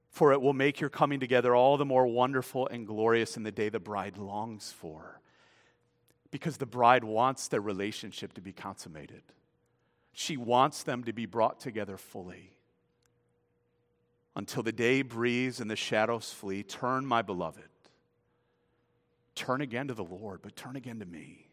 For 0.09 0.31
it 0.33 0.41
will 0.41 0.53
make 0.53 0.79
your 0.79 0.89
coming 0.89 1.19
together 1.19 1.55
all 1.55 1.77
the 1.77 1.85
more 1.85 2.05
wonderful 2.05 2.67
and 2.67 2.85
glorious 2.85 3.37
in 3.37 3.43
the 3.43 3.51
day 3.51 3.69
the 3.69 3.79
bride 3.79 4.17
longs 4.17 4.71
for. 4.71 5.21
Because 6.31 6.57
the 6.57 6.65
bride 6.65 7.03
wants 7.03 7.47
their 7.47 7.61
relationship 7.61 8.33
to 8.33 8.41
be 8.41 8.53
consummated. 8.53 9.23
She 10.13 10.37
wants 10.37 10.83
them 10.83 11.03
to 11.05 11.13
be 11.13 11.25
brought 11.25 11.59
together 11.59 11.97
fully. 11.97 12.53
Until 14.35 14.63
the 14.63 14.71
day 14.71 15.01
breathes 15.01 15.59
and 15.59 15.69
the 15.69 15.75
shadows 15.75 16.31
flee, 16.31 16.63
turn, 16.63 17.05
my 17.05 17.21
beloved. 17.21 17.63
Turn 19.35 19.61
again 19.61 19.87
to 19.87 19.93
the 19.93 20.03
Lord, 20.03 20.41
but 20.41 20.55
turn 20.55 20.75
again 20.75 20.99
to 20.99 21.05
me. 21.05 21.47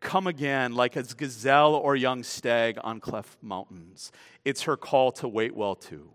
Come 0.00 0.26
again 0.26 0.74
like 0.74 0.96
a 0.96 1.02
gazelle 1.02 1.74
or 1.74 1.96
young 1.96 2.22
stag 2.22 2.78
on 2.84 3.00
cleft 3.00 3.42
mountains. 3.42 4.12
It's 4.44 4.62
her 4.62 4.76
call 4.76 5.10
to 5.12 5.28
wait 5.28 5.56
well 5.56 5.74
too. 5.74 6.10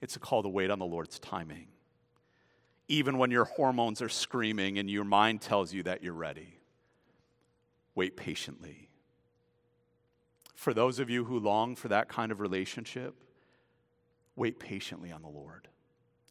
It's 0.00 0.16
a 0.16 0.20
call 0.20 0.42
to 0.42 0.48
wait 0.48 0.70
on 0.70 0.78
the 0.78 0.84
Lord's 0.84 1.18
timing. 1.18 1.68
Even 2.88 3.18
when 3.18 3.30
your 3.30 3.44
hormones 3.44 4.02
are 4.02 4.08
screaming 4.08 4.78
and 4.78 4.90
your 4.90 5.04
mind 5.04 5.40
tells 5.40 5.72
you 5.72 5.82
that 5.84 6.02
you're 6.02 6.12
ready, 6.12 6.58
wait 7.94 8.16
patiently. 8.16 8.88
For 10.54 10.74
those 10.74 10.98
of 10.98 11.08
you 11.10 11.24
who 11.24 11.38
long 11.38 11.76
for 11.76 11.88
that 11.88 12.08
kind 12.08 12.30
of 12.30 12.40
relationship, 12.40 13.14
wait 14.36 14.58
patiently 14.58 15.12
on 15.12 15.22
the 15.22 15.28
Lord. 15.28 15.68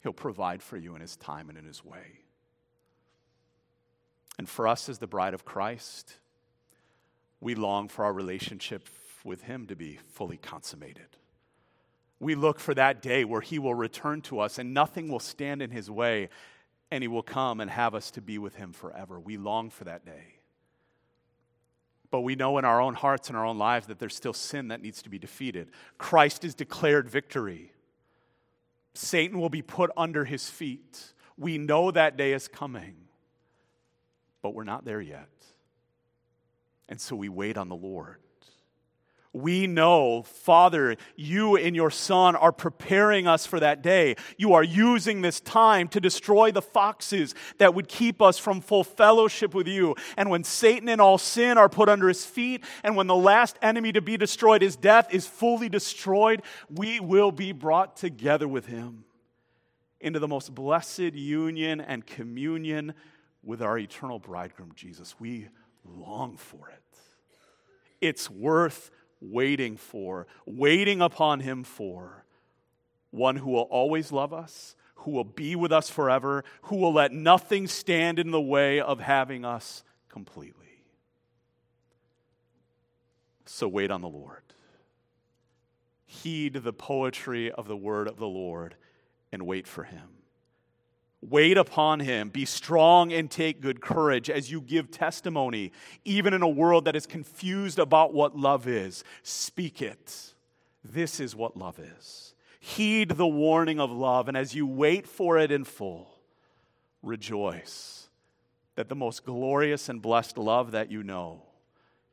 He'll 0.02 0.14
provide 0.14 0.62
for 0.62 0.78
you 0.78 0.96
in 0.96 1.02
His 1.02 1.16
time 1.16 1.50
and 1.50 1.58
in 1.58 1.66
His 1.66 1.84
way. 1.84 2.20
And 4.38 4.50
for 4.50 4.68
us 4.68 4.90
as 4.90 4.98
the 4.98 5.08
bride 5.08 5.34
of 5.34 5.46
Christ, 5.46 6.16
we 7.40 7.56
long 7.56 7.88
for 7.88 8.06
our 8.06 8.14
relationship 8.14 8.90
with 9.24 9.44
Him 9.44 9.68
to 9.68 9.76
be 9.76 10.00
fully 10.14 10.38
consummated. 10.38 11.18
We 12.24 12.36
look 12.36 12.60
for 12.60 12.74
that 12.74 13.02
day 13.02 13.26
where 13.26 13.42
He 13.42 13.60
will 13.60 13.76
return 13.76 14.22
to 14.24 14.40
us 14.40 14.58
and 14.58 14.74
nothing 14.74 15.10
will 15.10 15.20
stand 15.20 15.62
in 15.62 15.72
His 15.72 15.92
way 15.92 16.30
and 16.90 17.04
He 17.04 17.08
will 17.08 17.24
come 17.24 17.60
and 17.60 17.70
have 17.70 17.94
us 17.94 18.12
to 18.12 18.22
be 18.22 18.38
with 18.38 18.56
Him 18.56 18.72
forever. 18.72 19.20
We 19.20 19.38
long 19.38 19.70
for 19.70 19.84
that 19.84 20.06
day. 20.06 20.36
But 22.12 22.22
we 22.22 22.36
know 22.36 22.58
in 22.60 22.66
our 22.66 22.80
own 22.80 22.94
hearts 22.94 23.28
and 23.28 23.38
our 23.38 23.46
own 23.46 23.58
lives 23.58 23.88
that 23.88 24.00
there's 24.00 24.16
still 24.16 24.34
sin 24.34 24.70
that 24.70 24.82
needs 24.82 25.02
to 25.02 25.10
be 25.10 25.20
defeated. 25.20 25.72
Christ 25.98 26.46
is 26.46 26.56
declared 26.56 27.10
victory. 27.10 27.74
Satan 28.94 29.40
will 29.40 29.50
be 29.50 29.62
put 29.62 29.92
under 29.98 30.24
his 30.24 30.50
feet. 30.50 31.14
We 31.38 31.58
know 31.58 31.92
that 31.92 32.16
day 32.16 32.34
is 32.34 32.48
coming, 32.48 32.96
but 34.42 34.54
we're 34.54 34.64
not 34.64 34.86
there 34.86 35.02
yet. 35.02 35.30
And 36.88 37.02
so 37.02 37.16
we 37.16 37.28
wait 37.28 37.58
on 37.58 37.68
the 37.68 37.76
Lord 37.76 38.23
we 39.34 39.66
know, 39.66 40.22
Father, 40.22 40.96
you 41.16 41.58
and 41.58 41.76
your 41.76 41.90
Son 41.90 42.36
are 42.36 42.52
preparing 42.52 43.26
us 43.28 43.48
for 43.48 43.60
that 43.60 43.82
day. 43.82 44.16
You 44.38 44.54
are 44.54 44.64
using 44.64 45.22
this 45.22 45.40
time 45.40 45.88
to 45.90 46.00
destroy 46.00 46.52
the 46.52 46.62
foxes 46.62 47.34
that 47.58 47.74
would 47.74 47.88
keep 47.88 48.22
us 48.22 48.38
from 48.38 48.62
full 48.62 48.84
fellowship 48.84 49.56
with 49.56 49.68
you. 49.68 49.96
And 50.18 50.30
when 50.30 50.44
Satan 50.44 50.88
and 50.88 51.02
all 51.02 51.18
sin 51.18 51.58
are 51.58 51.68
put 51.68 51.90
under 51.90 52.08
his 52.08 52.24
feet, 52.24 52.64
and 52.84 52.96
when 52.96 53.08
the 53.08 53.16
last 53.16 53.58
enemy 53.64 53.92
to 53.94 54.02
be 54.02 54.18
destroyed, 54.18 54.62
his 54.62 54.76
death, 54.76 55.12
is 55.12 55.26
fully 55.26 55.68
destroyed, 55.68 56.44
we 56.70 57.00
will 57.00 57.32
be 57.32 57.52
brought 57.54 57.98
together 57.98 58.48
with 58.48 58.68
him 58.68 59.04
into 60.00 60.20
the 60.20 60.28
most 60.28 60.54
blessed 60.54 61.00
union 61.00 61.82
and 61.82 62.06
communion 62.06 62.94
with 63.42 63.64
our 63.64 63.80
eternal 63.80 64.20
bridegroom, 64.20 64.74
Jesus. 64.76 65.16
We 65.20 65.48
long 65.84 66.38
for 66.38 66.70
it. 66.70 66.84
It's 68.00 68.30
worth 68.30 68.92
waiting 69.24 69.78
for, 69.78 70.28
waiting 70.46 71.02
upon 71.02 71.40
Him 71.40 71.64
for. 71.64 72.26
One 73.12 73.38
who 73.38 73.52
will 73.52 73.62
always 73.62 74.12
love 74.12 74.34
us, 74.34 74.76
who 74.96 75.12
will 75.12 75.24
be 75.24 75.56
with 75.56 75.72
us 75.72 75.90
forever, 75.90 76.44
who 76.64 76.78
will 76.78 76.94
let 76.94 77.12
nothing 77.12 77.68
stand 77.68 78.20
in 78.20 78.32
the 78.32 78.42
way 78.42 78.80
of 78.80 79.00
having 79.00 79.46
us 79.46 79.84
completely. 80.10 80.84
So 83.46 83.68
wait 83.68 83.92
on 83.92 84.02
the 84.02 84.10
Lord. 84.10 84.42
Heed 86.06 86.54
the 86.54 86.74
poetry 86.74 87.52
of 87.52 87.68
the 87.68 87.78
word 87.78 88.08
of 88.08 88.18
the 88.18 88.28
Lord 88.28 88.76
and 89.32 89.46
wait 89.46 89.68
for 89.68 89.84
Him. 89.84 90.23
Wait 91.30 91.58
upon 91.58 92.02
him. 92.02 92.30
Be 92.30 92.46
strong 92.46 93.14
and 93.14 93.32
take 93.32 93.62
good 93.62 93.82
courage 93.82 94.30
as 94.30 94.52
you 94.52 94.60
give 94.60 94.92
testimony, 94.92 95.72
even 96.04 96.34
in 96.34 96.42
a 96.42 96.48
world 96.48 96.86
that 96.86 96.96
is 96.96 97.06
confused 97.06 97.80
about 97.80 98.14
what 98.14 98.38
love 98.38 98.68
is. 98.68 99.04
Speak 99.22 99.82
it. 99.82 100.34
This 100.84 101.20
is 101.20 101.36
what 101.36 101.56
love 101.56 101.80
is. 101.80 102.36
Heed 102.60 103.10
the 103.10 103.28
warning 103.28 103.80
of 103.80 103.92
love, 103.92 104.28
and 104.28 104.38
as 104.38 104.54
you 104.54 104.68
wait 104.68 105.08
for 105.08 105.38
it 105.38 105.52
in 105.52 105.64
full, 105.64 106.14
rejoice 107.02 108.10
that 108.76 108.90
the 108.90 108.96
most 108.96 109.26
glorious 109.26 109.90
and 109.90 110.02
blessed 110.02 110.38
love 110.38 110.72
that 110.72 110.92
you 110.92 111.04
know 111.04 111.44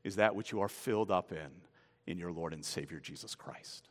is 0.05 0.17
that 0.17 0.35
which 0.35 0.53
you 0.53 0.61
are 0.61 0.69
filled 0.69 1.11
up 1.11 1.33
in 1.33 1.51
in 2.07 2.19
your 2.19 2.33
Lord 2.33 2.53
and 2.53 2.65
Savior 2.65 2.99
Jesus 3.01 3.35
Christ. 3.35 3.90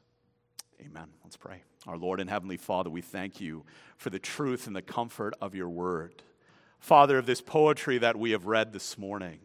Amen. 0.82 1.08
Let's 1.24 1.36
pray. 1.36 1.64
Our 1.88 1.98
Lord 1.98 2.20
and 2.20 2.30
Heavenly 2.30 2.58
Father, 2.58 2.90
we 2.90 3.02
thank 3.02 3.42
you 3.42 3.66
for 3.98 4.10
the 4.10 4.20
truth 4.20 4.66
and 4.66 4.76
the 4.76 4.82
comfort 4.82 5.34
of 5.42 5.54
your 5.54 5.70
word. 5.70 6.24
Father, 6.80 7.18
of 7.18 7.26
this 7.26 7.42
poetry 7.42 7.98
that 7.98 8.18
we 8.18 8.32
have 8.32 8.46
read 8.46 8.72
this 8.72 8.98
morning. 8.98 9.40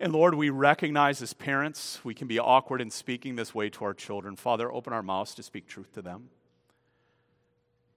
And 0.00 0.12
Lord, 0.12 0.34
we 0.34 0.50
recognize 0.50 1.20
as 1.20 1.34
parents, 1.34 2.00
we 2.04 2.14
can 2.14 2.26
be 2.26 2.38
awkward 2.38 2.80
in 2.80 2.90
speaking 2.90 3.36
this 3.36 3.54
way 3.54 3.68
to 3.70 3.84
our 3.84 3.94
children. 3.94 4.36
Father, 4.36 4.72
open 4.72 4.92
our 4.92 5.02
mouths 5.02 5.34
to 5.34 5.42
speak 5.42 5.66
truth 5.66 5.92
to 5.92 6.02
them. 6.02 6.30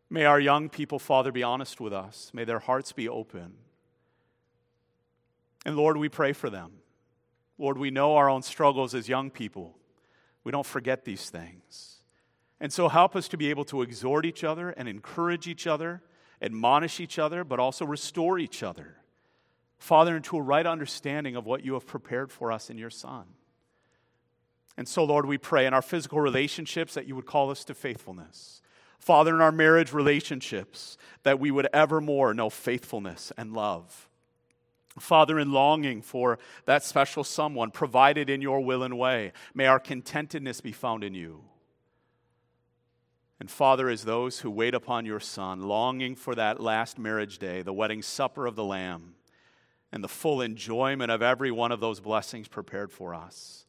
May 0.09 0.25
our 0.25 0.39
young 0.39 0.69
people, 0.69 0.99
Father, 0.99 1.31
be 1.31 1.43
honest 1.43 1.79
with 1.79 1.93
us. 1.93 2.31
May 2.33 2.43
their 2.43 2.59
hearts 2.59 2.91
be 2.91 3.07
open. 3.07 3.53
And 5.65 5.77
Lord, 5.77 5.97
we 5.97 6.09
pray 6.09 6.33
for 6.33 6.49
them. 6.49 6.71
Lord, 7.57 7.77
we 7.77 7.91
know 7.91 8.15
our 8.15 8.29
own 8.29 8.41
struggles 8.41 8.95
as 8.95 9.07
young 9.07 9.29
people. 9.29 9.78
We 10.43 10.51
don't 10.51 10.65
forget 10.65 11.05
these 11.05 11.29
things. 11.29 11.97
And 12.59 12.73
so 12.73 12.89
help 12.89 13.15
us 13.15 13.27
to 13.29 13.37
be 13.37 13.49
able 13.49 13.65
to 13.65 13.81
exhort 13.81 14.25
each 14.25 14.43
other 14.43 14.69
and 14.71 14.87
encourage 14.87 15.47
each 15.47 15.67
other, 15.67 16.01
admonish 16.41 16.99
each 16.99 17.17
other, 17.17 17.43
but 17.43 17.59
also 17.59 17.85
restore 17.85 18.37
each 18.37 18.63
other. 18.63 18.97
Father, 19.77 20.17
into 20.17 20.37
a 20.37 20.41
right 20.41 20.65
understanding 20.65 21.35
of 21.35 21.45
what 21.45 21.63
you 21.63 21.73
have 21.73 21.87
prepared 21.87 22.31
for 22.31 22.51
us 22.51 22.69
in 22.69 22.77
your 22.77 22.89
Son. 22.89 23.25
And 24.77 24.87
so, 24.87 25.03
Lord, 25.03 25.25
we 25.25 25.37
pray 25.37 25.65
in 25.65 25.73
our 25.73 25.81
physical 25.81 26.19
relationships 26.19 26.93
that 26.93 27.07
you 27.07 27.15
would 27.15 27.25
call 27.25 27.49
us 27.49 27.63
to 27.65 27.73
faithfulness. 27.73 28.61
Father, 28.97 29.33
in 29.33 29.41
our 29.41 29.51
marriage 29.51 29.93
relationships, 29.93 30.97
that 31.23 31.39
we 31.39 31.51
would 31.51 31.67
evermore 31.73 32.33
know 32.33 32.49
faithfulness 32.49 33.31
and 33.37 33.53
love. 33.53 34.08
Father, 34.97 35.39
in 35.39 35.51
longing 35.51 36.01
for 36.01 36.39
that 36.65 36.83
special 36.83 37.23
someone 37.23 37.71
provided 37.71 38.29
in 38.29 38.41
your 38.41 38.59
will 38.61 38.83
and 38.83 38.97
way, 38.97 39.33
may 39.53 39.67
our 39.67 39.79
contentedness 39.79 40.61
be 40.61 40.71
found 40.71 41.03
in 41.03 41.13
you. 41.13 41.43
And 43.39 43.49
Father, 43.49 43.87
as 43.87 44.03
those 44.03 44.39
who 44.39 44.51
wait 44.51 44.73
upon 44.73 45.05
your 45.05 45.19
Son, 45.19 45.61
longing 45.61 46.15
for 46.15 46.35
that 46.35 46.59
last 46.59 46.99
marriage 46.99 47.39
day, 47.39 47.61
the 47.61 47.71
wedding 47.71 48.01
supper 48.01 48.45
of 48.45 48.55
the 48.55 48.65
Lamb, 48.65 49.15
and 49.91 50.03
the 50.03 50.09
full 50.09 50.41
enjoyment 50.41 51.11
of 51.11 51.21
every 51.21 51.51
one 51.51 51.71
of 51.71 51.79
those 51.79 51.99
blessings 51.99 52.47
prepared 52.47 52.91
for 52.91 53.15
us. 53.15 53.65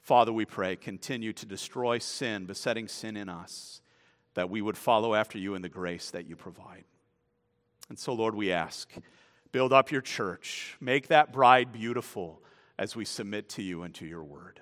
Father, 0.00 0.32
we 0.32 0.44
pray, 0.44 0.76
continue 0.76 1.32
to 1.32 1.46
destroy 1.46 1.98
sin, 1.98 2.44
besetting 2.46 2.88
sin 2.88 3.16
in 3.16 3.28
us, 3.28 3.80
that 4.34 4.50
we 4.50 4.62
would 4.62 4.76
follow 4.76 5.14
after 5.14 5.38
you 5.38 5.54
in 5.54 5.62
the 5.62 5.68
grace 5.68 6.10
that 6.10 6.26
you 6.26 6.36
provide. 6.36 6.84
And 7.88 7.98
so, 7.98 8.12
Lord, 8.12 8.34
we 8.34 8.52
ask 8.52 8.90
Build 9.52 9.72
up 9.72 9.90
your 9.90 10.00
church. 10.00 10.76
Make 10.80 11.08
that 11.08 11.32
bride 11.32 11.72
beautiful 11.72 12.42
as 12.78 12.96
we 12.96 13.04
submit 13.04 13.50
to 13.50 13.62
you 13.62 13.82
and 13.82 13.94
to 13.94 14.06
your 14.06 14.24
word. 14.24 14.60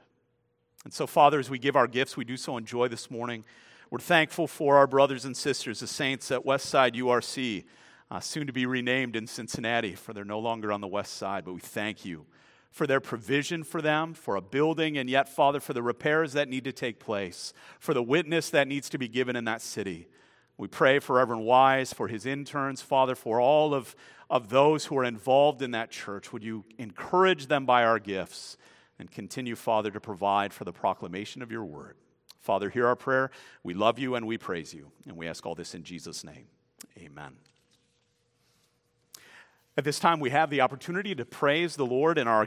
And 0.84 0.92
so, 0.92 1.06
Father, 1.06 1.38
as 1.38 1.48
we 1.48 1.58
give 1.58 1.76
our 1.76 1.86
gifts, 1.86 2.16
we 2.16 2.24
do 2.24 2.36
so 2.36 2.56
in 2.56 2.64
joy 2.64 2.88
this 2.88 3.10
morning. 3.10 3.44
We're 3.90 3.98
thankful 3.98 4.46
for 4.46 4.76
our 4.76 4.86
brothers 4.86 5.24
and 5.24 5.36
sisters, 5.36 5.80
the 5.80 5.86
saints 5.86 6.30
at 6.30 6.44
Westside 6.44 6.94
URC, 6.96 7.64
uh, 8.10 8.20
soon 8.20 8.46
to 8.46 8.52
be 8.52 8.66
renamed 8.66 9.14
in 9.14 9.26
Cincinnati, 9.26 9.94
for 9.94 10.12
they're 10.12 10.24
no 10.24 10.40
longer 10.40 10.72
on 10.72 10.80
the 10.80 10.88
West 10.88 11.14
Side. 11.14 11.44
But 11.44 11.54
we 11.54 11.60
thank 11.60 12.04
you 12.04 12.26
for 12.70 12.86
their 12.86 13.00
provision 13.00 13.62
for 13.62 13.82
them, 13.82 14.14
for 14.14 14.36
a 14.36 14.40
building, 14.40 14.96
and 14.96 15.10
yet, 15.10 15.28
Father, 15.28 15.60
for 15.60 15.72
the 15.72 15.82
repairs 15.82 16.32
that 16.32 16.48
need 16.48 16.64
to 16.64 16.72
take 16.72 16.98
place, 16.98 17.52
for 17.78 17.94
the 17.94 18.02
witness 18.02 18.50
that 18.50 18.68
needs 18.68 18.88
to 18.90 18.98
be 18.98 19.08
given 19.08 19.36
in 19.36 19.44
that 19.44 19.60
city. 19.60 20.08
We 20.56 20.68
pray 20.68 20.98
for 20.98 21.16
Reverend 21.16 21.44
Wise, 21.44 21.92
for 21.92 22.06
his 22.06 22.26
interns, 22.26 22.82
Father, 22.82 23.14
for 23.14 23.40
all 23.40 23.74
of, 23.74 23.96
of 24.30 24.48
those 24.48 24.86
who 24.86 24.96
are 24.96 25.04
involved 25.04 25.60
in 25.60 25.72
that 25.72 25.90
church. 25.90 26.32
Would 26.32 26.44
you 26.44 26.64
encourage 26.78 27.48
them 27.48 27.66
by 27.66 27.84
our 27.84 27.98
gifts 27.98 28.56
and 28.98 29.10
continue, 29.10 29.56
Father, 29.56 29.90
to 29.90 30.00
provide 30.00 30.52
for 30.52 30.64
the 30.64 30.72
proclamation 30.72 31.42
of 31.42 31.50
your 31.50 31.64
word? 31.64 31.96
Father, 32.40 32.70
hear 32.70 32.86
our 32.86 32.96
prayer. 32.96 33.30
We 33.64 33.74
love 33.74 33.98
you 33.98 34.14
and 34.14 34.26
we 34.26 34.38
praise 34.38 34.72
you. 34.72 34.92
And 35.06 35.16
we 35.16 35.26
ask 35.26 35.44
all 35.44 35.56
this 35.56 35.74
in 35.74 35.82
Jesus' 35.82 36.24
name. 36.24 36.46
Amen. 36.96 37.32
At 39.76 39.84
this 39.84 39.98
time, 39.98 40.20
we 40.20 40.30
have 40.30 40.50
the 40.50 40.60
opportunity 40.60 41.14
to 41.14 41.24
praise 41.24 41.76
the 41.76 41.86
Lord 41.86 42.18
in 42.18 42.28
our 42.28 42.46